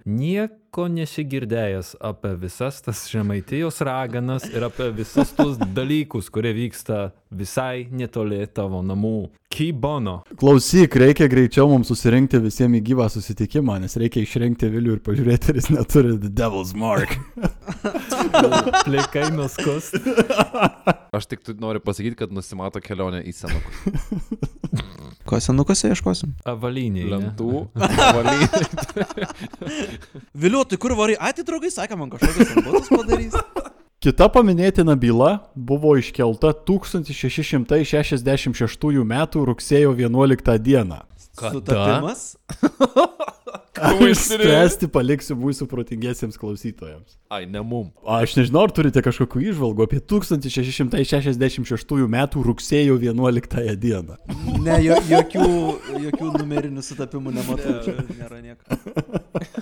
nieko 0.70 0.86
nesigirdėjęs 0.88 1.96
apie 2.00 2.36
visas 2.38 2.78
tas 2.86 3.08
žemaitijos 3.10 3.82
raganas 3.82 4.44
ir 4.54 4.64
apie 4.68 4.92
visus 4.94 5.32
tus 5.34 5.58
dalykus, 5.58 6.30
kurie 6.30 6.54
vyksta 6.54 7.12
visai 7.32 7.88
netoli 7.90 8.46
tavo 8.54 8.84
namų. 8.86 9.32
Kybono. 9.50 10.20
Klausyk, 10.38 10.94
reikia 11.02 11.26
greičiau 11.28 11.66
mums 11.72 11.90
susirinkti 11.90 12.38
visiems 12.38 12.78
į 12.78 12.84
gyvą 12.86 13.08
susitikimą, 13.10 13.80
nes 13.82 13.98
reikia 13.98 14.22
išrinkti 14.22 14.70
Vilių 14.70 15.00
ir 15.00 15.02
pažiūrėti, 15.02 15.50
ar 15.50 15.58
jis 15.58 15.72
neturi 15.74 16.14
The 16.22 16.30
Devil's 16.30 16.76
Mark. 16.78 17.16
Plikai 18.86 19.32
nuskust. 19.34 19.98
Aš 21.18 21.26
tik 21.26 21.42
tu- 21.42 21.58
noriu 21.58 21.82
pasakyti, 21.82 22.20
kad 22.22 22.30
nusimato 22.32 22.78
kelionė 22.78 23.24
į 23.26 23.34
senukus. 23.34 24.46
Ko 25.30 25.38
senukose 25.42 25.90
ieškosim? 25.92 26.32
Avaliniai. 26.50 27.10
Lentų, 27.10 27.66
valyti. 28.18 28.64
Vėliau, 30.60 30.68
tai 30.68 30.76
kur 30.78 30.91
varai? 30.97 31.16
Ati 31.16 31.43
draugai 31.47 31.70
sakė, 31.72 31.95
man 31.95 32.10
kažkokius 32.12 32.49
ambatus 32.60 32.89
padarys. 32.91 33.32
Kita 34.03 34.28
paminėtina 34.32 34.95
byla 34.99 35.39
buvo 35.55 35.95
iškelta 35.99 36.53
1666 36.68 38.20
m. 38.99 39.14
rugsėjo 39.47 39.95
11 39.95 40.60
d. 40.60 40.84
Sutapimas? 41.39 42.36
Spręsti 44.20 44.91
paliksiu 44.91 45.39
mūsų 45.39 45.64
protingiesiems 45.72 46.36
klausytojams. 46.39 47.16
Ai, 47.32 47.45
ne 47.47 47.62
mum. 47.64 47.95
Aš 48.03 48.36
nežinau, 48.36 48.68
ar 48.68 48.72
turite 48.76 48.99
kažkokių 49.03 49.39
išvalgų 49.53 49.84
apie 49.88 49.99
1666 50.03 51.95
metų 52.12 52.43
rugsėjo 52.43 52.99
11 52.99 53.80
dieną. 53.80 54.20
Ne, 54.60 54.84
jo, 54.84 54.99
jokių, 55.07 55.47
jokių 56.10 56.28
numerinių 56.36 56.84
sutapimų 56.84 57.32
nematau, 57.39 57.80
čia 57.88 57.95
nėra 58.20 58.43
nieko. 58.43 58.68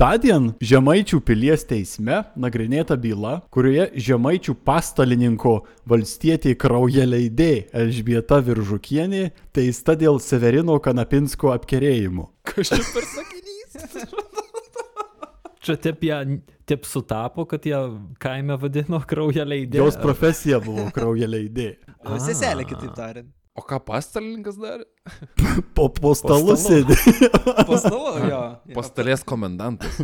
Tądien 0.00 0.50
Žemaičių 0.64 1.20
pilies 1.26 1.64
teisme 1.68 2.22
nagrinėta 2.40 2.96
byla, 3.00 3.36
kurioje 3.54 3.90
Žemaičių 4.08 4.56
pastalininko 4.66 5.54
valstietiai 5.90 6.56
kraujeleidė 6.58 7.52
Elžbieta 7.74 8.40
Viržukienė 8.44 9.28
teista 9.54 9.96
dėl 9.98 10.20
Severino 10.22 10.78
Kanapinsko 10.82 11.54
apkerėjimo. 11.54 12.30
Kas 12.48 12.72
čia 12.72 12.82
per 12.90 13.08
sakinys? 13.12 14.22
Čia 15.64 15.78
taip, 15.80 16.02
ją, 16.04 16.18
taip 16.68 16.84
sutapo, 16.84 17.46
kad 17.48 17.64
ją 17.64 17.78
kaime 18.20 18.58
vadino 18.60 19.00
kraują 19.08 19.46
leidė. 19.48 19.80
Jos 19.80 19.96
profesija 19.96 20.58
buvo 20.60 20.90
kraujeleidė. 20.92 21.70
Seselė, 22.20 22.66
kitaip 22.68 22.92
tariant. 22.98 23.32
O 23.54 23.62
ką 23.62 23.78
pastalininkas 23.86 24.56
darė? 24.58 24.82
Po, 25.76 25.84
po 25.86 26.10
stalu 26.18 26.56
stalu. 26.56 26.86
sėdi. 26.88 26.96
Pastalo, 27.68 28.14
jo. 28.26 28.40
Pastalės 28.74 29.22
komendantas. 29.22 30.00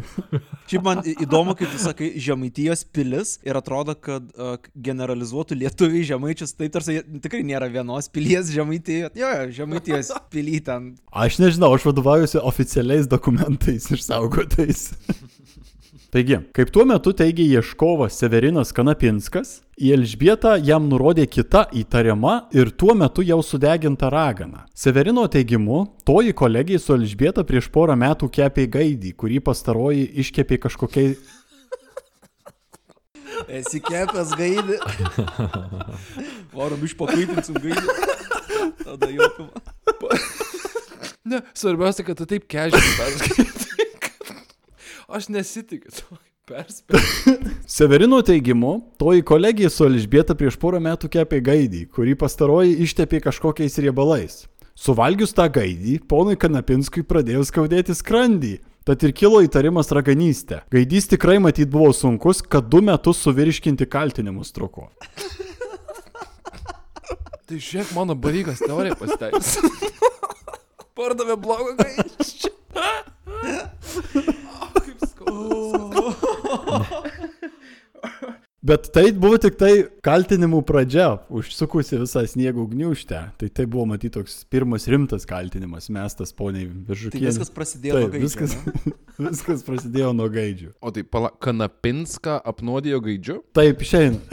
Šiaip 0.70 0.84
man 0.86 1.00
įdomu, 1.10 1.56
kaip 1.58 1.72
tu 1.72 1.80
sakai, 1.82 2.12
žemaitijos 2.22 2.84
pilis 2.94 3.32
ir 3.42 3.58
atrodo, 3.58 3.96
kad 3.98 4.28
uh, 4.36 4.54
generalizuotų 4.78 5.58
lietuviai 5.64 6.06
žemaičius, 6.06 6.54
tai 6.54 6.70
tarsi 6.70 7.00
tikrai 7.24 7.42
nėra 7.48 7.66
vienos 7.74 8.06
pilies 8.14 8.52
žemaitijos. 8.54 9.18
Jo, 9.18 9.32
jo, 9.40 9.50
žemaitijos 9.58 10.12
pily 10.30 10.60
ten. 10.70 10.92
Aš 11.10 11.40
nežinau, 11.42 11.72
aš 11.74 11.88
vadovaujuosi 11.90 12.38
oficialiais 12.52 13.10
dokumentais 13.10 13.90
išsaugotais. 13.90 14.92
Taigi, 16.10 16.40
kaip 16.50 16.72
tuo 16.74 16.82
metu 16.82 17.12
teigia 17.14 17.60
ieškovas 17.60 18.16
Severinas 18.18 18.72
Kanapinskas, 18.74 19.60
į 19.78 19.92
Elžbietą 19.94 20.56
jam 20.58 20.88
nurodė 20.90 21.28
kita 21.30 21.68
įtariama 21.70 22.48
ir 22.50 22.72
tuo 22.74 22.96
metu 22.98 23.22
jau 23.22 23.36
sudeginta 23.46 24.08
ragana. 24.10 24.64
Severino 24.74 25.28
teigimu, 25.30 25.84
toji 26.02 26.34
kolegija 26.34 26.82
su 26.82 26.96
Elžbieta 26.96 27.44
prieš 27.46 27.68
porą 27.70 27.94
metų 28.00 28.26
kepė 28.26 28.64
gaidį, 28.74 29.12
kurį 29.22 29.38
pastaroji 29.46 30.08
iškepė 30.24 30.58
kažkokiai... 30.66 31.14
Esi 33.60 33.78
kepęs 33.78 34.34
gaidį. 34.34 34.80
Varom 36.58 36.82
iš 36.90 36.98
pakaitinsim 36.98 37.62
gaidį. 37.62 37.86
Tada 38.82 39.14
jopima. 39.14 39.62
Ne, 41.30 41.44
svarbiausia, 41.54 42.02
kad 42.02 42.18
tu 42.18 42.26
taip 42.26 42.50
kežiai 42.50 42.98
perskaitai. 42.98 43.49
Aš 45.10 45.28
nesitikiu. 45.28 45.90
to. 45.90 46.16
Severino 47.66 48.22
teigimu, 48.22 48.80
toji 48.98 49.22
kolegija 49.22 49.70
su 49.70 49.84
Elžbieta 49.86 50.34
prieš 50.34 50.56
porą 50.58 50.80
metų 50.82 51.10
kepė 51.12 51.38
gaidį, 51.46 51.84
kurį 51.94 52.16
pastaroji 52.18 52.78
ištepė 52.86 53.20
kažkokiais 53.26 53.78
riebalais. 53.82 54.40
Suvalgius 54.74 55.34
tą 55.36 55.46
gaidį, 55.52 55.98
ponui 56.08 56.38
Kanapinskui 56.40 57.04
pradėjo 57.06 57.44
skaudėti 57.46 57.94
skrandį. 57.94 58.56
Tad 58.88 59.02
ir 59.04 59.12
kilo 59.12 59.42
įtarimas 59.44 59.92
raganystė. 59.92 60.62
Gaidys 60.72 61.10
tikrai 61.10 61.36
matyt 61.42 61.68
buvo 61.70 61.92
sunkus, 61.92 62.40
kad 62.40 62.70
du 62.72 62.80
metus 62.82 63.20
suvirškinti 63.26 63.86
kaltinimus 63.90 64.54
truko. 64.56 64.88
Tai 67.50 67.58
žiūrėk, 67.58 67.88
mano 67.96 68.14
bavykas 68.14 68.60
teorija 68.62 68.94
pasiteis. 68.94 69.58
Pardavė 70.98 71.34
blogą 71.34 71.74
gaiščią. 71.82 72.54
Kaip 74.80 74.98
skaudu. 75.10 76.14
Bet 78.60 78.90
tai 78.92 79.06
buvo 79.16 79.38
tik 79.40 79.54
tai 79.56 79.88
kaltinimų 80.04 80.58
pradžia, 80.68 81.06
užsukusi 81.32 81.96
visą 82.02 82.20
sniego 82.28 82.66
gniužtę. 82.68 83.20
Tai 83.40 83.48
tai 83.56 83.64
buvo 83.64 83.86
matyt 83.88 84.12
toks 84.18 84.42
pirmas 84.52 84.84
rimtas 84.90 85.24
kaltinimas 85.28 85.88
mestas 85.88 86.28
poniai 86.36 86.66
Tai 86.68 86.84
Viržukienė. 86.90 87.24
viskas 87.32 87.48
prasidėjo 87.56 87.94
nuo 87.96 88.02
Taip, 88.10 88.12
gaidžio. 88.12 88.26
viskas, 88.26 88.52
viskas 89.30 89.64
prasidėjo 89.64 90.10
nuo 90.18 90.28
gaidžių. 90.34 90.68
O 90.76 90.92
tai 90.92 91.02
pala, 91.08 91.30
Kanapinską 91.40 92.36
apnuodijo 92.52 93.00
gaidžiu? 93.06 93.38
Taip, 93.56 93.80
išeina. 93.80 94.20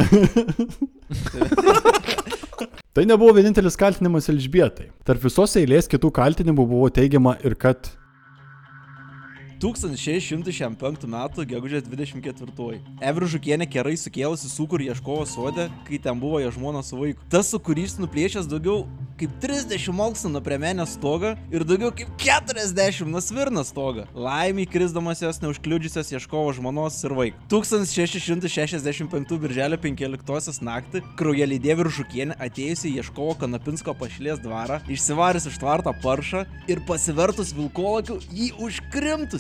tai 2.98 3.04
nebuvo 3.08 3.32
vienintelis 3.40 3.80
kaltinimas 3.80 4.28
Elžbietai. 4.34 4.90
Tarp 5.08 5.24
visos 5.24 5.56
eilės 5.56 5.88
kitų 5.88 6.12
kaltinimų 6.20 6.68
buvo 6.68 6.92
teigiama 6.92 7.40
ir 7.48 7.56
kad 7.56 7.96
1605 9.62 11.08
m. 11.08 11.18
gegužės 11.50 11.88
24. 11.88 12.80
Evri 13.02 13.30
Žukienė 13.34 13.68
kerai 13.70 13.96
sukėlusi 13.98 14.52
sūkurį 14.52 14.92
ieškovo 14.92 15.26
sode, 15.30 15.68
kai 15.88 16.00
ten 16.02 16.20
buvo 16.22 16.42
jo 16.44 16.54
žmona 16.54 16.84
su 16.86 17.00
vaiku. 17.00 17.26
Tas 17.32 17.50
sūkurys 17.54 17.98
nuplėšęs 18.02 18.50
daugiau 18.52 18.86
kaip 19.18 19.34
30 19.42 19.90
mokslo 19.98 20.30
nuo 20.30 20.42
premenės 20.46 20.94
stogo 20.94 21.32
ir 21.54 21.66
daugiau 21.66 21.90
kaip 21.96 22.12
40 22.22 23.10
nuo 23.10 23.22
svirno 23.24 23.64
stogo. 23.66 24.06
Laimiai 24.14 24.70
krisdamas 24.70 25.24
jos 25.24 25.42
neužkliudžiusios 25.42 26.14
ieškovo 26.14 26.54
žmonos 26.58 27.00
ir 27.08 27.16
vaikų. 27.18 27.42
1665 27.50 29.40
birželio 29.42 29.82
15 29.82 30.62
naktį 30.68 31.02
kraujelydė 31.18 31.78
Viržukienė 31.82 32.38
atėjusi 32.48 32.94
ieškovo 33.02 33.40
Kanapinsko 33.42 33.98
pašlės 33.98 34.42
dvarą, 34.44 34.84
išsivarys 34.92 35.50
iš 35.50 35.58
tvarto 35.62 35.94
paršą 36.04 36.46
ir 36.70 36.84
pasivertus 36.86 37.56
vilkolakiu 37.58 38.20
jį 38.30 38.52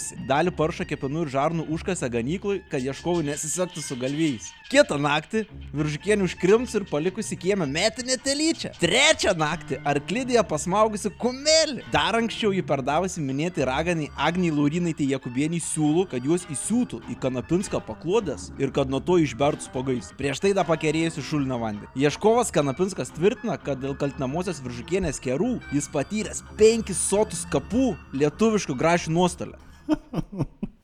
užkrimtusi. 0.07 0.27
Dalį 0.27 0.51
paršą 0.55 0.85
kepenų 0.87 1.25
ir 1.25 1.31
žarnų 1.31 1.65
užkasė 1.71 2.09
ganyklui, 2.09 2.61
kad 2.69 2.81
ieškovui 2.81 3.25
nesisektų 3.25 3.81
su 3.81 3.95
galvijais. 3.95 4.51
Kitą 4.69 4.97
naktį 4.99 5.45
Viržukienė 5.73 6.25
užkrimtus 6.25 6.75
ir 6.75 6.85
palikusi 6.85 7.37
kiemę 7.37 7.65
metinę 7.67 8.17
telyčią. 8.17 8.73
Trečią 8.79 9.33
naktį 9.37 9.79
arklidėje 9.85 10.43
pasmaugusi 10.47 11.11
kumelį. 11.19 11.83
Dar 11.91 12.15
anksčiau 12.15 12.51
jį 12.51 12.63
perdavusi 12.67 13.21
minėti 13.21 13.65
raganiai 13.65 14.11
Agniai 14.17 14.51
Laurinaitė 14.51 15.07
Jakubieniai 15.07 15.61
siūlų, 15.61 16.07
kad 16.11 16.25
juos 16.25 16.47
įsiūtų 16.51 17.01
į 17.11 17.17
Kanapinską 17.21 17.81
paklodės 17.87 18.51
ir 18.59 18.71
kad 18.75 18.89
nuo 18.89 18.99
to 18.99 19.19
išbertų 19.23 19.67
spogais. 19.67 20.11
Prieš 20.17 20.41
tai 20.43 20.53
dar 20.57 20.67
pakerėjusi 20.67 21.23
šulinio 21.23 21.59
vandenį. 21.61 21.91
Ieškovas 21.95 22.51
Kanapinskas 22.51 23.13
tvirtina, 23.15 23.57
kad 23.57 23.79
dėl 23.83 23.95
kaltinamosios 23.95 24.61
Viržukienės 24.65 25.21
kerų 25.23 25.57
jis 25.71 25.87
patyręs 25.93 26.43
penkis 26.59 26.99
sotus 27.07 27.45
kapų 27.51 27.93
lietuviškų 28.17 28.75
grašių 28.77 29.15
nuostolę. 29.15 29.66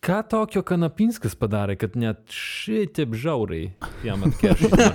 Ką 0.03 0.17
tokio 0.27 0.59
Kanapinskas 0.67 1.31
padarė, 1.39 1.77
kad 1.79 1.93
net 1.95 2.25
šitaip 2.27 3.13
žiauriai 3.15 3.69
jam 4.03 4.25
atkeršyti? 4.27 4.87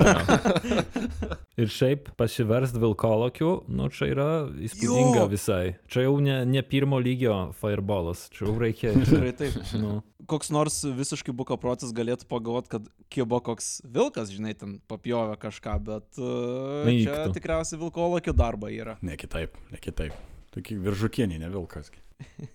Ir 1.59 1.71
šiaip 1.73 2.11
pasiverst 2.21 2.77
vilkolokiu, 2.79 3.63
nu 3.73 3.87
čia 3.91 4.11
yra 4.13 4.27
įspūdinga 4.69 5.23
Jo. 5.23 5.29
visai. 5.33 5.63
Čia 5.91 6.05
jau 6.05 6.19
ne, 6.23 6.37
ne 6.47 6.61
pirmo 6.63 7.01
lygio 7.01 7.39
fireballas, 7.59 8.27
čia 8.37 8.45
jau 8.45 8.53
reikia. 8.61 8.93
Tikrai 9.01 9.33
taip. 9.39 9.57
Nu, 9.81 9.95
Koks 10.29 10.53
nors 10.53 10.77
visiškai 10.85 11.33
bukaprotis 11.33 11.95
galėtų 11.97 12.29
pagalvoti, 12.29 12.69
kad 12.77 12.91
kibo 13.09 13.41
koks 13.41 13.79
vilkas, 13.89 14.29
žinai, 14.35 14.53
ten 14.61 14.77
papjovė 14.93 15.39
kažką, 15.41 15.79
bet 15.89 16.21
uh, 16.21 16.85
čia 16.85 17.31
tikriausiai 17.33 17.81
vilkolokio 17.81 18.37
darba 18.37 18.69
yra. 18.75 18.99
Ne 19.01 19.17
kitaip, 19.17 19.57
ne 19.73 19.81
kitaip. 19.81 20.13
Tokie 20.53 20.77
viržukieniai, 20.85 21.41
ne 21.41 21.49
vilkas. 21.57 21.89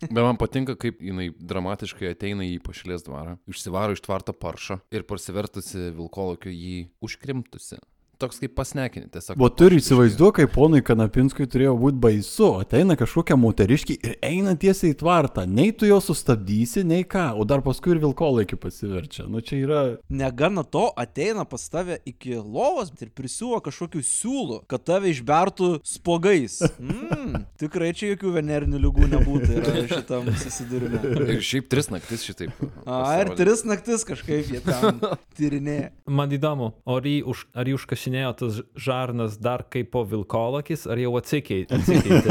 Bet 0.04 0.20
man 0.20 0.38
patinka, 0.40 0.76
kaip 0.80 1.00
jinai 1.04 1.30
dramatiškai 1.40 2.12
ateina 2.12 2.46
į 2.48 2.60
pašilės 2.66 3.06
dvarą, 3.08 3.38
išsivaro 3.50 3.96
iš 3.96 4.04
tvarto 4.04 4.36
paršą 4.36 4.82
ir 4.92 5.08
parsivertusi 5.08 5.90
vilkolokio 5.96 6.52
jį 6.52 6.78
užkrimtusi. 7.04 7.80
Toks 8.24 8.40
kaip 8.40 8.54
pasnekinė, 8.56 9.10
tiesiog. 9.12 9.42
O 9.44 9.50
turi 9.52 9.82
įsivaizduoti, 9.82 10.38
kaip 10.38 10.54
ponui 10.56 10.80
Kanapinskui 10.86 11.44
turėjo 11.52 11.74
būti 11.82 12.00
baisu. 12.00 12.54
Ateina 12.64 12.96
kažkokia 12.96 13.36
moteriškė 13.36 13.98
ir 14.00 14.14
eina 14.24 14.54
tiesiai 14.60 14.94
į 14.94 15.00
tvartą. 15.02 15.44
Nei 15.44 15.74
tu 15.76 15.90
jo 15.90 15.98
sustabdysi, 16.04 16.86
nei 16.88 17.04
ką. 17.04 17.34
O 17.36 17.44
dar 17.44 17.60
paskui 17.66 17.92
ir 17.92 18.00
vilkolaikį 18.00 18.60
pasiverčia. 18.64 19.26
Nu 19.28 19.42
čia 19.44 19.60
yra... 19.60 19.82
Negana 20.08 20.64
to, 20.64 20.86
ateina 21.04 21.44
pas 21.50 21.66
tave 21.74 21.98
iki 22.08 22.38
lovos 22.40 22.94
ir 23.04 23.12
prisiuvo 23.12 23.60
kažkokių 23.66 24.06
siūlų, 24.08 24.62
kad 24.72 24.86
tave 24.88 25.12
išbertų 25.12 25.74
spogais. 25.88 26.62
Mm, 26.80 27.44
tikrai 27.60 27.92
čia 27.98 28.14
jokių 28.14 28.34
venerinių 28.38 28.80
lygų 28.86 29.10
nebūtų 29.18 29.84
šitam 29.92 30.32
susidūrime. 30.40 31.04
Ir 31.36 31.44
šiaip 31.44 31.68
tris 31.72 31.92
naktis 31.92 32.24
šitaip. 32.30 32.56
A, 32.88 33.04
ir 33.20 33.34
tris 33.36 33.66
naktis 33.68 34.08
kažkaip 34.08 34.48
jie 34.54 34.64
ten 34.64 35.04
tyrinėja. 35.38 35.92
Man 36.08 36.32
įdomu, 36.36 36.72
ar 36.88 37.08
jį, 37.08 37.20
už, 37.34 37.46
ar 37.58 37.68
jį 37.68 37.78
užkašinėjo 38.14 38.34
tas 38.38 38.62
žarnas 38.78 39.38
dar 39.42 39.64
kaip 39.70 39.92
po 39.92 40.04
vilkolakis, 40.06 40.86
ar 40.88 40.98
jau 41.02 41.16
atsikeitė? 41.22 41.76
atsikeitė? 41.76 42.30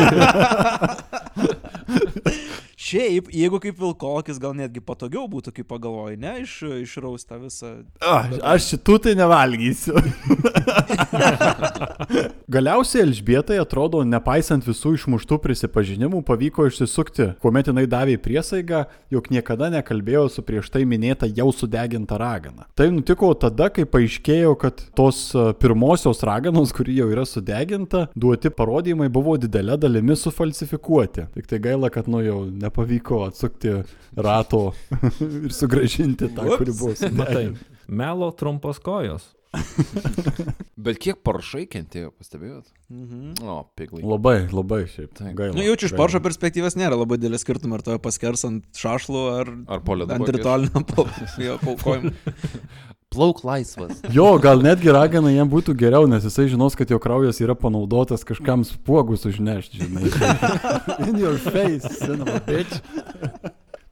Šiaip, 2.93 3.31
jeigu 3.33 3.57
kaip 3.63 3.79
vilkokis, 3.81 4.37
gal 4.37 4.53
netgi 4.53 4.83
patogiau 4.85 5.25
būtų, 5.31 5.55
kaip 5.57 5.69
pagalvoji, 5.71 6.19
ne, 6.21 6.33
iš, 6.43 6.59
išraus 6.83 7.23
tą 7.25 7.39
visą. 7.41 7.71
A, 8.05 8.27
aš 8.53 8.67
šitų 8.75 8.97
tai 9.07 9.15
nevalgysiu. 9.17 9.95
Galiausiai 12.53 13.07
Elžbietai 13.07 13.57
atrodo, 13.63 14.03
nepaisant 14.05 14.67
visų 14.69 14.93
išmuštų 14.99 15.39
prisipažinimų, 15.41 16.21
pavyko 16.29 16.67
išsisukti, 16.69 17.31
kuomet 17.41 17.71
jinai 17.71 17.87
davė 17.89 18.19
priesaigą, 18.21 18.83
jog 19.15 19.31
niekada 19.33 19.71
nekalbėjo 19.73 20.27
su 20.35 20.45
prieš 20.45 20.69
tai 20.75 20.85
minėta 20.85 21.31
jau 21.33 21.49
sudeginta 21.57 22.21
ragana. 22.21 22.69
Tai 22.77 22.91
nutiko 22.93 23.33
tada, 23.33 23.71
kai 23.73 23.87
paaiškėjo, 23.89 24.53
kad 24.61 24.85
tos 24.99 25.23
e, 25.33 25.47
pirmosios 25.65 26.21
raganos, 26.29 26.77
kuri 26.77 26.99
jau 27.01 27.09
yra 27.15 27.25
sudeginta, 27.25 28.05
duoti 28.13 28.53
parodymai 28.53 29.09
buvo 29.09 29.39
didelė 29.41 29.81
dalimi 29.81 30.19
sufalsifikuoti. 30.19 31.31
Tik 31.39 31.49
tai 31.49 31.65
gaila, 31.71 31.89
kad 31.95 32.13
nu 32.13 32.21
jau 32.21 32.45
nepavyko 32.51 32.82
atsukti 33.29 33.77
rato 34.17 34.65
ir 35.45 35.53
sugražinti 35.55 36.33
tą, 36.37 36.49
kuri 36.59 36.75
buvo 36.79 37.13
Matai, 37.19 37.47
melo 37.89 38.33
trumpos 38.37 38.83
kojos. 38.83 39.31
Bet 40.85 40.97
kiek 41.03 41.19
parašai 41.27 41.67
kentėjo, 41.71 42.11
pastebėjot? 42.17 42.71
Mhm. 42.89 43.35
O, 43.45 43.59
piglai. 43.77 44.01
Labai, 44.01 44.37
labai 44.49 44.81
šiaip. 44.89 45.11
Taip. 45.19 45.35
Gaila. 45.37 45.57
Nu, 45.59 45.65
jaučiu 45.67 45.91
iš 45.91 45.93
gaila. 45.93 46.01
Porsche 46.01 46.23
perspektyvos 46.25 46.77
nėra 46.81 46.97
labai 46.97 47.19
didelis 47.21 47.45
skirtumas, 47.45 47.83
ar 47.83 47.85
to 47.87 47.99
paskers 48.03 48.47
ant 48.49 48.65
šašlų, 48.81 49.27
ar 49.37 49.53
Ar 49.77 49.85
ant 50.17 50.33
ritualinio 50.39 50.85
paukojimo. 50.89 52.15
Plauk 53.13 53.43
laisvas. 53.45 54.01
Jo, 54.17 54.35
gal 54.43 54.63
netgi 54.65 54.93
ragana 54.93 55.33
jam 55.33 55.49
būtų 55.53 55.75
geriau, 55.79 56.09
nes 56.11 56.25
jisai 56.27 56.49
žinos, 56.53 56.77
kad 56.79 56.91
jo 56.91 56.99
kraujas 57.03 57.41
yra 57.45 57.57
panaudotas 57.59 58.25
kažkam 58.29 58.65
spuogus 58.67 59.27
užnešti, 59.29 59.85
žinai. 59.85 60.11
In 61.09 61.19
your 61.21 61.39
face, 61.39 61.87
son 62.01 62.25
of 62.25 62.33
a 62.33 62.41
bitch. 62.41 62.81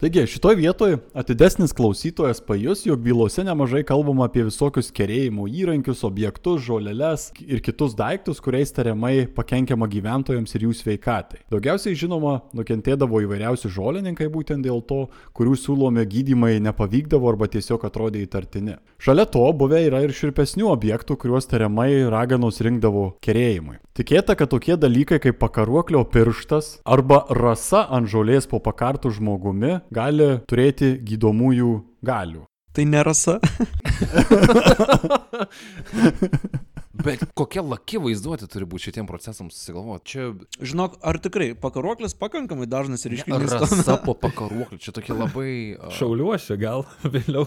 Taigi, 0.01 0.23
šitoje 0.27 0.57
vietoje 0.57 0.99
atidesnis 1.13 1.73
klausytojas 1.77 2.39
pajus, 2.41 2.87
jog 2.87 2.99
bylose 3.05 3.43
nemažai 3.45 3.83
kalbama 3.85 4.25
apie 4.31 4.47
visokius 4.47 4.87
kerėjimo 4.97 5.45
įrankius, 5.45 6.01
objektus, 6.09 6.63
žoleles 6.65 7.27
ir 7.45 7.61
kitus 7.61 7.93
daiktus, 7.99 8.41
kuriais 8.41 8.73
tariamai 8.73 9.27
pakenkiama 9.37 9.85
gyventojams 9.93 10.57
ir 10.57 10.65
jų 10.65 10.73
sveikatai. 10.79 11.43
Daugiausiai 11.53 11.99
žinoma, 12.01 12.39
nukentėdavo 12.57 13.21
įvairiausi 13.27 13.69
žolininkai 13.69 14.31
būtent 14.33 14.65
dėl 14.65 14.81
to, 14.89 15.03
kurių 15.37 15.59
siūlomi 15.67 16.07
gydymai 16.09 16.55
nepavykdavo 16.65 17.29
arba 17.35 17.51
tiesiog 17.53 17.85
atrodė 17.85 18.25
įtartini. 18.25 18.79
Šalia 18.97 19.29
to 19.29 19.45
buvę 19.53 19.85
yra 19.85 20.01
ir 20.09 20.17
širpesnių 20.17 20.73
objektų, 20.73 21.21
kuriuos 21.21 21.53
tariamai 21.53 21.91
raganos 22.09 22.65
rinkdavo 22.65 23.19
kerėjimui. 23.21 23.83
Tikėta, 24.01 24.33
kad 24.33 24.49
tokie 24.49 24.79
dalykai 24.81 25.19
kaip 25.21 25.37
pakaruoklio 25.43 26.01
pirštas 26.09 26.79
arba 26.89 27.19
rasa 27.37 27.83
ant 27.93 28.09
žolės 28.09 28.49
po 28.49 28.57
pakartų 28.65 29.13
žmogumi 29.19 29.75
gali 29.93 30.41
turėti 30.49 30.95
gydomųjų 31.05 31.75
galių. 32.09 32.47
Tai 32.73 32.85
nerasa. 32.89 33.37
Bet 36.91 37.23
kokia 37.39 37.63
laki 37.63 38.01
vaizduotė 38.03 38.49
turi 38.51 38.67
būti 38.67 38.89
šitiem 38.89 39.07
procesams 39.07 39.55
susigalvoti. 39.55 40.11
Čia 40.11 40.25
Žinok, 40.59 40.97
ar 41.07 41.19
tikrai 41.23 41.53
pakaruoklis 41.55 42.17
pakankamai 42.19 42.67
dažnas 42.67 43.05
reiškinys? 43.07 43.53
rasa 43.55 43.95
po 44.03 44.17
pakaruoklį. 44.25 44.81
Čia 44.83 44.95
tokie 44.97 45.15
labai... 45.15 45.53
a, 45.79 45.93
Šauliuosi 45.95 46.57
gal 46.59 46.83
vėliau. 47.15 47.47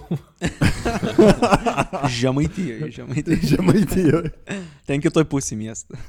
Žemaitijoje, 2.19 2.87
žemaitijoje. 2.95 3.49
Žemaitijoje. 3.51 4.31
Ten 4.87 5.03
kitoj 5.03 5.25
pusė 5.27 5.57
miestą. 5.59 5.99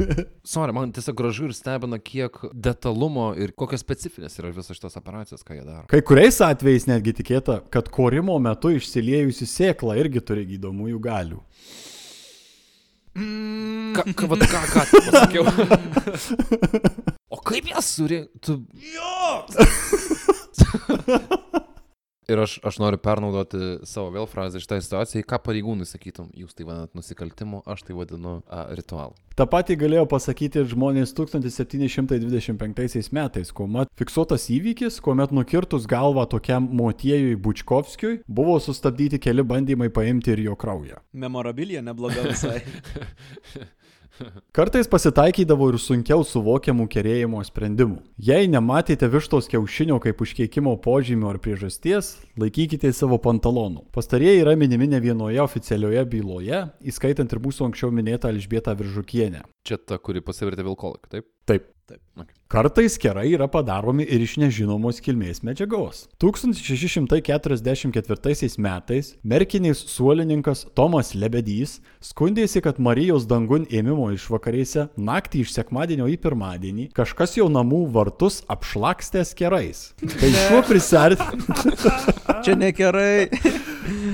Sorry, 0.47 0.75
man 0.77 0.93
tiesiog 0.95 1.17
gražu 1.19 1.49
ir 1.49 1.57
stebina, 1.59 1.99
kiek 1.99 2.39
detalumo 2.55 3.33
ir 3.35 3.51
kokios 3.59 3.83
specifinės 3.83 4.39
yra 4.39 4.53
visos 4.55 4.79
šitos 4.79 4.95
operacijos, 5.01 5.43
ką 5.47 5.59
jie 5.59 5.65
daro. 5.67 5.89
Kai 5.91 6.05
kuriais 6.07 6.39
atvejais 6.45 6.87
netgi 6.91 7.17
tikėta, 7.19 7.59
kad 7.75 7.91
korimo 7.95 8.39
metu 8.43 8.71
išsiliejusi 8.79 9.51
sėkla 9.51 9.99
irgi 10.03 10.23
turi 10.23 10.47
gydomųjų 10.55 11.03
galių. 11.03 11.43
Ką, 13.15 14.03
ką, 14.15 14.27
vat 14.27 14.43
ką, 14.51 14.59
ką 14.73 14.81
tu 14.91 14.99
pasakiau? 15.07 15.45
o 17.35 17.37
kaip 17.47 17.69
jas 17.71 17.87
surinkti? 17.95 18.59
Ir 22.31 22.41
aš, 22.41 22.57
aš 22.65 22.79
noriu 22.81 22.99
pernaudoti 23.05 23.59
savo 23.89 24.09
vėl 24.15 24.27
frazę 24.31 24.61
šitą 24.63 24.79
situaciją, 24.81 25.25
ką 25.29 25.39
pareigūnai 25.45 25.85
sakytum, 25.89 26.31
jūs 26.33 26.57
tai 26.57 26.65
vadinat 26.65 26.95
nusikaltimu, 26.97 27.61
aš 27.69 27.83
tai 27.85 27.95
vadinu 27.99 28.39
a, 28.49 28.65
ritualu. 28.73 29.13
Ta 29.37 29.45
pati 29.51 29.77
galėjo 29.77 30.07
pasakyti 30.09 30.59
ir 30.63 30.67
žmonės 30.71 31.13
1725 31.19 33.13
metais, 33.13 33.53
kuomet 33.53 33.89
fiksuotas 33.99 34.49
įvykis, 34.55 35.01
kuomet 35.05 35.31
nukirtus 35.37 35.85
galvą 35.91 36.25
tokiam 36.31 36.65
motiejui 36.81 37.37
Bučkovskiui, 37.45 38.21
buvo 38.25 38.57
sustabdyti 38.63 39.19
keli 39.21 39.43
bandymai 39.45 39.91
paimti 39.93 40.31
ir 40.33 40.41
jo 40.49 40.55
kraują. 40.57 40.97
Memorabilija 41.13 41.83
nebloga 41.85 42.21
visai. 42.31 42.61
Kartais 44.57 44.89
pasitaikydavo 44.91 45.69
ir 45.73 45.79
sunkiau 45.83 46.23
suvokiamų 46.27 46.87
kerėjimo 46.93 47.43
sprendimų. 47.47 47.99
Jei 48.29 48.49
nematėte 48.51 49.09
vištos 49.11 49.49
kiaušinio 49.51 49.99
kaip 50.03 50.23
užkeikimo 50.25 50.77
požymio 50.85 51.33
ar 51.33 51.41
priežasties, 51.43 52.15
laikykite 52.41 52.93
savo 52.95 53.19
pantalonų. 53.23 53.87
Pastarieji 53.95 54.45
yra 54.45 54.55
minimi 54.61 54.89
ne 54.93 55.03
vienoje 55.03 55.43
oficialioje 55.45 56.07
byloje, 56.15 56.65
įskaitant 56.95 57.35
ir 57.35 57.43
mūsų 57.45 57.71
anksčiau 57.71 57.93
minėtą 57.95 58.31
Elžbietą 58.35 58.77
Viržukienę. 58.79 59.45
Čia 59.67 59.81
ta, 59.83 59.99
kuri 59.99 60.23
pasivertė 60.25 60.67
vilkolak, 60.67 61.09
taip? 61.11 61.31
Taip. 61.49 61.71
Taip. 61.85 62.01
Okay. 62.17 62.44
Kartais 62.55 62.95
kerai 63.03 63.33
yra 63.35 63.49
padaromi 63.51 64.05
ir 64.07 64.23
iš 64.23 64.37
nežinomos 64.39 65.01
kilmės 65.03 65.43
medžiagos. 65.43 66.05
1644 66.23 68.55
metais 68.63 69.19
merkinės 69.27 69.83
suolininkas 69.91 70.63
Tomas 70.79 71.19
Lebedys 71.19 71.83
skundėsi, 71.99 72.63
kad 72.63 72.79
Marijos 72.79 73.27
dangun 73.27 73.67
ėmimo 73.67 74.07
išvakarėse 74.15 74.87
naktį 74.95 75.43
iš 75.43 75.51
sekmadienio 75.57 76.07
į 76.15 76.17
pirmadienį 76.23 76.95
kažkas 76.95 77.35
jo 77.41 77.51
namų 77.51 77.91
vartus 77.99 78.47
apšlakstęs 78.47 79.35
kerais. 79.35 79.91
Tai 79.99 80.31
šiuo 80.39 80.63
prisartinimu. 80.71 81.59
Čia 82.47 82.55
negerai. 82.55 83.35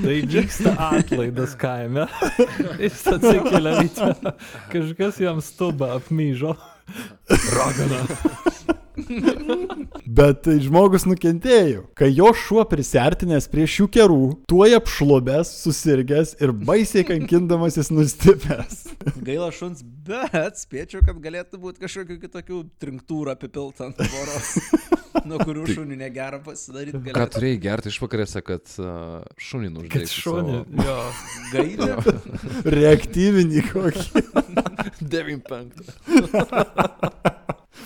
Tai 0.01 0.17
vyksta 0.33 0.73
atlaidas 0.89 1.53
kaime. 1.61 2.09
Jis 2.81 3.05
atsikelia. 3.05 3.85
Kažkas 4.73 5.21
jam 5.21 5.37
stuba 5.45 5.93
apmyžo. 6.01 6.57
Ragana. 7.55 8.05
Bet 10.11 10.41
tai 10.45 10.57
žmogus 10.61 11.05
nukentėjo, 11.07 11.85
kai 11.97 12.09
jo 12.11 12.27
šuo 12.37 12.63
prisartinęs 12.69 13.47
prie 13.51 13.63
šių 13.69 13.87
kerų, 13.95 14.17
tuoj 14.51 14.75
apšlubęs, 14.77 15.51
susirgęs 15.63 16.33
ir 16.43 16.51
baisiai 16.53 17.05
kankindamasis 17.07 17.89
nustipęs. 17.93 18.81
Gaila 19.27 19.47
šuns, 19.55 19.81
bet 20.07 20.59
spėčiau, 20.59 21.01
kad 21.07 21.17
galėtų 21.23 21.61
būti 21.63 21.81
kažkokių 21.85 22.19
kitokių 22.25 22.61
trinktūrų 22.83 23.33
apipilta 23.33 23.87
ant 23.89 23.97
tvoros, 24.01 24.51
nuo 25.29 25.39
kurių 25.41 25.65
šunių 25.71 25.97
negera 26.03 26.41
pasidaryti 26.43 26.99
Ką 26.99 27.07
galėtų. 27.07 27.33
turėjai 27.37 27.61
gerti 27.63 27.93
išvakarėse, 27.95 28.43
kad 28.45 28.75
uh, 28.83 29.21
šunį 29.39 29.71
Kad 29.87 30.03
nužudai? 30.03 30.05
šunį. 30.19 30.61
Jo. 30.83 30.99
Gailė. 31.55 31.91
Reaktyvinį 32.77 33.65
kokį. 33.71 34.25
95. 35.01 35.71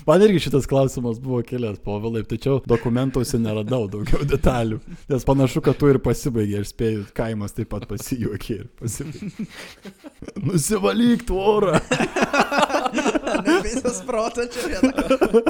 Man 0.05 0.21
irgi 0.21 0.39
šitas 0.39 0.65
klausimas 0.65 1.19
buvo 1.19 1.41
kilęs 1.41 1.79
povilai, 1.79 2.23
tačiau 2.23 2.59
dokumentuose 2.69 3.39
neradau 3.41 3.87
daugiau 3.89 4.25
detalių. 4.27 4.77
Nes 5.09 5.25
panašu, 5.25 5.63
kad 5.65 5.79
tu 5.81 5.89
ir 5.89 5.97
pasibaigė, 6.03 6.59
aš 6.61 6.73
spėjau, 6.75 7.05
kaimas 7.17 7.55
taip 7.57 7.71
pat 7.73 7.87
pasijuokė 7.89 8.57
ir 8.59 8.67
pasibaigė. 8.81 9.47
Nusivalyk 10.45 11.25
tvorą. 11.25 11.81
Visas 13.65 14.03
protas 14.05 14.53
čia 14.53 14.75
vieta. 14.75 15.43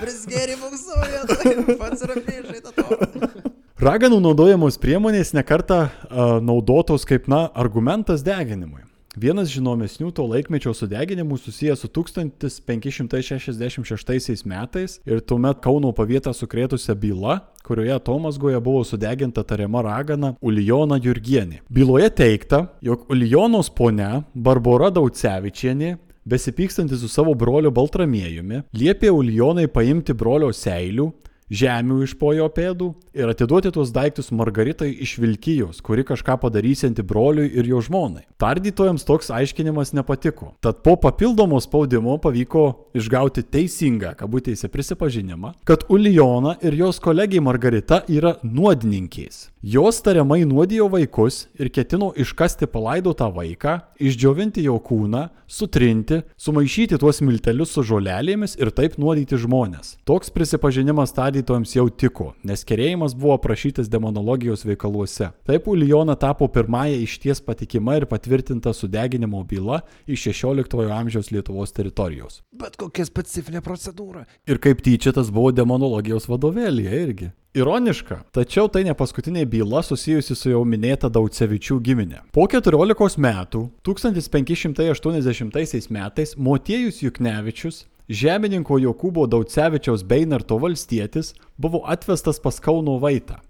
Prisgeri 0.00 0.58
mūsų 0.58 1.00
vietą. 1.06 1.40
Pats 1.78 2.06
yra 2.08 2.18
priešai 2.18 2.62
tą 2.66 2.74
tvorą. 2.80 3.46
Raganų 3.80 4.18
naudojamos 4.20 4.76
priemonės 4.82 5.30
nekarta 5.32 5.84
uh, 5.86 6.38
naudotos 6.44 7.06
kaip, 7.08 7.30
na, 7.30 7.46
argumentas 7.54 8.26
deginimui. 8.26 8.82
Vienas 9.18 9.48
žinomesnių 9.50 10.12
to 10.14 10.22
laikmečio 10.22 10.70
sudeginimų 10.70 11.34
susijęs 11.42 11.82
su 11.82 11.90
1566 11.90 14.46
metais 14.46 15.02
ir 15.02 15.18
tuomet 15.20 15.58
Kauno 15.64 15.90
pavietą 15.90 16.30
sukrėtusią 16.30 16.94
bylą, 16.94 17.42
kurioje 17.66 17.98
Tomasgoje 18.06 18.60
buvo 18.62 18.84
sudeginta 18.86 19.42
tariama 19.42 19.82
ragana 19.82 20.38
Ulijona 20.40 20.94
Jurgienė. 21.02 21.58
Byloje 21.66 22.06
teikta, 22.22 22.70
jog 22.86 23.10
Ulijonos 23.10 23.66
ponia 23.74 24.22
Barbara 24.34 24.90
Daucevičienė 24.94 25.98
besipykstanti 26.30 26.94
su 26.96 27.08
savo 27.10 27.34
broliu 27.34 27.70
Baltramiejumi, 27.74 28.62
liepė 28.70 29.10
Ulijonai 29.10 29.66
paimti 29.66 30.14
brolio 30.14 30.54
seilių 30.54 31.10
žemių 31.50 32.00
iš 32.06 32.14
po 32.18 32.32
jo 32.36 32.46
pėdų 32.52 32.88
ir 33.18 33.30
atiduoti 33.32 33.72
tuos 33.74 33.90
daiktus 33.94 34.30
Margaritai 34.34 34.90
iš 35.04 35.16
Vilkijos, 35.20 35.82
kuri 35.84 36.04
kažką 36.06 36.38
padarysianti 36.44 37.04
broliui 37.06 37.50
ir 37.50 37.68
jo 37.68 37.82
žmonai. 37.84 38.24
Tardytojams 38.40 39.04
toks 39.08 39.32
aiškinimas 39.34 39.92
nepatiko. 39.98 40.54
Tad 40.62 40.82
po 40.86 40.96
papildomo 41.00 41.60
spaudimo 41.60 42.16
pavyko 42.22 42.66
išgauti 42.96 43.44
teisingą, 43.44 44.14
kabutėse, 44.18 44.70
prisipažinimą, 44.70 45.54
kad 45.68 45.84
Ulijona 45.90 46.56
ir 46.62 46.78
jos 46.78 47.02
kolegė 47.02 47.42
Margarita 47.44 48.04
yra 48.08 48.36
nuodininkiais. 48.46 49.48
Jos 49.62 50.02
tariamai 50.02 50.44
nuodijo 50.44 50.86
vaikus 50.88 51.42
ir 51.60 51.68
ketino 51.68 52.06
iškasti 52.16 52.64
palaidotą 52.72 53.26
vaiką, 53.28 53.74
išdžiovinti 54.00 54.62
jo 54.64 54.78
kūną, 54.80 55.26
sutrinti, 55.44 56.22
sumaišyti 56.40 56.96
tuos 56.96 57.18
miltelius 57.20 57.74
su 57.76 57.82
žolelėmis 57.84 58.56
ir 58.56 58.70
taip 58.72 58.94
nuodyti 58.96 59.36
žmonės. 59.36 59.98
Toks 60.08 60.32
prisipažinimas 60.32 61.12
tardytojams 61.12 61.74
jau 61.76 61.84
tiko, 61.92 62.30
nes 62.40 62.64
kerėjimas 62.64 63.12
buvo 63.12 63.34
aprašytas 63.36 63.90
demonologijos 63.92 64.64
veikaluose. 64.64 65.28
Taip 65.44 65.68
Ulijona 65.68 66.16
tapo 66.16 66.48
pirmąją 66.48 66.96
išties 67.04 67.44
patikima 67.44 67.98
ir 68.00 68.06
patvirtinta 68.08 68.72
sudeginimo 68.72 69.42
byla 69.44 69.82
iš 70.06 70.24
16 70.30 70.88
amžiaus 70.88 71.28
Lietuvos 71.36 71.76
teritorijos. 71.76 72.40
Bet 72.56 72.80
kokia 72.80 73.04
specifinė 73.04 73.60
procedūra. 73.60 74.24
Ir 74.48 74.56
kaip 74.56 74.80
tyčia 74.80 75.12
tas 75.12 75.28
buvo 75.28 75.52
demonologijos 75.52 76.30
vadovėlėje 76.32 77.04
irgi. 77.04 77.30
Ironiška, 77.50 78.20
tačiau 78.30 78.68
tai 78.70 78.84
ne 78.86 78.92
paskutinė 78.94 79.42
byla 79.50 79.80
susijusi 79.82 80.36
su 80.38 80.52
jau 80.52 80.60
minėta 80.62 81.08
Daucevičių 81.10 81.80
giminė. 81.82 82.20
Po 82.30 82.44
14 82.46 83.18
metų, 83.18 83.64
1580 83.82 85.90
metais, 85.90 86.36
Motiejus 86.38 87.02
Juknevičius, 87.02 87.82
žemininko 88.06 88.78
Jokūbo 88.86 89.26
Daucevičiaus 89.26 90.06
Beinarto 90.06 90.60
valstietis, 90.62 91.34
buvo 91.58 91.82
atvestas 91.90 92.38
pas 92.38 92.62
Kauno 92.62 93.00
Vaitą. 93.02 93.42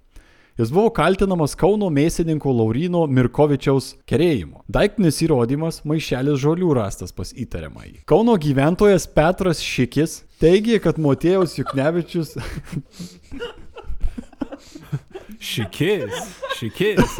Jis 0.56 0.72
buvo 0.72 0.88
kaltinamas 0.96 1.52
Kauno 1.56 1.92
mėsininko 1.92 2.56
Laurino 2.56 3.04
Mirkovičiaus 3.04 3.98
kerėjimu. 4.08 4.64
Daiktinis 4.68 5.20
įrodymas- 5.28 5.82
maišelis 5.88 6.40
žolių 6.40 6.72
rastas 6.74 7.12
pas 7.12 7.32
įtariamąjį. 7.32 8.04
Kauno 8.08 8.40
gyventojas 8.40 9.06
Petras 9.06 9.60
Šikis 9.60 10.22
teigė, 10.40 10.80
kad 10.80 10.96
Motiejaus 10.96 11.58
Juknevičius 11.60 12.36
Šikės, 15.40 16.12
šikės. 16.58 17.14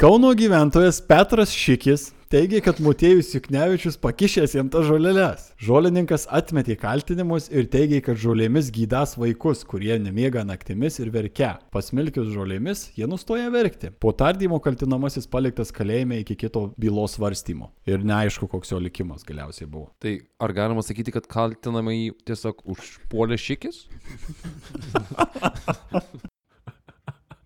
Kauno 0.00 0.30
gyventojas 0.36 1.02
Petras 1.04 1.52
Šikis 1.52 2.08
teigė, 2.34 2.58
kad 2.64 2.80
Motiejus 2.82 3.28
Juknevičius 3.34 3.96
pakišęs 4.02 4.56
jam 4.56 4.70
tas 4.72 4.86
žoleles. 4.88 5.44
Žolininkas 5.62 6.24
atmetė 6.34 6.74
kaltinimus 6.80 7.46
ir 7.52 7.68
teigė, 7.70 8.00
kad 8.02 8.18
žolėmis 8.18 8.72
gydas 8.74 9.14
vaikus, 9.20 9.62
kurie 9.68 9.94
nemiega 10.02 10.42
naktimis 10.46 10.98
ir 10.98 11.12
verkia. 11.14 11.52
Pasmilkius 11.74 12.32
žolėmis, 12.34 12.88
jie 12.98 13.06
nustoja 13.10 13.52
verkti. 13.54 13.92
Po 14.02 14.10
tardymo 14.16 14.58
kaltinamasis 14.64 15.30
paliktas 15.30 15.70
kalėjime 15.74 16.18
iki 16.24 16.34
kito 16.40 16.66
bylos 16.80 17.14
svarstymo. 17.18 17.70
Ir 17.86 18.02
neaišku, 18.02 18.48
koks 18.50 18.74
jo 18.74 18.80
likimas 18.82 19.22
galiausiai 19.28 19.70
buvo. 19.70 19.92
Tai 20.02 20.16
ar 20.42 20.56
galima 20.56 20.82
sakyti, 20.82 21.14
kad 21.14 21.30
kaltinamai 21.30 22.10
tiesiog 22.26 22.64
užpuolė 22.74 23.38
šikis? 23.38 23.84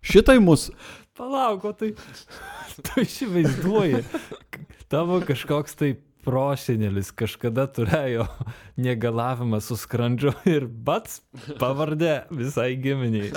Šitai 0.09 0.39
mus 0.41 0.71
Palauk, 1.19 1.65
o 1.67 1.73
tai... 1.75 1.93
Tu 2.85 3.03
įsivaizduoji, 3.03 4.05
tavo 4.89 5.21
kažkoks 5.25 5.77
tai 5.79 5.93
prosenelis 6.25 7.13
kažkada 7.15 7.67
turėjo 7.71 8.25
negalavimą 8.81 9.61
su 9.63 9.77
skrandžiu 9.79 10.33
ir 10.49 10.67
pats 10.85 11.21
pavardė 11.61 12.23
visai 12.33 12.73
giminiai. 12.81 13.31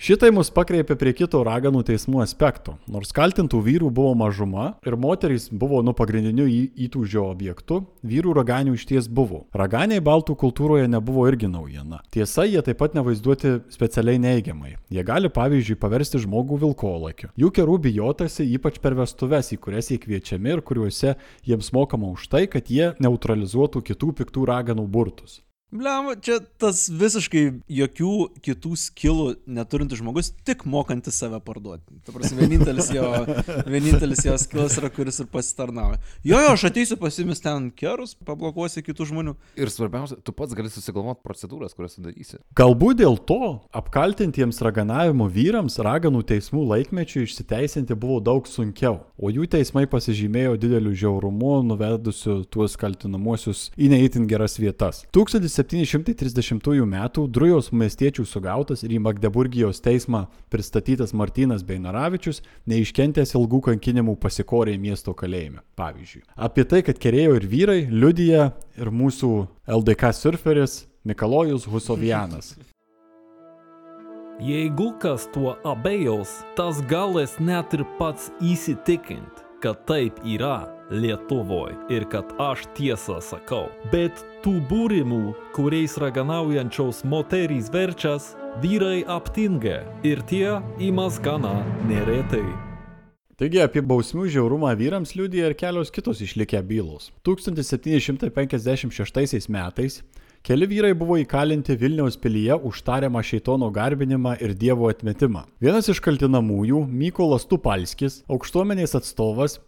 Šitai 0.00 0.30
mus 0.32 0.48
pakreipė 0.54 0.94
prie 0.96 1.12
kito 1.12 1.42
raganų 1.44 1.82
teismų 1.90 2.22
aspekto. 2.24 2.78
Nors 2.88 3.10
kaltintų 3.12 3.58
vyrų 3.66 3.90
buvo 3.92 4.14
mažuma 4.16 4.70
ir 4.86 4.96
moterys 4.96 5.50
buvo 5.52 5.82
nu 5.84 5.92
pagrindiniu 5.96 6.46
į- 6.48 6.70
įtūžio 6.86 7.26
objektu, 7.28 7.82
vyrų 8.06 8.32
raganių 8.38 8.76
iš 8.78 8.86
ties 8.88 9.08
buvo. 9.12 9.42
Raganiai 9.52 10.00
baltų 10.00 10.38
kultūroje 10.40 10.88
nebuvo 10.88 11.26
irgi 11.28 11.50
naujiena. 11.52 12.00
Tiesa, 12.14 12.46
jie 12.48 12.62
taip 12.64 12.80
pat 12.80 12.96
nevaizduoti 12.96 13.58
specialiai 13.74 14.22
neigiamai. 14.22 14.76
Jie 14.88 15.04
gali 15.04 15.28
pavyzdžiui 15.28 15.76
paversti 15.82 16.22
žmogų 16.24 16.60
vilkolakiu. 16.64 17.28
Jų 17.36 17.52
kerų 17.60 17.76
bijotasi 17.90 18.48
ypač 18.56 18.80
per 18.80 18.96
vestuves, 18.96 19.52
į 19.52 19.60
kurias 19.60 19.92
jie 19.92 20.00
kviečiami 20.00 20.56
ir 20.56 20.64
kuriuose 20.64 21.16
jiems 21.44 21.72
mokama 21.76 22.08
už 22.16 22.30
tai, 22.32 22.46
kad 22.48 22.72
jie 22.72 22.94
neutralizuotų 23.04 23.84
kitų 23.92 24.14
piktų 24.22 24.48
raganų 24.48 24.88
burtus. 24.88 25.42
Bliam, 25.70 26.08
čia 26.18 26.40
tas 26.58 26.88
visiškai 26.90 27.44
jokių 27.70 28.12
kitų 28.42 28.72
skilų 28.74 29.26
neturintis 29.54 30.00
žmogus, 30.00 30.32
tik 30.42 30.64
mokantis 30.66 31.20
save 31.22 31.38
parduoti. 31.46 31.84
Ta 32.02 32.10
prasme, 32.10 32.40
vienintelis 32.42 32.88
jo, 32.90 33.04
vienintelis 33.70 34.24
jo 34.26 34.34
skilas 34.42 34.74
yra, 34.80 34.90
kuris 34.90 35.22
ir 35.22 35.28
pasitarnauja. 35.30 36.00
Jo, 36.26 36.40
jo, 36.42 36.56
aš 36.56 36.64
ateisiu 36.72 36.98
pasimis 36.98 37.38
ten 37.44 37.68
kerus, 37.70 38.16
pablokuosiu 38.26 38.82
kitų 38.82 39.06
žmonių. 39.12 39.36
Ir 39.62 39.70
svarbiausia, 39.70 40.18
tu 40.26 40.34
pats 40.34 40.56
gali 40.58 40.72
susigalvoti 40.74 41.22
procedūras, 41.22 41.76
kurias 41.78 41.94
tu 41.94 42.02
darysi. 42.02 42.40
Galbūt 42.58 42.98
dėl 43.04 43.20
to 43.30 43.38
apkaltintiems 43.70 44.58
raganavimo 44.66 45.30
vyrams 45.30 45.78
raganų 45.86 46.24
teismų 46.32 46.64
laikmečių 46.72 47.22
išsiteisinti 47.28 47.94
buvo 47.94 48.18
daug 48.18 48.50
sunkiau, 48.50 49.04
o 49.14 49.30
jų 49.30 49.46
teismai 49.54 49.86
pasižymėjo 49.86 50.58
dideliu 50.66 50.96
žiaurumu, 50.98 51.60
nuvedusiu 51.70 52.40
tuos 52.50 52.74
kaltinamuosius 52.80 53.68
į 53.78 53.94
neįtin 53.94 54.26
geras 54.26 54.58
vietas. 54.58 55.04
1730 55.62 56.84
m. 56.84 56.96
Drujos 57.28 57.70
miestiečių 57.72 58.24
sugautas 58.28 58.84
ir 58.86 58.94
į 58.96 59.00
Magdeburgijos 59.04 59.82
teismą 59.84 60.26
pristatytas 60.52 61.14
Martinas 61.16 61.64
Beinaravičius 61.66 62.42
neiškentęs 62.70 63.34
ilgų 63.38 63.62
kankinimų 63.70 64.16
pasikorė 64.22 64.78
miesto 64.78 65.14
kalėjime. 65.14 65.60
Pavyzdžiui, 65.80 66.24
apie 66.36 66.64
tai, 66.64 66.82
kad 66.86 66.98
kerėjo 67.02 67.36
ir 67.38 67.46
vyrai, 67.50 67.80
liudija 67.90 68.50
ir 68.80 68.90
mūsų 68.90 69.32
LDK 69.68 70.12
surferis 70.16 70.84
Mikalojus 71.04 71.68
Husovianas. 71.70 72.54
Jeigu 74.40 74.94
kas 75.00 75.26
tuo 75.34 75.58
abejos, 75.68 76.38
tas 76.56 76.80
galės 76.88 77.36
net 77.40 77.74
ir 77.76 77.84
pats 77.98 78.30
įsitikint, 78.40 79.42
kad 79.60 79.84
taip 79.84 80.16
yra 80.24 80.79
Lietuvoje 80.90 81.76
ir 81.94 82.08
kad 82.10 82.32
aš 82.42 82.64
tiesą 82.74 83.20
sakau. 83.22 83.68
Bet 83.92 84.24
tų 84.42 84.56
būrimų, 84.70 85.34
kuriais 85.54 85.94
raganaujančios 86.02 87.04
moterys 87.06 87.70
verčias, 87.70 88.32
vyrai 88.58 89.04
aptinga 89.06 89.84
ir 90.02 90.18
tie 90.26 90.58
įmas 90.82 91.22
gana 91.22 91.62
neretai. 91.86 92.42
Taigi 93.40 93.56
apie 93.62 93.80
bausmių 93.80 94.26
žiaurumą 94.34 94.74
vyrams 94.76 95.14
liudija 95.16 95.46
ir 95.48 95.54
kelios 95.56 95.88
kitos 95.94 96.18
išlikę 96.20 96.60
bylos. 96.66 97.08
1756 97.24 99.48
metais 99.48 100.02
keli 100.42 100.66
vyrai 100.68 100.94
buvo 100.98 101.16
įkalinti 101.22 101.76
Vilniaus 101.78 102.16
pilyje 102.20 102.54
už 102.68 102.82
tariamą 102.84 103.22
šeitono 103.24 103.70
garbinimą 103.72 104.34
ir 104.42 104.54
dievo 104.58 104.90
atmetimą. 104.90 105.44
Vienas 105.62 105.88
iš 105.88 106.00
kaltinamųjų, 106.04 106.86
Mykolas 106.90 107.46
Tupalskis, 107.48 108.24
aukštuomenės 108.28 108.94
atstovas, 108.98 109.60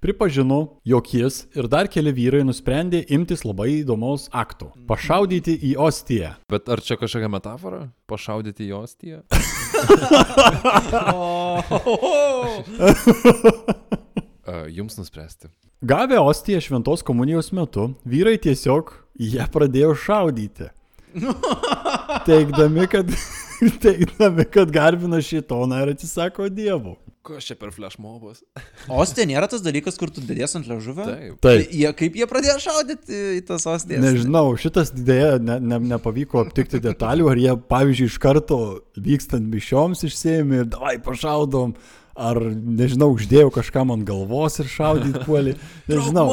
pripažino, 0.00 0.80
jog 0.84 1.14
jis 1.14 1.46
ir 1.56 1.68
dar 1.68 1.88
keli 1.92 2.12
vyrai 2.16 2.42
nusprendė 2.46 3.04
imtis 3.12 3.44
labai 3.44 3.80
įdomaus 3.80 4.28
akto- 4.32 4.72
pašaudyti 4.90 5.58
į 5.70 5.76
Ostiją. 5.76 6.34
Bet 6.48 6.68
ar 6.68 6.80
čia 6.80 6.96
kažkokia 6.96 7.28
metafora? 7.28 7.90
Pašaudyti 8.08 8.68
į 8.68 8.72
ostiją? 8.80 9.22
A, 14.46 14.66
Jums 14.76 14.98
nuspręsti. 14.98 15.48
Gavę 15.82 16.20
Ostiją 16.20 16.60
šventos 16.60 17.02
komunijos 17.02 17.52
metu, 17.52 17.94
vyrai 18.04 18.36
tiesiog 18.36 18.92
ją 19.20 19.46
pradėjo 19.52 19.94
šaudyti. 19.96 20.68
Teigdami, 22.28 22.86
kad, 22.90 23.08
teigdami, 23.84 24.44
kad 24.52 24.70
garbina 24.74 25.22
šitoną 25.24 25.80
ir 25.84 25.94
atsisako 25.94 26.50
dievų. 26.52 26.96
Kas 27.20 27.44
čia 27.44 27.54
per 27.60 27.68
flashmobas? 27.74 28.40
Ostė 29.02 29.26
nėra 29.28 29.44
tas 29.50 29.60
dalykas, 29.60 29.98
kur 30.00 30.08
tu 30.08 30.22
dėdės 30.24 30.56
ant 30.56 30.68
ležuvio? 30.70 31.04
Taip. 31.04 31.34
Tai 31.44 31.52
Taip. 31.58 31.74
jie, 31.76 31.90
kaip 31.98 32.16
jie 32.16 32.28
pradėjo 32.30 32.56
šaudyti 32.64 33.20
į 33.36 33.42
tas 33.50 33.66
ostės? 33.68 34.00
Nežinau, 34.00 34.46
šitas 34.60 34.94
dėja 34.96 35.34
ne, 35.44 35.58
ne, 35.60 35.80
nepavyko 35.92 36.40
aptikti 36.46 36.80
detalių, 36.80 37.28
ar 37.28 37.42
jie, 37.42 37.54
pavyzdžiui, 37.74 38.08
iš 38.08 38.18
karto 38.24 38.60
vykstant 38.96 39.52
mišioms 39.52 40.06
išsėmė 40.08 40.62
ir 40.62 40.70
davai 40.72 40.96
pašaudom, 41.04 41.76
ar, 42.16 42.40
nežinau, 42.80 43.12
uždėjau 43.18 43.52
kažkam 43.60 43.92
ant 43.92 44.08
galvos 44.08 44.56
ir 44.64 44.72
šaudyti 44.72 45.20
puolį. 45.28 45.56
Nežinau. 45.92 46.28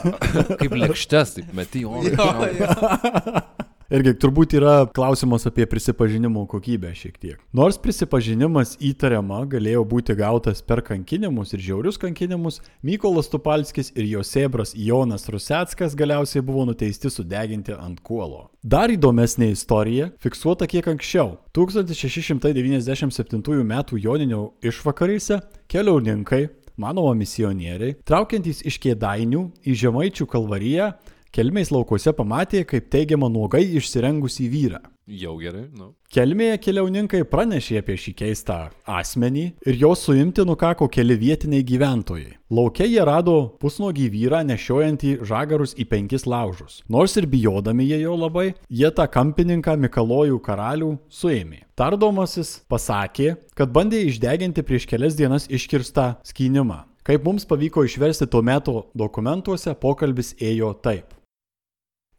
Kaip 0.60 0.78
lėkštes, 0.80 1.36
taip 1.36 1.52
meti 1.60 1.84
orą. 1.84 3.44
Irgi 3.90 4.12
turbūt 4.22 4.52
yra 4.54 4.84
klausimas 4.94 5.48
apie 5.48 5.64
prisipažinimo 5.66 6.44
kokybę 6.46 6.92
šiek 6.94 7.16
tiek. 7.18 7.38
Nors 7.50 7.74
prisipažinimas 7.82 8.76
įtariama 8.86 9.40
galėjo 9.50 9.82
būti 9.90 10.14
gautas 10.14 10.62
per 10.62 10.78
kankinimus 10.86 11.50
ir 11.56 11.64
žiaurius 11.64 11.98
kankinimus, 11.98 12.60
Mykolas 12.86 13.26
Tupalskis 13.32 13.90
ir 13.98 14.06
jo 14.06 14.22
sėbras 14.22 14.78
Jonas 14.78 15.26
Ruseckas 15.26 15.98
galiausiai 15.98 16.38
buvo 16.46 16.68
nuteisti 16.70 17.10
sudeginti 17.10 17.74
ant 17.74 17.98
kuolo. 18.06 18.54
Dar 18.62 18.94
įdomesnė 18.94 19.50
istorija 19.56 20.14
fiksuota 20.22 20.70
kiek 20.70 20.86
anksčiau. 20.94 21.42
1697 21.58 23.42
m. 23.58 23.74
Joninio 23.98 24.54
išvakarėse 24.62 25.42
keliauninkai, 25.66 26.46
manoma 26.78 27.18
misionieriai, 27.18 27.98
traukiantys 28.06 28.62
iš 28.70 28.78
kėdainių 28.86 29.50
į 29.66 29.74
Žemaičių 29.82 30.30
kalvariją, 30.30 30.94
kelmės 31.34 31.70
laukuose 31.74 32.14
pamatė, 32.16 32.64
kaip 32.68 32.88
teigiama 32.92 33.28
nuogai 33.32 33.64
išsirengusį 33.80 34.48
vyrą. 34.50 34.80
Jau 35.10 35.32
gerai, 35.40 35.64
nu. 35.74 35.88
Kelmėje 36.14 36.60
keliauninkai 36.62 37.24
pranešė 37.26 37.80
apie 37.80 37.96
šį 37.98 38.12
keistą 38.20 38.58
asmenį 38.86 39.42
ir 39.66 39.78
jo 39.80 39.90
suimti 39.98 40.44
nukako 40.46 40.86
keli 40.92 41.16
vietiniai 41.18 41.64
gyventojai. 41.66 42.36
Lauke 42.54 42.86
jie 42.86 43.02
rado 43.06 43.34
pusnuogį 43.58 44.06
vyrą 44.14 44.44
nešiojantį 44.46 45.16
žagarus 45.26 45.74
į 45.74 45.88
penkis 45.90 46.28
laužus. 46.30 46.84
Nors 46.86 47.18
ir 47.18 47.26
bijodami 47.26 47.88
jie 47.90 47.98
jo 48.04 48.14
labai, 48.20 48.52
jie 48.70 48.90
tą 48.94 49.08
kampininką 49.10 49.74
Mikalojų 49.82 50.38
karalių 50.46 50.92
suėmė. 51.10 51.64
Tardomasis 51.74 52.60
pasakė, 52.70 53.34
kad 53.58 53.74
bandė 53.74 54.04
išdeginti 54.06 54.62
prieš 54.62 54.86
kelias 54.86 55.18
dienas 55.18 55.50
iškirstą 55.50 56.20
skynimą. 56.30 56.84
Kaip 57.02 57.24
mums 57.26 57.48
pavyko 57.50 57.82
išversti 57.82 58.30
tuo 58.30 58.44
metu 58.46 58.84
dokumentuose, 58.94 59.74
pokalbis 59.74 60.36
ėjo 60.38 60.76
taip. 60.84 61.16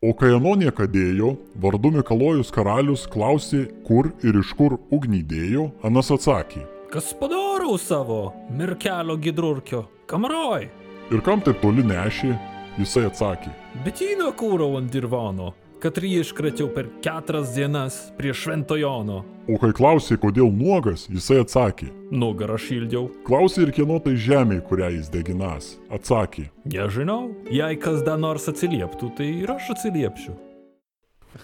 O 0.01 0.15
kai 0.17 0.31
Anonė 0.33 0.71
kadėjo, 0.73 1.35
vardu 1.61 1.91
Mikalojus 1.93 2.49
karalius 2.53 3.03
klausė, 3.13 3.67
kur 3.85 4.07
ir 4.25 4.39
iš 4.39 4.53
kur 4.57 4.79
ugnį 4.97 5.19
dėjo, 5.29 5.67
Anas 5.85 6.09
atsakė. 6.15 6.63
Kas 6.89 7.11
padarau 7.19 7.75
savo, 7.77 8.31
mirkelio 8.57 9.13
gidrurkio, 9.21 9.83
kamaroj, 10.09 10.69
Ir 11.11 11.19
kam 11.21 11.41
taip 11.43 11.57
toli 11.61 11.83
nešė, 11.83 12.31
jisai 12.79 13.03
atsakė. 13.11 13.51
bet 13.85 13.99
įno 14.01 14.31
kūrau 14.33 14.77
ant 14.79 14.89
dirvano, 14.91 15.53
kad 15.81 15.97
jį 15.97 16.21
iškračiau 16.21 16.69
per 16.75 16.87
keturias 17.03 17.55
dienas 17.55 17.97
prie 18.17 18.33
Šventojono. 18.37 19.21
O 19.49 19.57
kai 19.61 19.71
klausė, 19.75 20.19
kodėl 20.21 20.51
nuogas, 20.53 21.07
jisai 21.11 21.41
atsakė. 21.41 21.89
Nugarą 22.13 22.59
šildžiau, 22.61 23.09
Klausė 23.27 23.65
ir 23.65 23.73
kieno 23.75 23.97
tai 24.03 24.13
žemė, 24.19 24.61
kurią 24.67 24.91
jis 24.97 25.09
deginas. 25.13 25.73
Atsakė. 25.89 26.49
nežinau, 26.65 27.33
jei 27.49 27.75
kas 27.81 28.03
dar 28.05 28.19
nors 28.21 28.47
atsilieptų, 28.51 29.11
tai 29.17 29.29
ir 29.41 29.51
aš 29.57 29.73
atsiliepsiu. 29.75 30.37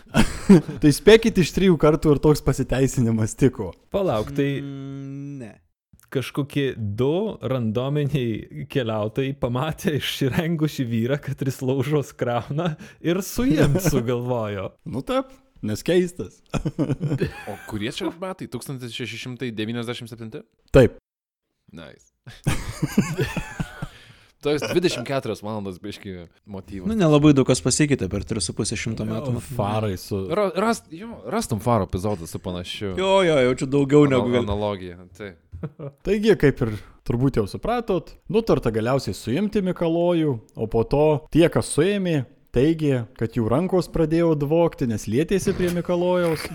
Tai 0.81 0.89
spėkit 0.91 1.37
iš 1.39 1.53
trijų 1.55 1.77
kartų 1.79 2.15
ir 2.15 2.19
toks 2.23 2.41
pasiteisinimas 2.43 3.35
tiko. 3.39 3.71
Palauk, 3.91 4.33
tai 4.35 4.59
Mm, 4.59 5.39
ne. 5.39 5.53
Kažkokie 6.13 6.73
du 6.77 7.37
randominiai 7.41 8.65
keliautojai 8.71 9.33
pamatė 9.41 9.97
išrengušį 9.99 10.85
vyrą, 10.87 11.19
kad 11.23 11.41
jis 11.43 11.59
laužos 11.65 12.13
krauna 12.17 12.75
ir 13.03 13.21
su 13.25 13.47
jiem 13.47 13.79
sugalvojo. 13.89 14.71
Nu 14.87 15.03
taip, 15.05 15.33
nes 15.61 15.83
keistas. 15.85 16.41
O 17.49 17.57
kurie 17.69 17.91
čia 17.91 18.11
metai? 18.21 18.47
1697? 18.51 20.43
Taip. 20.71 20.99
Nice. 21.75 22.13
To 24.45 24.53
jūs 24.53 24.63
24 24.69 25.33
valandas 25.41 25.79
biški 25.81 26.11
motyvas. 26.45 26.85
Nu, 26.87 26.95
nelabai 26.95 27.33
daug 27.35 27.47
kas 27.49 27.61
pasikeitė 27.65 28.05
per 28.11 28.21
3,5 28.27 29.01
metų. 29.09 29.33
Farai 29.57 29.95
su... 29.97 30.19
Ra, 30.29 30.45
rast, 30.61 30.91
jo, 30.93 31.09
rastum 31.33 31.61
faro 31.63 31.87
epizodą 31.89 32.29
su 32.29 32.39
panašiu. 32.43 32.93
Jo, 32.99 33.15
jo, 33.25 33.39
jaučiu 33.47 33.67
daugiau 33.73 34.05
negu 34.11 34.37
analogija. 34.37 34.99
Tai. 35.17 35.31
Taigi, 36.05 36.33
kaip 36.39 36.63
ir 36.65 36.73
turbūt 37.07 37.39
jau 37.39 37.45
supratot, 37.49 38.11
nutarta 38.31 38.71
galiausiai 38.73 39.15
suimti 39.17 39.63
Mikalojų, 39.65 40.33
o 40.55 40.67
po 40.71 40.83
to 40.87 41.05
tie, 41.33 41.45
kas 41.53 41.71
suėmė, 41.75 42.25
teigė, 42.55 43.05
kad 43.19 43.37
jų 43.37 43.47
rankos 43.51 43.89
pradėjo 43.93 44.33
dvokti, 44.39 44.89
nes 44.89 45.07
lietėsi 45.09 45.55
prie 45.57 45.71
Mikalojaus. 45.75 46.47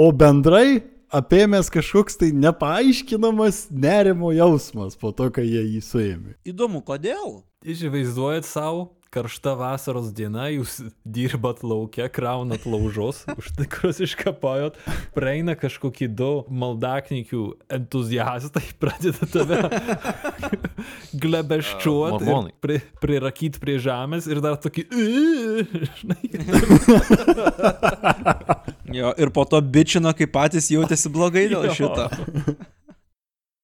O 0.00 0.06
bendrai 0.14 0.80
apėmės 1.12 1.68
kažkoks 1.74 2.14
tai 2.20 2.28
nepaaiškinamas 2.32 3.64
nerimo 3.74 4.30
jausmas 4.32 4.94
po 4.96 5.10
to, 5.12 5.26
kai 5.34 5.42
jie 5.44 5.64
jį 5.66 5.80
suėmė. 5.84 6.36
Įdomu, 6.46 6.80
kodėl? 6.86 7.40
Įsivaizduojat 7.66 8.46
savo, 8.48 8.86
karšta 9.10 9.56
vasaros 9.58 10.12
diena, 10.14 10.46
jūs 10.52 10.76
dirbat 11.02 11.64
laukia, 11.66 12.06
kraunat 12.12 12.66
laužos, 12.68 13.24
už 13.40 13.46
tai, 13.58 13.66
kuriuos 13.70 14.00
iškapojot, 14.06 14.78
praeina 15.16 15.56
kažkokie 15.58 16.06
du 16.06 16.44
maldaknykių 16.48 17.42
entuziastai, 17.78 18.62
pradeda 18.82 19.24
tave 19.30 19.58
glebeščiuoti, 21.22 22.24
mormonai. 22.24 22.54
pri, 22.62 22.80
prirakyti 23.02 23.62
prie 23.62 23.76
žemės 23.82 24.30
ir 24.30 24.38
dar 24.44 24.56
tokį... 24.62 24.82
Žinai, 26.00 26.24
Jo, 28.90 29.12
ir 29.18 29.30
po 29.30 29.44
to 29.46 29.60
bičino, 29.62 30.10
kai 30.18 30.26
patys 30.26 30.70
jautėsi 30.72 31.10
blogai 31.14 31.46
dėl 31.50 31.68
šito. 31.74 32.08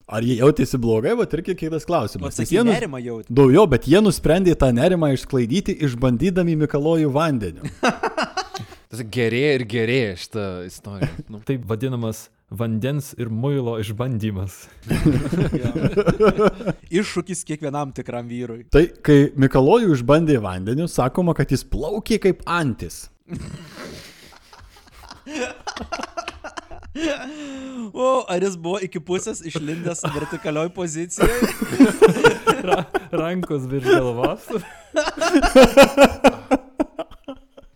Ar 0.07 0.23
jie 0.23 0.37
jautėsi 0.39 0.79
blogai, 0.79 1.17
va 1.19 1.25
irgi 1.27 1.57
kitas 1.59 1.83
klausimas. 1.87 2.37
Nes 2.39 2.51
jie 2.53 2.63
nerimą 2.63 3.01
jautė. 3.03 3.33
Daugiau, 3.35 3.65
bet 3.67 3.89
jie 3.91 3.99
nusprendė 3.99 4.55
tą 4.55 4.69
nerimą 4.71 5.11
išsklaidyti, 5.17 5.75
išbandydami 5.83 6.55
Mikalojų 6.63 7.11
vandeniu. 7.11 7.67
Tas 8.87 9.01
gerėja 9.11 9.57
ir 9.57 9.65
gerėja 9.67 10.13
šitą 10.21 10.43
istoriją. 10.63 11.09
Nu. 11.27 11.41
Tai 11.47 11.57
vadinamas 11.67 12.29
vandens 12.47 13.09
ir 13.19 13.27
muilo 13.27 13.73
išbandymas. 13.83 14.55
Iššūkis 17.01 17.43
kiekvienam 17.49 17.91
tikram 17.97 18.29
vyrui. 18.31 18.63
Tai 18.71 18.85
kai 19.03 19.33
Mikalojų 19.35 19.91
išbandė 19.97 20.39
vandeniu, 20.43 20.87
sakoma, 20.87 21.35
kad 21.35 21.51
jis 21.51 21.67
plaukė 21.67 22.21
kaip 22.23 22.47
antis. 22.47 23.09
O, 27.93 28.07
ar 28.29 28.43
jis 28.43 28.57
buvo 28.59 28.79
iki 28.83 28.99
pusės 29.03 29.39
išlindęs 29.47 30.01
vertikalioj 30.15 30.69
pozicijoje? 30.75 31.51
Ra 32.67 32.81
rankos 33.15 33.65
virš 33.71 33.87
galvos. 33.87 34.47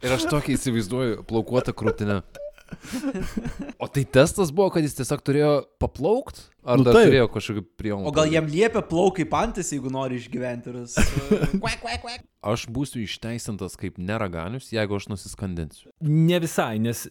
Ir 0.01 0.15
aš 0.17 0.26
tokį 0.32 0.55
įsivaizduoju 0.57 1.26
plaukuotą 1.30 1.74
krūtinę. 1.78 2.22
O 3.84 3.88
tai 3.91 4.03
testas 4.07 4.49
buvo, 4.55 4.69
kad 4.74 4.86
jis 4.86 4.95
tiesiog 4.97 5.22
turėjo 5.28 5.51
paplaukt? 5.82 6.39
Ar 6.63 6.80
Nu 6.80 6.86
dar 6.88 6.95
taip. 6.95 7.09
turėjo 7.09 7.28
kažkokį 7.34 7.63
priemonių? 7.78 8.07
O 8.09 8.13
gal 8.15 8.32
jam 8.32 8.47
liepia 8.49 8.82
plaukai 8.88 9.26
pantis, 9.30 9.72
jeigu 9.76 9.91
nori 9.93 10.17
išgyventi? 10.22 10.72
Ir 10.72 10.78
jis... 10.86 10.95
Kvek, 11.57 11.82
kvek, 11.84 11.99
kvek. 12.05 12.24
Aš 12.53 12.65
būsiu 12.74 13.03
išteisintas 13.03 13.76
kaip 13.80 13.99
neraganius, 14.01 14.72
jeigu 14.74 14.97
aš 14.97 15.09
nusiskandinsiu. 15.11 15.91
Ne 16.01 16.39
visai, 16.41 16.80
nes 16.82 17.05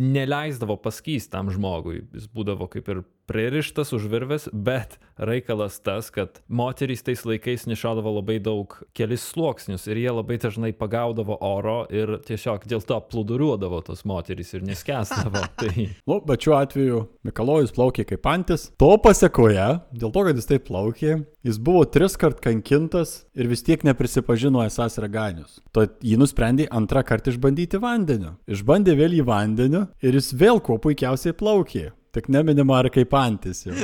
neleisdavo 0.00 0.76
paskys 0.82 1.28
tam 1.30 1.50
žmogui. 1.54 2.02
Jis 2.14 2.26
būdavo 2.34 2.68
kaip 2.70 2.88
ir 2.90 3.02
pririštas, 3.26 3.92
užvirvęs, 3.96 4.48
bet 4.52 4.98
reikalas 5.16 5.78
tas, 5.80 6.10
kad 6.10 6.40
moterys 6.48 7.04
tais 7.06 7.24
laikais 7.24 7.66
nešiodavo 7.70 8.16
labai 8.18 8.38
daug 8.42 8.74
kelis 8.96 9.24
sluoksnius 9.32 9.86
ir 9.88 10.00
jie 10.02 10.10
labai 10.10 10.38
dažnai 10.42 10.72
pagaudavo 10.76 11.38
oro 11.44 11.84
ir 11.92 12.16
tiesiog 12.26 12.66
dėl 12.70 12.82
to 12.86 12.98
plūduriuodavo 13.12 13.80
tos 13.86 14.04
moterys 14.08 14.54
ir 14.56 14.64
neskęsdavo. 14.66 15.44
tai 15.60 15.88
Nu, 16.06 16.20
bet 16.26 16.44
šiuo 16.44 16.56
atveju 16.58 17.00
Mikalojus 17.24 17.72
plaukė 17.76 18.06
kaip 18.08 18.26
antis. 18.28 18.68
To 18.80 18.94
pasiekoje, 19.02 19.68
dėl 19.94 20.12
to, 20.14 20.26
kad 20.26 20.38
jis 20.38 20.50
taip 20.50 20.66
plaukė, 20.68 21.18
jis 21.46 21.60
buvo 21.62 21.84
tris 21.88 22.18
kart 22.20 22.40
kankintas 22.44 23.22
ir 23.36 23.48
vis 23.50 23.64
tiek 23.64 23.84
neprisipažino 23.86 24.64
esas 24.66 24.98
reganius. 25.02 25.60
Tad 25.74 25.98
jį 26.04 26.18
nusprendė 26.20 26.68
antrą 26.74 27.04
kartą 27.06 27.32
išbandyti 27.34 27.80
vandeniu. 27.82 28.36
Išbandė 28.50 28.96
vėl 28.98 29.18
į 29.20 29.26
vandeniu 29.28 29.86
ir 30.04 30.18
jis 30.18 30.32
vėl 30.36 30.62
kuo 30.64 30.80
puikiausiai 30.82 31.36
plaukė. 31.36 31.92
Tik 32.14 32.30
neminima 32.30 32.78
ar 32.78 32.90
kaip 32.94 33.14
antis 33.18 33.64
jau. 33.66 33.74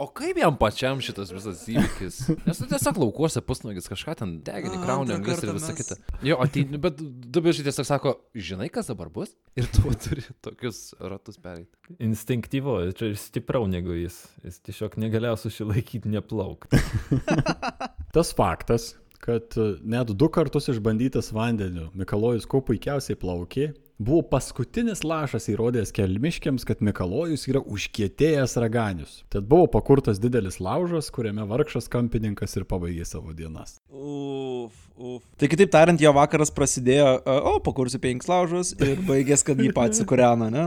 O 0.00 0.06
kaip 0.16 0.38
jam 0.40 0.54
pačiam 0.56 1.00
šitas 1.04 1.28
visas 1.28 1.60
įvykis? 1.68 2.18
Nes 2.46 2.56
tu 2.56 2.64
tiesiog 2.70 2.96
laukuose 3.02 3.42
pusnagis 3.44 3.88
kažką 3.90 4.14
ten 4.16 4.30
degini, 4.46 4.78
krauni 4.80 5.12
anglis 5.12 5.42
ir 5.44 5.52
visa 5.52 5.74
kita. 5.76 5.98
Jo, 6.24 6.38
ateini, 6.40 6.80
bet 6.80 7.02
dabar 7.28 7.52
šitie 7.52 7.66
tiesiog 7.68 7.88
sako, 7.88 8.14
žinai, 8.32 8.70
kas 8.72 8.88
dabar 8.88 9.10
bus? 9.12 9.34
Ir 9.60 9.68
tu 9.68 9.92
turi 10.06 10.24
tokius 10.40 10.94
ratus 11.04 11.36
pereiti. 11.44 11.68
instinktyvu, 12.00 12.78
čia 12.96 13.10
ir 13.12 13.20
stipriau 13.20 13.68
negu 13.68 13.98
jis. 13.98 14.22
Jis 14.46 14.56
tiesiog 14.70 14.96
negalėjo 15.04 15.36
susilaikyti 15.44 16.14
neplaukti. 16.16 16.80
Tas 18.16 18.32
faktas, 18.36 18.94
kad 19.20 19.52
net 19.84 20.16
du 20.16 20.32
kartus 20.32 20.72
išbandytas 20.72 21.28
vandeniu 21.36 21.90
Mikalojus 21.92 22.48
kuo 22.48 22.64
puikiausiai 22.64 23.20
plaukė, 23.20 23.74
buvo 24.00 24.22
paskutinis 24.32 25.02
lašas 25.04 25.50
įrodęs 25.52 25.92
kelmiškiams, 25.92 26.64
kad 26.68 26.80
Mikalojus 26.84 27.44
yra 27.50 27.60
užkietėjęs 27.60 28.56
raganius. 28.62 29.20
Tad 29.32 29.44
buvo 29.50 29.68
pakurtas 29.74 30.20
didelis 30.22 30.56
laužas, 30.62 31.10
kuriame 31.12 31.44
vargšas 31.50 31.90
kampininkas 31.92 32.56
ir 32.56 32.64
pabaigė 32.70 33.04
savo 33.08 33.34
dienas. 33.36 33.76
Uf, 33.92 34.72
uf. 34.96 35.22
Tai 35.36 35.50
kitaip 35.52 35.72
tariant, 35.74 36.00
jo 36.00 36.14
vakaras 36.16 36.52
prasidėjo, 36.56 37.12
a, 37.20 37.38
o, 37.52 37.54
pakursiu 37.64 38.00
penkis 38.02 38.30
laužus 38.30 38.72
ir 38.80 39.04
baigės, 39.04 39.44
kad 39.44 39.60
jį 39.60 39.70
pats 39.76 40.00
sukūreno, 40.00 40.48
ne? 40.48 40.66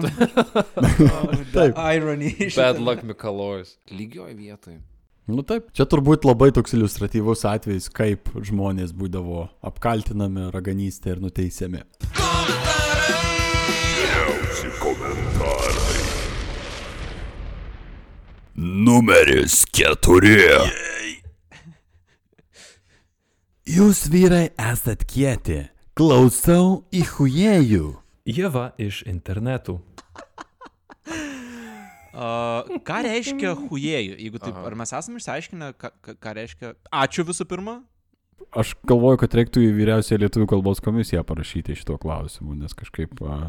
Taip. 1.55 1.77
Irony. 1.97 2.35
Bad 2.53 2.81
luck 2.81 3.01
Mikalojus. 3.07 3.79
Lygioj 3.91 4.33
vietoj. 4.37 4.77
Nu 5.23 5.39
taip, 5.47 5.69
čia 5.71 5.85
turbūt 5.87 6.25
labai 6.27 6.49
toks 6.51 6.75
iliustratyvus 6.75 7.45
atvejis, 7.47 7.87
kaip 7.95 8.27
žmonės 8.43 8.91
būdavo 8.91 9.47
apkaltinami 9.63 10.49
raganystė 10.51 11.15
ir 11.15 11.23
nuteisiami. 11.23 11.85
Numeris 18.55 19.63
keturi. 19.73 20.37
Jūs 23.65 24.03
vyrai 24.13 24.51
esat 24.61 25.05
kieti. 25.09 25.63
Klausau 25.97 26.83
į 26.93 27.01
hujėjų. 27.15 27.87
Ieva 28.29 28.71
iš 28.81 29.01
internetų. 29.09 29.79
Uh, 32.13 32.77
ką 32.85 32.99
reiškia 33.07 33.55
hujėjų? 33.57 34.19
Jeigu 34.21 34.37
taip, 34.37 34.59
ar 34.61 34.75
mes 34.77 34.91
esame 34.93 35.17
išsiaiškinę, 35.17 35.71
ką, 35.81 35.89
ką- 36.13 36.33
reiškia... 36.37 36.75
Ačiū 36.93 37.25
visų 37.25 37.47
pirma. 37.49 37.79
Aš 38.53 38.75
galvoju, 38.85 39.17
kad 39.23 39.33
reiktų 39.33 39.63
į 39.65 39.71
vyriausiąją 39.79 40.21
lietuvių 40.21 40.45
kalbos 40.51 40.81
komisiją 40.83 41.23
parašyti 41.25 41.73
šituo 41.79 41.97
klausimu, 41.97 42.53
nes 42.59 42.77
kažkaip 42.77 43.17
a, 43.25 43.39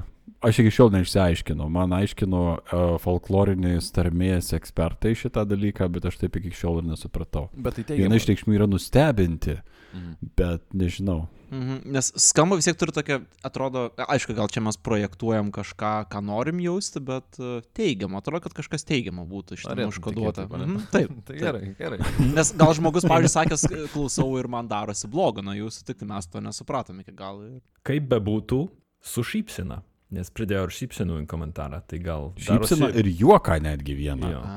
aš 0.45 0.59
iki 0.63 0.73
šiol 0.75 0.91
neišsiaiškinau. 0.95 1.69
Man 1.73 1.95
aiškino 1.97 2.43
a, 2.55 2.83
folkloriniais 3.03 3.91
tarmės 3.95 4.53
ekspertai 4.57 5.15
šitą 5.19 5.47
dalyką, 5.49 5.89
bet 5.97 6.11
aš 6.11 6.21
taip 6.23 6.37
iki 6.41 6.53
šiol 6.55 6.83
ir 6.83 6.91
nesupratau. 6.93 7.49
Bet 7.57 7.81
tai 7.83 7.99
Viena 8.01 8.19
iš 8.21 8.29
reikšmių 8.31 8.59
yra 8.61 8.69
nustebinti, 8.71 9.61
Mhm. 9.95 10.15
bet 10.37 10.63
nežinau. 10.75 11.29
Mhm. 11.53 11.83
Nes 11.95 12.09
skamba 12.19 12.57
vis 12.59 12.67
tiek 12.67 12.75
turi 12.75 12.91
tokia, 12.91 13.21
atrodo, 13.47 13.85
aišku, 14.11 14.35
gal 14.35 14.49
čia 14.51 14.59
mes 14.65 14.75
projektuojam 14.77 15.53
kažką, 15.55 16.09
ką 16.11 16.23
norim 16.25 16.59
jausti, 16.59 16.99
bet 16.99 17.39
uh, 17.39 17.61
teigiama, 17.79 18.19
atrodo, 18.19 18.41
kad 18.43 18.57
kažkas 18.59 18.83
teigiama 18.89 19.23
būtų 19.23 19.55
iš 19.55 19.69
ten 19.69 19.85
užkoduota. 19.87 20.49
Mhm, 20.51 20.81
Taip. 20.91 21.13
Tai 21.29 21.37
gerai, 21.39 21.75
gerai. 21.79 22.01
Nes 22.35 22.51
gal 22.59 22.75
žmogus, 22.75 23.07
pavyzdžiui, 23.07 23.35
sakęs, 23.39 23.69
klausau 23.95 24.35
ir 24.41 24.49
man 24.51 24.67
darosi 24.67 25.07
blogo, 25.07 25.45
na 25.47 25.55
jūs 25.55 25.79
sutikti, 25.79 26.09
mes 26.11 26.27
to 26.27 26.43
nesupratome 26.43 27.07
iki 27.07 27.15
galo. 27.15 27.61
Kaip 27.87 28.09
bebūtų, 28.11 28.65
su 29.05 29.23
šypsena. 29.23 29.83
Nes 30.15 30.31
pridėjau 30.31 30.65
ir 30.69 30.73
šypsenų 30.77 31.15
į 31.25 31.27
komentarą. 31.31 31.81
Tai 31.91 31.99
gal... 32.05 32.29
Šypsina 32.39 32.87
darosi- 32.89 32.99
ir 33.03 33.07
juoką 33.25 33.57
netgi 33.65 33.95
vieną. 33.99 34.27
Jo. 34.31 34.43
A, 34.47 34.49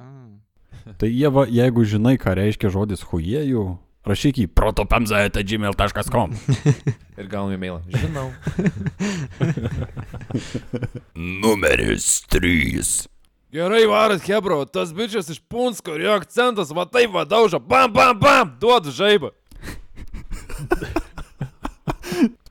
a. 0.00 0.02
Tai 1.00 1.08
Jeva, 1.12 1.44
jeigu 1.52 1.84
žinai, 1.84 2.16
ką 2.20 2.32
reiškia 2.38 2.70
žodis 2.72 3.02
hujėjų, 3.10 3.64
rašyk 4.08 4.34
į 4.40 4.46
protopemza.gmail.com. 4.56 6.32
Ir 7.18 7.26
gaunam 7.28 7.52
e-mailą. 7.58 7.80
Žinau. 7.92 8.28
Numeris 11.44 12.08
trys. 12.32 13.04
Gerai 13.52 13.84
varas, 13.88 14.24
Hebro, 14.28 14.64
tas 14.68 14.90
bičias 14.92 15.28
iš 15.32 15.38
Punsko 15.48 15.94
ir 15.96 16.02
jo 16.04 16.12
akcentas 16.18 16.68
va 16.76 16.84
taip 16.88 17.12
va 17.14 17.24
daužo. 17.28 17.58
Bam, 17.60 17.92
bam, 17.92 18.18
bam, 18.20 18.56
duodu 18.60 18.90
žaibą. 18.92 19.30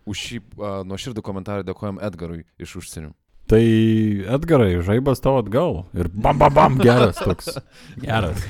Už 0.07 0.23
šį 0.23 0.37
uh, 0.39 0.67
nuoširdų 0.87 1.23
komentarą 1.25 1.65
dėkojom 1.67 1.99
Edgarui 2.03 2.45
iš 2.61 2.77
užsienio. 2.81 3.11
Tai 3.47 3.63
Edgarai, 4.37 4.79
žaibas 4.83 5.21
tavo 5.23 5.41
atgal. 5.43 5.83
Ir 5.95 6.09
bam, 6.11 6.39
bam, 6.39 6.53
bam, 6.55 6.79
geras 6.79 7.19
toks. 7.19 7.57
Geras. 8.03 8.43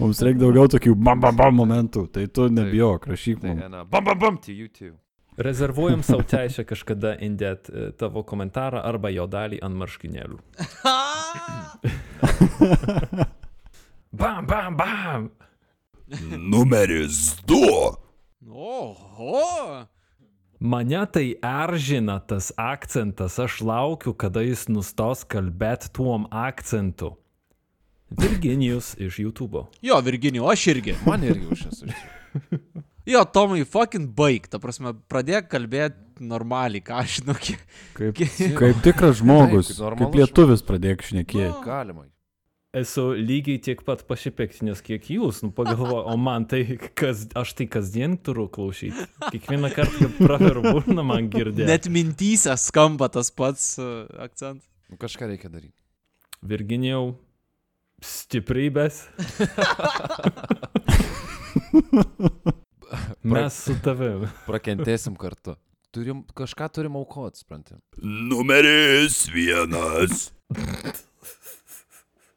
Mums 0.00 0.20
reikia 0.24 0.42
daugiau 0.42 0.68
tokių 0.72 0.96
bam, 0.96 1.20
bam, 1.22 1.36
bam 1.38 1.56
momentų. 1.60 2.06
Tai 2.12 2.26
tu 2.32 2.48
nebijok, 2.52 3.08
rašyk 3.12 3.44
Tai, 3.44 3.54
na, 3.68 3.84
bam, 3.84 4.04
bam, 4.08 4.20
bam, 4.20 4.40
to 4.40 4.52
you 4.52 4.68
too. 4.68 4.96
Rezervuojam 5.40 6.02
savo 6.04 6.24
teisę 6.32 6.64
kažkada 6.68 7.14
indėti 7.24 7.72
e, 7.72 7.86
tavo 7.96 8.20
komentarą 8.28 8.82
arba 8.84 9.08
jo 9.12 9.24
dalį 9.32 9.62
ant 9.64 9.78
marškinėlių. 9.80 10.40
Bam, 14.12 14.46
bam, 14.46 14.76
bam. 14.76 15.30
Numeris 16.36 17.40
du. 17.46 17.64
Oho. 18.52 19.86
Mane 20.62 21.06
tai 21.10 21.34
erzina 21.42 22.20
tas 22.22 22.52
akcentas, 22.56 23.38
aš 23.42 23.58
laukiu, 23.66 24.12
kada 24.14 24.44
jis 24.46 24.68
nustos 24.70 25.24
kalbėti 25.26 25.90
tuom 25.96 26.28
akcentu. 26.30 27.16
Virginijus 28.14 28.92
iš 29.02 29.18
YouTube. 29.24 29.64
Jo, 29.82 29.98
Virginijų, 30.06 30.46
aš 30.52 30.66
irgi. 30.70 30.94
Man 31.08 31.26
irgi 31.26 31.50
už 31.50 31.66
esu. 31.72 31.90
Jo, 33.02 33.24
Tomai, 33.26 33.64
fucking 33.66 34.12
baig, 34.14 34.44
ta 34.46 34.60
prasme, 34.62 34.92
pradėk 35.10 35.48
kalbėti 35.50 36.22
normaliai, 36.22 36.84
ką 36.86 37.00
aš 37.00 37.16
žinau, 37.18 37.34
kiek. 37.34 37.64
Kaip, 37.98 38.20
kaip 38.60 38.84
tikras 38.84 39.18
žmogus, 39.18 39.72
Taip, 39.74 39.96
kaip 39.98 40.04
kaip, 40.04 40.18
lietuvis 40.20 40.62
pradėk 40.62 41.02
šnekėti. 41.08 41.64
Galima. 41.66 42.06
Esu 42.72 43.10
lygiai 43.12 43.58
tiek 43.60 43.82
pat 43.84 44.00
pasipiktinęs, 44.08 44.80
kiek 44.80 45.04
jūs. 45.12 45.42
Nu, 45.44 45.50
pagalvoju, 45.52 46.08
o 46.08 46.14
man 46.16 46.48
tai, 46.48 46.62
kas, 46.96 47.28
aš 47.36 47.52
tai 47.58 47.66
kasdien 47.68 48.16
turiu 48.24 48.46
klausyti. 48.48 48.96
Kiekvieną 49.26 49.68
kartą, 49.76 50.06
kai 50.06 50.28
praveru 50.30 50.62
burną, 50.64 51.04
man 51.04 51.28
girdėti. 51.34 51.66
Net 51.68 51.84
mintyse 51.92 52.48
skamba 52.56 53.10
tas 53.12 53.28
pats 53.28 53.76
uh, 53.76 54.08
akcentas. 54.24 54.64
Nu, 54.88 54.96
kažką 55.04 55.28
reikia 55.34 55.52
daryti. 55.52 55.76
Virginijau, 56.48 57.12
stiprybės. 58.08 59.02
Mes 63.36 63.62
su 63.68 63.76
tavim. 63.84 64.24
Prakentėsim 64.48 65.12
kartu. 65.20 65.60
Turim, 65.92 66.24
kažką 66.32 66.72
turim 66.72 66.96
aukot, 66.96 67.36
supranti. 67.36 67.76
Numeris 68.00 69.28
vienas. 69.28 70.32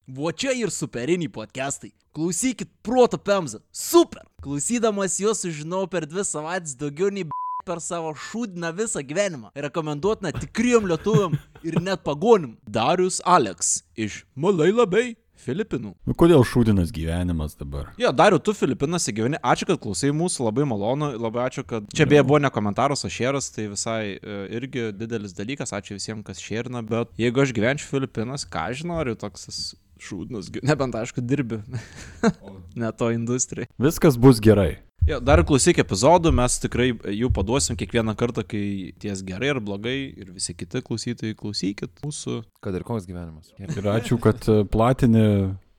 Vo 0.08 0.32
čia 0.32 0.52
ir 0.54 0.70
superiniai 0.70 1.32
podcastai. 1.34 1.90
Klausykit 2.14 2.70
proto 2.86 3.18
pemzą. 3.18 3.60
Super. 3.74 4.22
Klausydamas 4.44 5.18
juos 5.20 5.42
sužinau 5.42 5.88
per 5.90 6.06
dvi 6.06 6.22
savaitės 6.22 6.76
daugiau 6.78 7.10
nei 7.10 7.24
b- 7.26 7.34
per 7.66 7.80
savo 7.82 8.12
šūdiną 8.14 8.70
visą 8.78 9.02
gyvenimą. 9.02 9.50
Rekomenduotina 9.58 10.30
tikriem 10.38 10.86
lietuviam 10.86 11.34
ir 11.66 11.80
net 11.82 12.04
pagonim. 12.06 12.54
Darius 12.70 13.18
Aleks 13.26 13.80
iš 13.98 14.20
Malai 14.36 14.70
labai 14.70 15.16
Filipinų. 15.46 15.96
Nu, 16.06 16.14
kodėl 16.14 16.46
šūdinas 16.46 16.94
gyvenimas 16.94 17.58
dabar? 17.58 17.90
Jo, 17.98 18.12
Dariu, 18.14 18.38
tu 18.40 18.54
Filipinuose 18.56 19.12
gyveni. 19.12 19.42
Ačiū, 19.42 19.66
kad 19.72 19.82
klausai 19.82 20.14
mūsų, 20.16 20.46
labai 20.46 20.68
malonu, 20.70 21.10
labai 21.20 21.48
ačiū, 21.50 21.66
kad... 21.68 21.90
Čia 21.98 22.06
beje 22.10 22.22
buvo 22.24 22.40
ne 22.46 22.50
komentaras, 22.54 23.04
o 23.06 23.10
šėras, 23.12 23.50
tai 23.54 23.66
visai 23.74 24.16
e, 24.16 24.38
irgi 24.58 24.92
didelis 24.96 25.34
dalykas, 25.38 25.74
ačiū 25.76 25.98
visiems, 25.98 26.24
kas 26.26 26.40
šėrina, 26.42 26.86
bet 26.88 27.12
jeigu 27.20 27.44
aš 27.44 27.52
gyvenčiau 27.58 27.90
Filipinuose, 27.98 28.48
ką 28.54 28.70
aš 28.72 28.86
noriu, 28.88 29.18
toks 29.20 29.50
gy- 30.52 30.64
nebent 30.66 30.96
aišku 30.96 31.24
dirbi. 31.24 31.62
ne 32.82 32.92
to 32.92 33.12
industrijai. 33.16 33.70
Viskas 33.82 34.20
bus 34.20 34.42
gerai. 34.44 34.76
Jo, 35.06 35.20
dar 35.22 35.44
klausyk 35.46 35.78
epizodų, 35.84 36.32
mes 36.34 36.56
tikrai 36.64 36.88
jų 37.14 37.28
paduosim 37.34 37.78
kiekvieną 37.78 38.16
kartą, 38.18 38.42
kai 38.42 38.94
ties 38.98 39.22
gerai 39.28 39.52
ar 39.54 39.60
blogai 39.62 40.00
ir 40.18 40.32
visi 40.34 40.56
kiti 40.58 40.82
klausytojai 40.82 41.36
klausykit 41.38 42.02
mūsų. 42.02 42.40
Kad 42.66 42.80
ir 42.80 42.86
koks 42.88 43.06
gyvenimas. 43.06 43.52
Ir 43.62 43.90
ačiū, 43.92 44.18
kad 44.24 44.48
e, 44.50 44.64
platini 44.66 45.28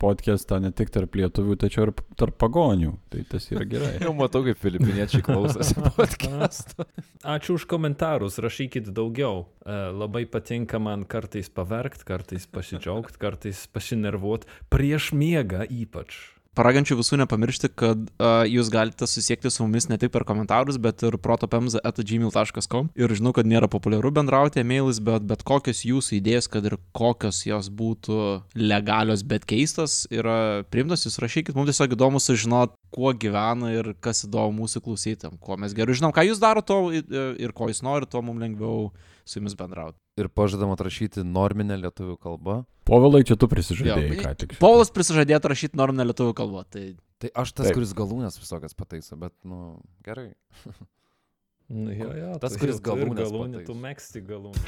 podcastą 0.03 0.59
ne 0.63 0.71
tik 0.77 0.93
tarp 0.95 1.17
lietuvių, 1.19 1.57
tačiau 1.61 1.87
ir 1.89 1.93
tarp 2.21 2.37
pagonių. 2.41 2.93
Tai 3.13 3.25
tas 3.31 3.49
yra 3.53 3.67
gerai. 3.69 3.95
Jau 4.05 4.13
matau, 4.17 4.45
kaip 4.47 4.61
filipiniečiai 4.61 5.25
klausosi 5.27 5.77
podcast'o. 5.99 6.87
Ačiū 7.27 7.57
už 7.59 7.67
komentarus, 7.71 8.39
rašykit 8.43 8.93
daugiau. 8.95 9.47
E, 9.65 9.81
Labai 9.97 10.27
patinka 10.31 10.81
man 10.83 11.07
kartais 11.09 11.51
paverkt, 11.53 12.07
kartais 12.09 12.47
pasidžiaugt, 12.47 13.19
kartais 13.23 13.67
pasinervuot. 13.73 14.47
Prieš 14.73 15.13
miegą 15.17 15.65
ypač. 15.67 16.36
Paragančiau 16.57 16.97
visų 16.97 17.19
nepamiršti, 17.21 17.69
kad 17.77 18.07
uh, 18.17 18.43
jūs 18.49 18.71
galite 18.73 19.05
susiekti 19.09 19.51
su 19.53 19.65
mumis 19.65 19.91
ne 19.91 19.99
tik 20.01 20.13
per 20.15 20.25
komentarus, 20.29 20.79
bet 20.81 21.05
ir 21.05 21.19
protopemza.gmail.com. 21.21 22.89
Ir 22.97 23.15
žinau, 23.19 23.35
kad 23.37 23.49
nėra 23.49 23.69
populiaru 23.73 24.13
bendrauti 24.17 24.63
e-mailais, 24.63 25.01
bet 25.05 25.27
bet 25.29 25.45
kokios 25.47 25.85
jūsų 25.85 26.17
idėjos, 26.21 26.49
kad 26.53 26.65
ir 26.69 26.79
kokios 26.97 27.43
jos 27.45 27.69
būtų 27.69 28.21
legalios, 28.57 29.25
bet 29.29 29.45
keistos, 29.49 30.05
yra 30.09 30.65
priimtos, 30.73 31.05
jūs 31.05 31.21
rašykit. 31.23 31.57
Mums 31.57 31.75
tiesiog 31.75 31.97
įdomu 31.99 32.23
sužinoti, 32.25 32.77
kuo 32.97 33.13
gyvena 33.13 33.75
ir 33.75 33.93
kas 34.01 34.25
įdomu 34.25 34.63
mūsų 34.63 34.83
klausytėm. 34.87 35.37
Kuo 35.43 35.61
mes 35.61 35.77
geriau 35.77 35.99
žinom, 35.99 36.15
ką 36.17 36.25
jūs 36.31 36.41
darote 36.41 36.81
ir 36.97 37.53
ko 37.57 37.69
jūs 37.69 37.85
norite, 37.85 38.15
tuo 38.15 38.25
mums 38.25 38.41
lengviau 38.41 38.89
su 39.27 39.41
jumis 39.41 39.57
bendrauti. 39.59 39.99
Ir 40.23 40.31
pažadam 40.33 40.71
atrašyti 40.73 41.25
norminę 41.27 41.77
lietuvių 41.83 42.17
kalbą. 42.23 42.61
Povilai, 42.87 43.25
čia 43.27 43.35
tu 43.37 43.49
prisižadėjai 43.51 44.15
Jo, 44.15 44.23
ką 44.23 44.35
tik. 44.43 44.55
Paulas 44.63 44.93
prisižadėtų 44.95 45.51
rašyti 45.53 45.79
norminę 45.79 46.07
lietuvių 46.13 46.37
kalbą. 46.39 46.63
Tai 46.71 46.85
Tai 47.17 47.31
aš 47.33 47.55
tas, 47.57 47.71
Taip. 47.71 47.79
kuris 47.79 47.95
galūnės 47.97 48.37
visokias 48.37 48.77
pataiso, 48.77 49.17
bet, 49.17 49.33
nu, 49.49 49.81
gerai. 50.05 50.35
Nu, 51.67 51.91
jo, 51.91 52.13
jo, 52.15 52.35
Tas, 52.39 52.53
tu 52.55 52.61
kuris 52.63 52.77
galūnes 52.79 53.27
galūnę, 53.27 53.65
tu 53.67 53.75
mėgsti 53.75 54.21
galūnę. 54.23 54.61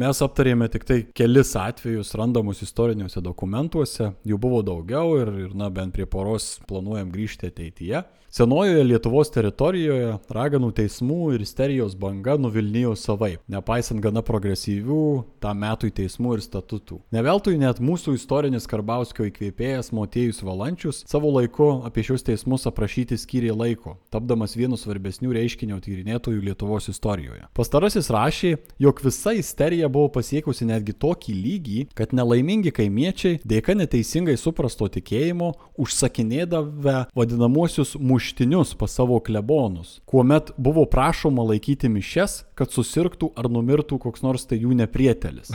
Mes 0.00 0.22
aptarėme 0.24 0.70
tik 0.72 0.86
tai 0.88 0.96
kelis 1.12 1.50
atvejus 1.60 2.14
randamus 2.16 2.62
istoriniuose 2.64 3.20
dokumentuose, 3.20 4.14
jų 4.24 4.38
buvo 4.40 4.62
daugiau 4.64 5.18
ir, 5.20 5.28
ir 5.42 5.52
na, 5.52 5.68
bent 5.68 5.92
prie 5.92 6.06
poros 6.08 6.54
planuojam 6.64 7.12
grįžti 7.12 7.50
ateityje. 7.52 8.00
Senojoje 8.32 8.80
Lietuvos 8.88 9.28
teritorijoje 9.28 10.14
raganų 10.32 10.70
teismų 10.72 11.34
ir 11.34 11.42
isterijos 11.44 11.92
banga 12.00 12.38
nuvilnijo 12.40 12.94
savaip, 12.96 13.42
nepaisant 13.52 14.00
gana 14.00 14.22
progresyvių 14.24 15.00
tam 15.44 15.58
metui 15.60 15.90
teismų 15.92 16.38
ir 16.38 16.40
statutų. 16.40 17.02
Neveltui 17.12 17.58
net 17.60 17.82
mūsų 17.84 18.14
istorinis 18.16 18.64
Karbauskio 18.70 19.26
įkvėpėjas 19.28 19.92
Motiejus 19.92 20.40
Valančius 20.48 21.02
savo 21.10 21.28
laiku 21.34 21.66
apie 21.84 22.06
šios 22.08 22.24
teismus 22.24 22.64
aprašyti 22.70 23.18
skyrė 23.20 23.50
laiko, 23.52 23.98
tapdamas 24.08 24.56
vienu 24.56 24.80
svarbesnių 24.80 25.36
reiškinio 25.36 25.76
tyrinėtojų 25.84 26.40
Lietuvos 26.48 26.88
istorijoje. 26.88 27.44
Pastarasis 27.52 28.08
rašė, 28.16 28.54
jog 28.80 29.04
visa 29.04 29.36
isterija 29.36 29.92
buvo 29.92 30.08
pasiekusi 30.16 30.70
netgi 30.72 30.96
tokį 30.96 31.36
lygį, 31.36 31.84
kad 31.92 32.16
nelaimingi 32.16 32.72
kaimiečiai 32.80 33.42
dėka 33.44 33.76
neteisingai 33.76 34.40
suprasto 34.40 34.88
tikėjimo 34.96 35.52
užsakinėdavę 35.76 36.98
vadinamuosius 37.12 37.98
muštinius 38.22 38.74
pas 38.74 38.90
savo 38.90 39.20
klebonus, 39.20 40.00
kuomet 40.06 40.50
buvo 40.56 40.84
prašoma 40.84 41.42
laikyti 41.42 41.88
mišes, 41.88 42.44
kad 42.54 42.70
susirgtų 42.70 43.32
ar 43.36 43.48
numirtų 43.50 43.98
koks 43.98 44.22
nors 44.22 44.46
tai 44.46 44.60
jų 44.62 44.76
neprietelis. 44.78 45.50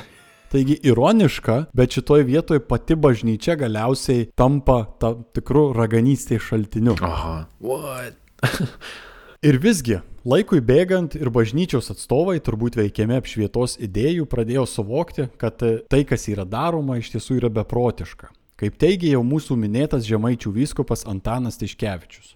Taigi 0.52 0.76
ironiška, 0.84 1.72
bet 1.74 1.96
šitoj 1.96 2.24
vietoje 2.28 2.60
pati 2.60 2.96
bažnyčia 2.96 3.56
galiausiai 3.56 4.28
tampa 4.36 4.86
tam 5.00 5.24
tikrų 5.36 5.74
raganystės 5.76 6.44
šaltiniu. 6.44 6.96
Aha. 7.04 7.48
What? 7.60 8.20
Ir 9.48 9.60
visgi, 9.64 10.02
laikui 10.26 10.60
bėgant 10.60 11.16
ir 11.16 11.30
bažnyčios 11.30 11.92
atstovai, 11.94 12.40
turbūt 12.44 12.76
veikiami 12.80 13.20
apšvietos 13.20 13.78
idėjų, 13.86 14.26
pradėjo 14.28 14.66
suvokti, 14.68 15.28
kad 15.38 15.62
tai, 15.62 16.02
kas 16.10 16.28
yra 16.28 16.44
daroma, 16.44 16.98
iš 16.98 17.14
tiesų 17.16 17.38
yra 17.44 17.54
beprotiška. 17.62 18.32
Kaip 18.58 18.80
teigia 18.82 19.14
jau 19.14 19.22
mūsų 19.24 19.56
minėtas 19.62 20.08
žemaičių 20.10 20.56
vyskupas 20.56 21.06
Antanas 21.06 21.62
Tiškevičius. 21.62 22.34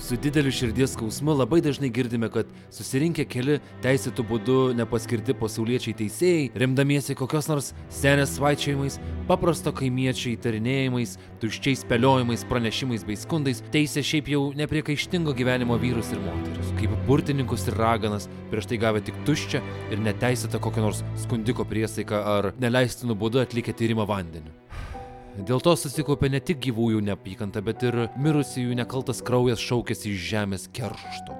Su 0.00 0.16
dideliu 0.16 0.52
širdies 0.52 0.94
skausmu 0.94 1.34
labai 1.36 1.60
dažnai 1.60 1.90
girdime, 1.92 2.30
kad 2.32 2.48
susirinkę 2.72 3.26
keli 3.28 3.58
teisėtų 3.84 4.24
būdų 4.30 4.54
nepaskirti 4.78 5.34
pasauliečiai 5.36 5.92
teisėjai, 5.98 6.46
remdamiesi 6.62 7.16
kokios 7.18 7.50
nors 7.50 7.68
senės 7.92 8.32
svaičiavimais, 8.38 8.96
paprasto 9.28 9.74
kaimiečio 9.76 10.32
įtarinėjimais, 10.32 11.18
tuščiais 11.42 11.84
spėliojimais, 11.84 12.46
pranešimais 12.48 13.04
bei 13.04 13.18
skundais, 13.20 13.60
teisė 13.74 14.00
šiaip 14.00 14.32
jau 14.32 14.46
nepriekaištingo 14.56 15.36
gyvenimo 15.36 15.76
vyrus 15.82 16.14
ir 16.14 16.24
moteris, 16.24 16.72
kaip 16.80 16.96
burtininkus 17.10 17.68
ir 17.68 17.76
raganas, 17.82 18.30
prieš 18.48 18.70
tai 18.72 18.80
gavę 18.80 19.04
tik 19.04 19.20
tuščią 19.28 19.60
ir 19.92 20.00
neteisėtą 20.08 20.62
kokią 20.64 20.88
nors 20.88 21.04
skundiko 21.26 21.68
priesaiką 21.68 22.24
ar 22.38 22.54
neleistinų 22.62 23.20
būdų 23.20 23.44
atlikę 23.44 23.76
tyrimą 23.76 24.08
vandeniu. 24.08 24.56
Dėl 25.38 25.60
to 25.62 25.76
susikaupė 25.78 26.26
ne 26.32 26.40
tik 26.42 26.58
gyvųjų 26.66 26.98
neapykanta, 27.06 27.62
bet 27.62 27.84
ir 27.86 27.94
mirusiųjų 28.18 28.74
nekaltas 28.80 29.22
kraujas 29.22 29.62
šaukėsi 29.62 30.10
iš 30.10 30.18
žemės 30.32 30.66
keršto. 30.74 31.36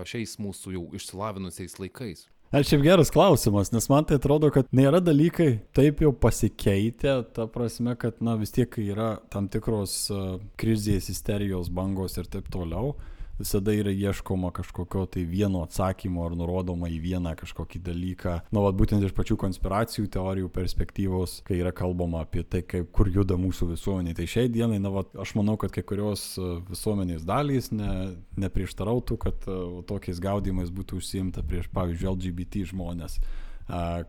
šiais 0.07 0.39
mūsų 0.39 0.77
jau 0.77 0.87
išsilavinusiais 1.01 1.81
laikais. 1.83 2.29
Ar 2.51 2.65
šiaip 2.67 2.81
geras 2.83 3.07
klausimas, 3.15 3.69
nes 3.71 3.85
man 3.87 4.03
tai 4.03 4.17
atrodo, 4.19 4.49
kad 4.51 4.67
nėra 4.75 4.99
dalykai 4.99 5.61
taip 5.71 6.01
jau 6.03 6.09
pasikeitę, 6.11 7.13
ta 7.31 7.45
prasme, 7.47 7.93
kad, 7.95 8.17
na, 8.19 8.33
vis 8.35 8.51
tiek 8.51 8.75
yra 8.83 9.13
tam 9.31 9.47
tikros 9.47 9.93
uh, 10.11 10.33
krizės, 10.59 11.07
isterijos 11.13 11.69
bangos 11.71 12.19
ir 12.19 12.27
taip 12.27 12.49
toliau. 12.51 12.97
Visada 13.39 13.73
yra 13.73 13.91
ieškoma 13.93 14.51
kažkokio 14.53 15.05
tai 15.13 15.23
vieno 15.25 15.63
atsakymo 15.65 16.25
ar 16.25 16.35
nurodoma 16.37 16.89
į 16.91 16.99
vieną 17.03 17.33
kažkokį 17.39 17.81
dalyką. 17.85 18.35
Na, 18.53 18.63
vad 18.65 18.77
būtent 18.79 19.05
iš 19.05 19.15
pačių 19.17 19.37
konspiracijų 19.41 20.09
teorijų 20.13 20.51
perspektyvos, 20.53 21.39
kai 21.47 21.59
yra 21.61 21.73
kalbama 21.75 22.23
apie 22.25 22.43
tai, 22.43 22.61
kaip 22.61 22.91
kur 22.95 23.09
juda 23.09 23.37
mūsų 23.41 23.71
visuomenė. 23.73 24.15
Tai 24.17 24.27
šiai 24.29 24.51
dienai, 24.53 24.81
na, 24.83 24.93
vat, 24.93 25.15
aš 25.17 25.35
manau, 25.39 25.57
kad 25.61 25.73
kai 25.73 25.83
kurios 25.87 26.25
uh, 26.41 26.59
visuomenės 26.69 27.25
dalys 27.27 27.71
ne, 27.73 28.17
neprieštarautų, 28.41 29.17
kad 29.21 29.47
uh, 29.49 29.79
tokiais 29.89 30.21
gaudimais 30.21 30.73
būtų 30.73 31.01
užsiimta 31.01 31.45
prieš, 31.47 31.71
pavyzdžiui, 31.73 32.11
LGBT 32.13 32.67
žmonės 32.73 33.21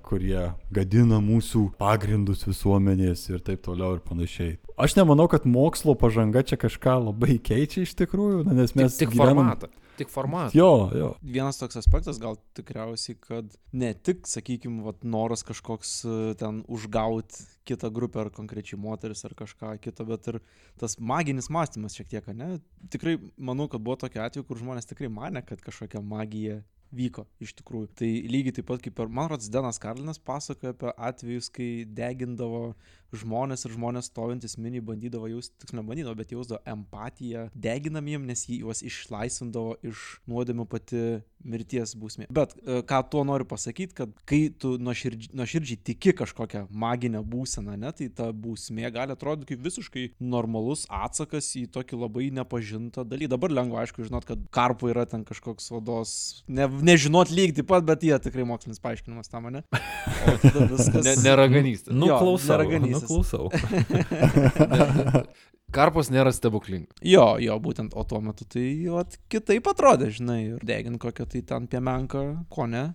kurie 0.06 0.48
gadina 0.74 1.20
mūsų 1.22 1.66
pagrindus 1.80 2.47
visuomenės 2.48 3.28
ir 3.32 3.43
taip 3.44 3.62
toliau 3.66 3.97
ir 3.98 4.02
panašiai. 4.06 4.56
Aš 4.80 4.97
nemanau, 4.98 5.28
kad 5.30 5.47
mokslo 5.47 5.94
pažanga 5.98 6.43
čia 6.43 6.59
kažką 6.60 6.97
labai 7.10 7.39
keičia 7.39 7.84
iš 7.86 7.94
tikrųjų, 8.01 8.43
na, 8.48 8.56
nes 8.62 8.74
mes 8.78 8.97
Tik, 8.98 9.09
tik 9.09 9.16
gyvenam- 9.16 9.43
formatą. 9.44 9.70
Tik 9.93 10.09
formatą. 10.09 10.56
Jo, 10.56 10.89
jo. 10.97 11.09
Vienas 11.20 11.59
toks 11.60 11.76
aspektas 11.76 12.16
gal 12.18 12.39
tikriausiai, 12.56 13.12
kad 13.20 13.51
ne 13.76 13.90
tik, 13.94 14.24
sakykime, 14.26 14.80
vat, 14.86 15.02
noras 15.05 15.44
kažkoks 15.44 15.90
e, 16.09 16.14
ten 16.40 16.62
užgauti 16.64 17.44
kitą 17.68 17.90
grupę 17.93 18.22
ar 18.24 18.30
konkrečiai 18.32 18.80
moteris 18.80 19.20
ar 19.28 19.36
kažką 19.36 19.74
kito, 19.84 20.06
bet 20.09 20.26
ir 20.32 20.40
tas 20.80 20.97
maginis 20.98 21.51
mąstymas 21.52 21.94
šiek 21.98 22.09
tiek, 22.09 22.30
ne? 22.34 22.56
Tikrai 22.90 23.18
manau, 23.36 23.68
kad 23.68 23.84
buvo 23.84 23.98
tokia 24.01 24.24
atveju, 24.26 24.48
kur 24.48 24.56
žmonės 24.64 24.89
tikrai 24.89 25.12
mane, 25.12 25.44
kad 25.44 25.60
kažkokia 25.60 26.01
magija 26.01 26.62
vyko 26.93 27.24
iš 27.43 27.55
tikrųjų. 27.59 27.90
Tai 27.98 28.10
lygiai 28.32 28.56
taip 28.59 28.69
pat 28.69 28.82
kaip 28.85 29.01
ir, 29.01 29.12
man 29.12 29.31
rodos, 29.32 29.51
Denas 29.52 29.81
Karlinas 29.82 30.20
pasakoja 30.23 30.74
apie 30.77 30.93
atvejus, 30.97 31.48
kai 31.52 31.70
degindavo 31.89 32.74
žmonės 33.16 33.66
ir 33.66 33.74
žmonės 33.76 34.10
stovintis 34.10 34.56
mini 34.59 34.82
bandydavo 34.84 35.28
jausti, 35.30 35.56
tiksliau 35.62 35.82
nebandydavo, 35.82 36.16
bet 36.18 36.32
jausdavo 36.34 36.62
empatiją 36.74 37.48
deginamiem, 37.55 38.24
nes 38.28 38.47
jį 38.48 38.62
juos 38.64 38.82
išlaisvindavo 38.86 39.76
iš 39.93 40.06
nuodėmių 40.30 40.66
pati 40.70 41.05
mirties 41.44 41.94
bausmė. 41.98 42.28
Bet 42.32 42.55
e, 42.62 42.80
ką 42.86 43.01
tuo 43.10 43.22
noriu 43.26 43.47
pasakyti, 43.48 43.97
kad 43.98 44.12
kai 44.28 44.44
tu 44.62 44.76
nuoširdžiai, 44.82 45.32
nuoširdžiai 45.39 45.80
tiki 45.90 46.14
kažkokią 46.16 46.64
maginę 46.70 47.22
būseną, 47.26 47.76
ne, 47.80 47.90
tai 47.97 48.09
ta 48.14 48.30
bausmė 48.32 48.90
gali 48.94 49.14
atrodyti 49.16 49.52
kaip 49.52 49.64
visiškai 49.66 50.05
normalus 50.22 50.84
atsakas 50.93 51.51
į 51.59 51.66
tokį 51.74 51.98
labai 52.05 52.28
nepažintą 52.39 53.05
dalyką. 53.09 53.32
Dabar 53.34 53.55
lengva, 53.55 53.82
aišku, 53.82 54.06
žinot, 54.06 54.26
kad 54.28 54.43
karpų 54.55 54.93
yra 54.94 55.06
ten 55.10 55.26
kažkoks 55.28 55.70
odos, 55.74 56.14
ne, 56.47 56.68
nežinot 56.68 57.32
lygiai 57.34 57.59
taip 57.60 57.70
pat, 57.72 57.86
bet 57.89 58.06
jie 58.06 58.14
tikrai 58.22 58.47
mokslinis 58.48 58.82
paaiškinimas 58.82 59.32
tam, 59.32 59.51
ne? 59.52 59.64
Viskas. 60.72 61.02
Ne, 61.02 61.16
neraganystė. 61.24 61.93
Jo, 61.93 61.98
Nuklausau. 62.05 62.55
neraganystės. 62.55 63.02
Nuklausau. 63.03 63.51
Karpos 65.73 66.11
nėra 66.12 66.33
stebuklingas. 66.37 66.99
Jo, 67.01 67.39
jo, 67.41 67.55
būtent, 67.65 67.95
o 67.97 68.05
tuo 68.05 68.20
metu 68.24 68.45
tai 68.45 68.66
vat, 68.93 69.16
kitaip 69.33 69.70
atrodė, 69.73 70.11
žinai, 70.12 70.41
ir 70.51 70.66
degint 70.69 71.01
kokią 71.01 71.24
tai 71.33 71.41
ten 71.49 71.69
piemenką, 71.70 72.24
ko 72.53 72.66
ne. 72.69 72.91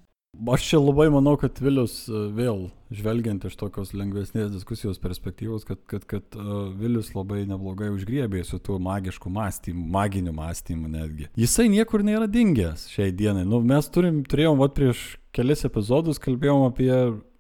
Aš 0.54 0.66
čia 0.70 0.78
labai 0.78 1.08
manau, 1.10 1.34
kad 1.40 1.58
Vilius 1.64 2.04
e, 2.06 2.20
vėl, 2.36 2.68
žvelgiant 2.94 3.48
iš 3.50 3.56
tokios 3.58 3.96
lengvesnės 3.98 4.52
diskusijos 4.54 5.00
perspektyvos, 5.02 5.66
kad, 5.66 5.80
kad, 5.90 6.06
kad 6.06 6.38
uh, 6.38 6.68
Vilius 6.78 7.10
labai 7.16 7.42
neblogai 7.50 7.90
užgriebė 7.96 8.44
su 8.46 8.60
tuo 8.62 8.78
magišku 8.84 9.32
mąstymu, 9.34 9.88
maginiu 9.96 10.36
mąstymu 10.38 10.92
netgi. 10.94 11.32
Jisai 11.40 11.66
niekur 11.74 12.06
nėra 12.06 12.30
dingęs 12.30 12.86
šiai 12.94 13.16
dienai. 13.18 13.48
Nu, 13.50 13.64
mes 13.66 13.90
turim, 13.90 14.22
turėjom, 14.30 14.62
va, 14.62 14.70
prieš 14.70 15.16
kelis 15.36 15.66
epizodus 15.66 16.22
kalbėjom 16.22 16.68
apie 16.70 16.92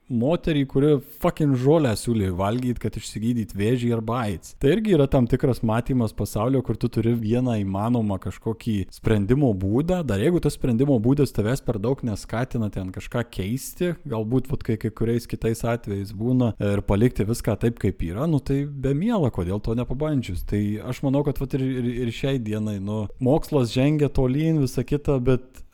moterį, 0.09 0.63
kuri 0.71 0.91
fucking 1.21 1.55
žolę 1.59 1.91
siūlė 1.99 2.31
valgyti, 2.37 2.81
kad 2.83 2.97
išsigydyt 2.99 3.53
vėžį 3.57 3.91
arba 3.97 4.21
AIDS. 4.25 4.53
Tai 4.61 4.71
irgi 4.75 4.95
yra 4.95 5.07
tam 5.11 5.27
tikras 5.29 5.63
matymas 5.65 6.15
pasaulio, 6.17 6.61
kur 6.65 6.79
tu 6.79 6.89
turi 6.91 7.13
vieną 7.17 7.57
įmanomą 7.63 8.19
kažkokį 8.23 8.77
sprendimo 8.95 9.51
būdą. 9.57 10.01
Dar 10.07 10.21
jeigu 10.23 10.41
tas 10.43 10.57
sprendimo 10.57 10.97
būdas 11.03 11.35
tavęs 11.35 11.63
per 11.65 11.81
daug 11.83 12.03
neskatina 12.07 12.71
ten 12.73 12.91
kažką 12.95 13.25
keisti, 13.33 13.93
galbūt 14.07 14.51
vat, 14.51 14.63
kai 14.67 14.77
kai 14.81 14.93
kuriais 14.95 15.27
kitais 15.29 15.63
atvejais 15.67 16.13
būna 16.15 16.53
ir 16.63 16.83
palikti 16.87 17.27
viską 17.27 17.57
taip, 17.61 17.79
kaip 17.81 18.01
yra, 18.07 18.27
nu 18.29 18.39
tai 18.39 18.63
be 18.65 18.93
miela, 18.97 19.31
kodėl 19.33 19.61
to 19.63 19.75
nepabandžius. 19.77 20.45
Tai 20.47 20.61
aš 20.87 21.03
manau, 21.05 21.23
kad 21.27 21.41
vat, 21.41 21.57
ir, 21.57 21.65
ir, 21.81 21.91
ir 22.05 22.13
šiai 22.15 22.39
dienai, 22.43 22.77
nu, 22.83 23.05
mokslas 23.23 23.73
žengia 23.75 24.09
tolyn, 24.13 24.61
visa 24.63 24.85
kita, 24.87 25.19
bet 25.23 25.65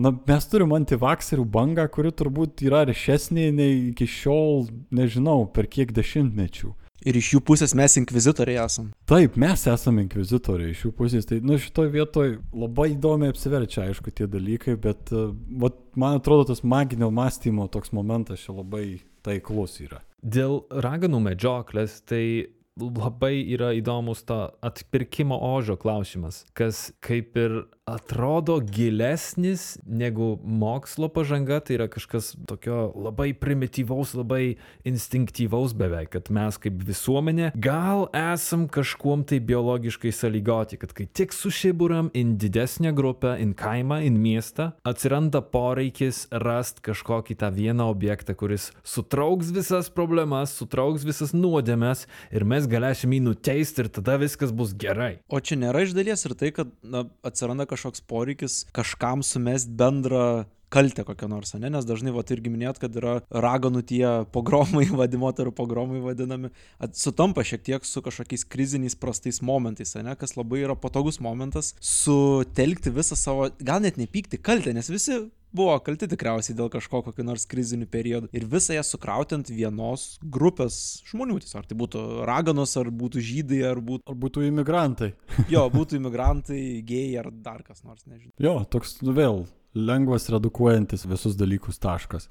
Na, 0.00 0.12
mes 0.28 0.46
turim 0.48 0.72
antivakserių 0.72 1.44
bangą, 1.52 1.84
kuri 1.92 2.12
turbūt 2.16 2.62
yra 2.64 2.84
aršesnė 2.86 3.50
nei 3.52 3.74
iki 3.90 4.06
šiol, 4.08 4.70
nežinau, 4.94 5.44
per 5.52 5.68
kiek 5.68 5.92
dešimtmečių. 5.96 6.72
Ir 7.02 7.18
iš 7.18 7.32
jų 7.34 7.40
pusės 7.42 7.74
mes 7.74 7.96
inkvizitoriai 7.98 8.60
esam. 8.62 8.92
Taip, 9.10 9.34
mes 9.40 9.64
esame 9.68 10.04
inkvizitoriai 10.04 10.70
iš 10.70 10.84
jų 10.86 10.92
pusės, 11.00 11.26
tai, 11.26 11.40
nu, 11.42 11.58
šitoj 11.58 11.90
vietoj 11.96 12.36
labai 12.54 12.92
įdomiai 12.92 13.34
apsiverčia, 13.34 13.88
aišku, 13.88 14.14
tie 14.14 14.28
dalykai, 14.30 14.76
bet, 14.80 15.10
uh, 15.10 15.32
vat, 15.64 15.80
man 15.98 16.20
atrodo, 16.20 16.52
tas 16.52 16.62
maginio 16.62 17.10
mąstymo 17.14 17.66
toks 17.74 17.92
momentas 17.96 18.46
čia 18.46 18.54
labai 18.54 18.86
taiklus 19.26 19.80
yra. 19.82 20.00
Dėl 20.22 20.60
raganų 20.70 21.18
medžioklės, 21.26 21.98
tai 22.06 22.22
labai 22.80 23.42
yra 23.52 23.72
įdomus 23.76 24.24
ta 24.24 24.52
atpirkimo 24.64 25.36
ožio 25.36 25.76
klausimas, 25.80 26.44
kas 26.56 26.90
kaip 27.04 27.36
ir 27.36 27.62
atrodo 27.86 28.60
gilesnis 28.60 29.78
negu 29.86 30.36
mokslo 30.44 31.08
pažanga, 31.10 31.58
tai 31.60 31.76
yra 31.76 31.88
kažkas 31.90 32.32
tokio 32.46 32.92
labai 32.94 33.32
primityvaus, 33.34 34.14
labai 34.14 34.56
instinktyvaus 34.86 35.74
beveik, 35.74 36.12
kad 36.14 36.30
mes 36.34 36.58
kaip 36.62 36.78
visuomenė 36.86 37.50
gal 37.58 38.06
esam 38.14 38.68
kažkuom 38.70 39.24
tai 39.26 39.40
biologiškai 39.42 40.12
sąlygoti, 40.14 40.78
kad 40.78 40.94
kai 40.94 41.08
tik 41.10 41.34
sušiburam 41.34 42.12
į 42.14 42.24
didesnę 42.44 42.94
grupę, 42.94 43.34
į 43.42 43.50
kaimą, 43.58 43.98
į 44.06 44.12
miestą, 44.14 44.70
atsiranda 44.86 45.42
poreikis 45.42 46.28
rasti 46.30 46.86
kažkokį 46.86 47.38
tą 47.42 47.50
vieną 47.54 47.90
objektą, 47.90 48.38
kuris 48.38 48.70
sutrauks 48.86 49.50
visas 49.54 49.90
problemas, 49.90 50.54
sutrauks 50.54 51.02
visas 51.08 51.34
nuodėmes 51.34 52.06
ir 52.30 52.46
mes 52.46 52.61
galėsim 52.70 53.12
jį 53.14 53.20
nuteisti 53.26 53.84
ir 53.84 53.90
tada 53.98 54.18
viskas 54.20 54.52
bus 54.54 54.74
gerai. 54.78 55.16
O 55.28 55.40
čia 55.40 55.58
nėra 55.60 55.84
iš 55.86 55.94
dalies 55.96 56.26
ir 56.28 56.36
tai, 56.38 56.52
kad 56.54 56.72
na, 56.82 57.06
atsiranda 57.26 57.66
kažkoks 57.70 58.04
poreikis 58.08 58.62
kažkam 58.76 59.24
sumest 59.26 59.70
bendrą 59.78 60.44
kaltę 60.72 61.04
kokią 61.08 61.28
nors, 61.30 61.54
ne? 61.58 61.70
nes 61.72 61.86
dažnai, 61.88 62.14
va, 62.14 62.24
irgi 62.34 62.52
minėt, 62.52 62.80
kad 62.82 62.96
yra 62.98 63.18
raganų 63.30 63.84
tie 63.88 64.06
pogromai, 64.34 64.86
vadinami 65.00 65.22
moterų 65.26 65.52
pogromai 65.56 66.00
vadinami, 66.04 66.52
sutampa 66.96 67.44
šiek 67.46 67.64
tiek 67.68 67.86
su 67.88 68.02
kažkokiais 68.04 68.46
kriziniais 68.48 68.98
prastais 68.98 69.42
momentais, 69.44 69.94
ne? 70.00 70.16
kas 70.18 70.36
labai 70.38 70.64
yra 70.64 70.78
patogus 70.78 71.20
momentas 71.22 71.74
sutelkti 71.82 72.92
visą 72.94 73.18
savo, 73.18 73.52
gal 73.60 73.84
net 73.84 74.00
nepykti, 74.00 74.40
kaltę, 74.42 74.74
nes 74.76 74.90
visi 74.92 75.22
buvo 75.52 75.76
kalti 75.84 76.08
tikriausiai 76.08 76.56
dėl 76.56 76.70
kažko 76.72 77.02
kokiu 77.06 77.24
nors 77.26 77.44
kriziniu 77.48 77.86
periodu 77.92 78.30
ir 78.32 78.46
visą 78.48 78.76
ją 78.76 78.84
sukrauti 78.86 79.36
ant 79.36 79.50
vienos 79.52 80.16
grupės 80.22 81.02
žmonių, 81.10 81.40
tiesiog 81.44 81.62
ar 81.62 81.68
tai 81.68 81.78
būtų 81.82 82.04
raganos, 82.28 82.74
ar 82.80 82.88
būtų 83.02 83.24
žydai, 83.28 83.62
ar 83.68 83.82
būtų, 83.84 84.06
Ar 84.08 84.18
būtų 84.24 84.46
imigrantai? 84.48 85.12
jo, 85.52 85.66
būtų 85.72 86.00
imigrantai, 86.00 86.60
gėjai 86.88 87.18
ar 87.20 87.32
dar 87.44 87.60
kas 87.66 87.84
nors, 87.84 88.06
nežinau. 88.08 88.32
Jo, 88.42 88.62
toks, 88.72 89.00
nu 89.04 89.14
vėl, 89.16 89.44
lengvas 89.74 90.28
redukuojantis 90.32 91.06
visus 91.08 91.36
dalykus 91.38 91.80
taškas. 91.82 92.28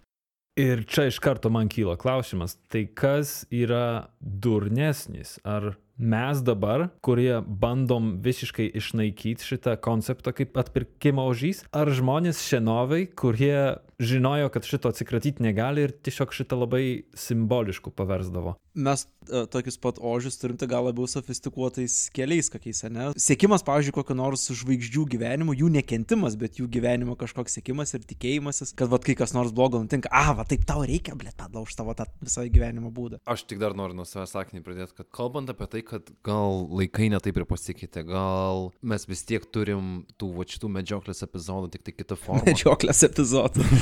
Ir 0.60 0.84
čia 0.84 1.08
iš 1.08 1.22
karto 1.24 1.50
man 1.50 1.70
kyla 1.72 1.96
klausimas, 1.96 2.58
tai 2.68 2.84
kas 2.86 3.46
yra 3.56 4.12
durnesnis? 4.20 5.38
Ar 5.48 5.78
mes 6.02 6.42
dabar, 6.44 6.90
kurie 7.06 7.38
bandom 7.46 8.18
visiškai 8.26 8.66
išnaikyti 8.76 9.46
šitą 9.48 9.78
konceptą 9.80 10.34
kaip 10.36 10.58
atpirkimo 10.60 11.24
ožys, 11.30 11.62
ar 11.72 11.92
žmonės 11.94 12.42
senovai, 12.42 13.06
kurie 13.08 13.78
žinojo, 14.02 14.50
kad 14.52 14.68
šito 14.68 14.92
atsikratyti 14.92 15.46
negali 15.46 15.86
ir 15.86 15.94
tiesiog 15.94 16.34
šitą 16.36 16.60
labai 16.66 16.84
simbolišku 17.16 17.94
paversdavo? 17.96 18.58
Mes 18.76 19.04
e, 19.28 19.44
tokius 19.52 19.78
pat 19.82 19.98
ožius 20.00 20.38
turim 20.40 20.56
tai 20.60 20.70
gal 20.72 20.86
labiau 20.88 21.08
sofistikuotais 21.10 22.06
keliais 22.16 22.48
kokiais, 22.52 22.84
ne? 22.88 23.10
Siekimas, 23.20 23.66
pavyzdžiui, 23.68 23.96
kokio 23.98 24.16
nors 24.16 24.46
žvaigždžių 24.62 25.04
gyvenimo, 25.12 25.56
jų 25.58 25.68
nekentimas, 25.76 26.38
bet 26.40 26.62
jų 26.62 26.70
gyvenimo 26.72 27.18
kažkoks 27.20 27.58
siekimas 27.58 27.92
ir 27.98 28.06
tikėjimasis, 28.08 28.72
kad 28.80 28.92
vad 28.92 29.04
kai 29.08 29.16
kas 29.20 29.36
nors 29.36 29.52
blogo 29.56 29.82
nutinka, 29.84 30.12
ah, 30.16 30.32
va 30.38 30.46
taip 30.48 30.64
tau 30.68 30.86
reikia, 30.88 31.18
blė, 31.20 31.34
tada 31.36 31.64
už 31.64 31.76
tavo 31.76 31.96
tą 31.98 32.08
visą 32.24 32.46
gyvenimo 32.48 32.94
būdą. 32.96 33.20
Aš 33.30 33.44
tik 33.50 33.60
dar 33.62 33.76
noriu 33.78 33.98
nuo 33.98 34.08
savęs 34.08 34.36
sakinį 34.38 34.64
pridėti, 34.66 34.96
kad 35.02 35.12
kalbant 35.12 35.52
apie 35.52 35.68
tai, 35.72 35.84
kad 35.88 36.08
gal 36.26 36.64
laikai 36.72 37.12
netaip 37.12 37.42
ir 37.42 37.48
pasikeitė, 37.50 38.06
gal 38.08 38.70
mes 38.82 39.08
vis 39.10 39.26
tiek 39.28 39.46
turim 39.52 40.06
tų 40.22 40.32
va 40.38 40.48
šitų 40.48 40.72
medžioklės 40.80 41.24
epizodų, 41.28 41.74
tik 41.76 41.86
tai 41.88 41.96
kitą 41.98 42.18
formą. 42.20 42.46
Medžioklės 42.52 43.04
epizodų. 43.10 43.68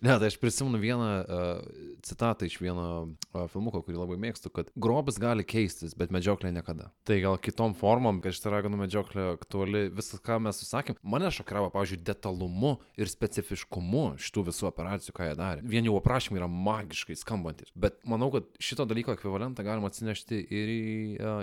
Ne, 0.00 0.14
tai 0.16 0.30
aš 0.30 0.36
prisimenu 0.40 0.78
vieną 0.80 1.08
uh, 1.20 1.58
citatą 2.06 2.46
iš 2.48 2.56
vieno 2.62 2.84
uh, 3.04 3.44
filmuko, 3.52 3.82
kurį 3.84 3.98
labai 4.00 4.09
mėgstu, 4.20 4.50
kad 4.54 4.70
grobis 4.74 5.20
gali 5.20 5.44
keistis, 5.46 5.94
bet 5.98 6.10
medžioklė 6.14 6.52
niekada. 6.54 6.90
Tai 7.06 7.18
gal 7.22 7.38
kitom 7.42 7.76
formom, 7.78 8.20
kad 8.24 8.34
šitą 8.36 8.54
raganų 8.54 8.82
medžioklę 8.82 9.26
aktuali, 9.36 9.84
viskas, 9.94 10.22
ką 10.24 10.40
mes 10.42 10.60
susakėm, 10.62 10.98
mane 11.02 11.30
šokiravo, 11.34 11.70
pavyzdžiui, 11.74 12.00
detalumu 12.06 12.76
ir 13.00 13.10
specifiškumu 13.10 14.16
šitų 14.20 14.46
visų 14.50 14.70
operacijų, 14.70 15.14
ką 15.16 15.30
jie 15.30 15.38
darė. 15.38 15.64
Vien 15.70 15.86
jau 15.86 15.96
aprašymai 16.00 16.40
yra 16.40 16.50
magiškai 16.50 17.18
skambantis. 17.18 17.70
Bet 17.74 18.00
manau, 18.08 18.30
kad 18.34 18.48
šito 18.62 18.86
dalyko 18.88 19.14
ekvivalentą 19.16 19.64
galima 19.66 19.90
atsinešti 19.90 20.40
ir 20.40 20.74
į, 20.74 20.90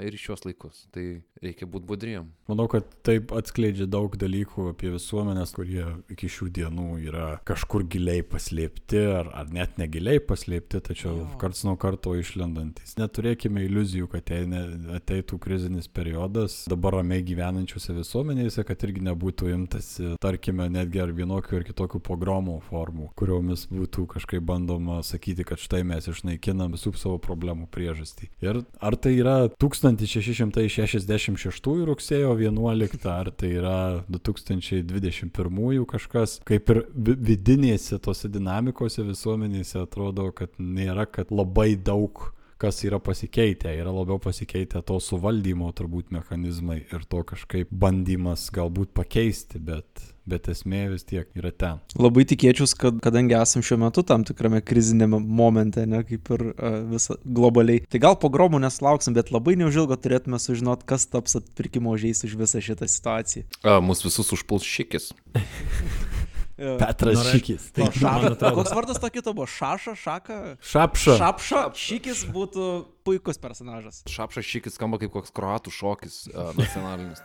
ir 0.07 0.17
į 0.17 0.21
šios 0.21 0.45
laikus. 0.47 0.85
Tai 0.93 1.05
reikia 1.43 1.67
būti 1.69 1.87
budriem. 1.89 2.31
Manau, 2.49 2.67
kad 2.71 2.87
taip 3.05 3.31
atskleidžia 3.35 3.87
daug 3.89 4.15
dalykų 4.19 4.71
apie 4.73 4.91
visuomenės, 4.93 5.53
kurie 5.55 5.85
iki 6.13 6.29
šių 6.31 6.49
dienų 6.57 6.87
yra 7.07 7.27
kažkur 7.47 7.85
giliai 7.91 8.23
paslėpti 8.25 9.03
ar, 9.19 9.31
ar 9.37 9.51
net 9.53 9.77
negiliai 9.81 10.21
paslėpti, 10.23 10.81
tačiau 10.89 11.25
karts 11.41 11.63
nuo 11.67 11.77
karto 11.79 12.15
išlendantis. 12.57 12.95
Neturėkime 12.97 13.61
iliuzijų, 13.67 14.07
kad 14.11 14.21
ateina- 14.25 14.95
ateitų 14.97 15.37
krizinis 15.39 15.87
periodas 15.87 16.65
dabar 16.69 16.93
ramiai 16.99 17.23
gyvenančiose 17.23 17.93
visuomenėse, 17.95 18.63
kad 18.65 18.77
irgi 18.83 19.01
nebūtų 19.01 19.53
imtasi, 19.53 20.17
tarkime, 20.19 20.69
netgi 20.69 20.99
ar 21.01 21.09
vienokių 21.11 21.57
ar 21.57 21.63
kitokių 21.63 21.99
pogromų 22.01 22.61
formų, 22.69 23.09
kuriomis 23.15 23.67
būtų 23.71 24.07
kažkaip 24.07 24.41
bandoma 24.43 25.01
sakyti, 25.03 25.43
kad 25.45 25.57
štai 25.57 25.83
mes 25.85 26.07
išnaikinam 26.07 26.71
visų 26.73 26.95
savo 26.97 27.17
problemų 27.19 27.67
priežastį. 27.69 28.27
Ir 28.41 28.63
ar 28.81 28.95
tai 28.95 29.11
yra 29.17 29.49
1666 29.59 31.85
rugsėjo 31.87 32.37
11, 32.39 33.05
ar 33.09 33.31
tai 33.31 33.47
yra 33.57 34.03
2021 34.09 35.85
kažkas, 35.85 36.39
kaip 36.45 36.69
ir 36.69 36.85
vi- 36.95 37.15
vidinėse 37.15 37.99
tose 38.01 38.27
dinamikose 38.29 39.03
visuomenėse 39.03 39.75
atrodo, 39.81 40.31
kad 40.33 40.49
nėra, 40.59 41.05
kad 41.09 41.29
labai 41.31 41.75
daug 41.75 42.31
kas 42.61 42.81
yra 42.85 42.99
pasikeitę, 43.03 43.71
yra 43.77 43.91
labiau 43.93 44.19
pasikeitę 44.21 44.81
to 44.85 44.99
suvaldymo 45.03 45.69
turbūt 45.77 46.11
mechanizmai 46.15 46.79
ir 46.81 47.05
to 47.09 47.23
kažkaip 47.27 47.71
bandymas 47.71 48.47
galbūt 48.53 48.93
pakeisti, 48.97 49.61
bet, 49.61 50.03
bet 50.29 50.49
esmė 50.51 50.87
vis 50.93 51.05
tiek 51.07 51.29
yra 51.37 51.51
ten. 51.53 51.81
Labai 51.99 52.25
tikėčiau, 52.29 52.69
kad 52.81 52.99
kadangi 53.03 53.37
esam 53.37 53.65
šiuo 53.65 53.79
metu 53.85 54.03
tam 54.07 54.25
tikrame 54.27 54.63
krizinėme 54.65 55.21
momente, 55.21 55.85
ne 55.89 56.03
kaip 56.07 56.33
ir 56.37 56.45
uh, 56.51 56.81
visą 56.91 57.19
globaliai, 57.23 57.85
tai 57.85 58.01
gal 58.03 58.17
pogromų 58.19 58.61
neslauksim, 58.65 59.15
bet 59.17 59.31
labai 59.35 59.57
neužilgo 59.61 59.97
turėtume 60.01 60.41
sužinoti, 60.41 60.87
kas 60.89 61.09
taps 61.11 61.37
atpirkimo 61.41 61.95
žiais 62.01 62.25
už 62.27 62.37
visą 62.41 62.63
šitą 62.63 62.89
situaciją. 62.89 63.47
Uh, 63.61 63.77
mūsų 63.85 64.09
visus 64.09 64.33
užpuls 64.39 64.65
šikis. 64.65 65.11
Petras 66.57 67.19
Norėč- 67.19 67.37
Šykis. 67.37 67.65
Man 67.77 67.91
šaša, 67.93 68.51
koks 68.57 68.73
vardas 68.73 68.97
to 69.01 69.09
kito 69.13 69.33
buvo? 69.37 69.45
Šaša, 69.45 69.93
šaka? 69.95 70.37
Šapša. 70.65 71.17
Šapša. 71.21 71.61
Šykis 71.77 72.23
būtų 72.33 72.65
puikus 73.05 73.37
personažas. 73.37 74.01
Šapšas 74.09 74.45
šikis 74.45 74.73
skamba 74.79 74.97
kaip 74.97 75.13
koks 75.13 75.29
kroatų 75.37 75.69
šokis 75.71 76.23
uh, 76.33 76.49
nacionalinis. 76.59 77.21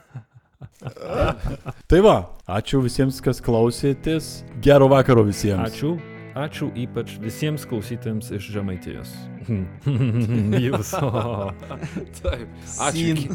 Tai 1.91 2.01
va, 2.05 2.17
ačiū 2.47 2.83
visiems, 2.85 3.19
kas 3.25 3.41
klausėtės. 3.43 4.43
Gero 4.63 4.87
vakaro 4.93 5.25
visiems. 5.27 5.65
Ačiū. 5.73 5.97
Ačiū 6.39 6.71
ypač 6.81 7.17
visiems 7.21 7.67
klausytėms 7.69 8.31
iš 8.33 8.47
Žemaitijos. 8.55 9.11
Jūs. 10.65 10.93
Taip. 12.23 12.49
Ačiū. 12.89 13.29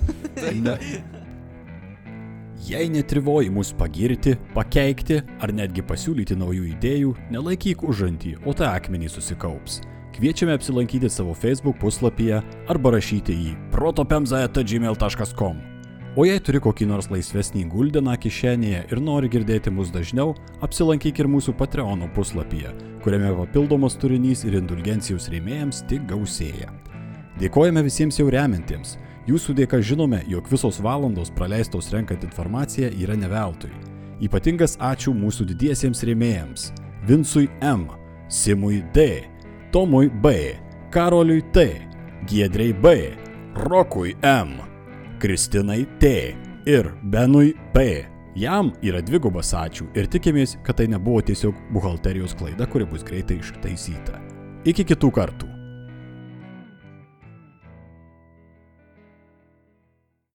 Jei 2.65 2.89
netrivoji 2.89 3.49
mus 3.53 3.69
pagirti, 3.77 4.33
pakeikti 4.55 5.21
ar 5.43 5.53
netgi 5.53 5.83
pasiūlyti 5.85 6.35
naujų 6.39 6.65
idėjų, 6.73 7.13
nelaikyk 7.31 7.85
užantį, 7.85 8.33
o 8.49 8.55
tą 8.57 8.71
akmenį 8.73 9.11
susikaups. 9.13 9.83
Kviečiame 10.17 10.55
apsilankyti 10.57 11.09
savo 11.13 11.35
Facebook 11.37 11.77
puslapyje 11.77 12.41
arba 12.73 12.95
rašyti 12.95 13.35
į 13.37 13.55
protopemza.gmail.com. 13.75 15.59
O 16.17 16.25
jei 16.25 16.41
turi 16.41 16.57
kokį 16.57 16.87
nors 16.89 17.11
laisvesnį 17.13 17.67
guldeną 17.69 18.15
kišenėje 18.17 18.79
ir 18.89 19.01
nori 19.05 19.29
girdėti 19.29 19.69
mus 19.69 19.91
dažniau, 19.93 20.33
apsilankyk 20.65 21.21
ir 21.21 21.29
mūsų 21.29 21.53
Patreon 21.59 22.07
puslapyje, 22.15 22.71
kuriame 23.05 23.35
papildomas 23.37 23.99
turinys 24.01 24.41
ir 24.47 24.57
indulgencijos 24.57 25.29
rėmėjams 25.29 25.83
tik 25.91 26.09
gausėja. 26.09 26.73
Dėkojame 27.37 27.85
visiems 27.85 28.17
jau 28.17 28.31
remintiems. 28.33 28.97
Jūsų 29.27 29.57
dėka 29.57 29.81
žinome, 29.83 30.21
jog 30.31 30.45
visos 30.47 30.77
valandos 30.79 31.27
praleistos 31.35 31.89
renkant 31.91 32.21
informaciją 32.23 32.93
yra 32.95 33.15
neveltui. 33.19 33.73
Ypatingas 34.23 34.77
ačiū 34.79 35.11
mūsų 35.11 35.49
didiesiems 35.49 35.99
rėmėjams- 36.07 36.69
Vinsui 37.07 37.49
M, 37.59 37.89
Simui 38.29 38.85
D, 38.93 39.27
Tomui 39.71 40.07
B, 40.07 40.55
Karoliui 40.91 41.43
T, 41.51 41.65
Giedrei 42.25 42.71
B, 42.71 43.17
Rokui 43.67 44.15
M, 44.23 44.61
Kristinai 45.19 45.85
T 45.99 46.35
ir 46.65 46.93
Benui 47.03 47.53
P. 47.73 48.05
Jam 48.35 48.71
yra 48.81 49.01
dvigubas 49.01 49.51
ačiū 49.51 49.89
ir 49.97 50.07
tikimės, 50.07 50.55
kad 50.63 50.77
tai 50.77 50.87
nebuvo 50.87 51.21
tiesiog 51.21 51.53
buhalterijos 51.73 52.35
klaida, 52.37 52.65
kuri 52.65 52.85
bus 52.85 53.03
greitai 53.03 53.41
ištaisyta. 53.41 54.21
Iki 54.63 54.85
kitų 54.85 55.11
kartų. 55.11 55.56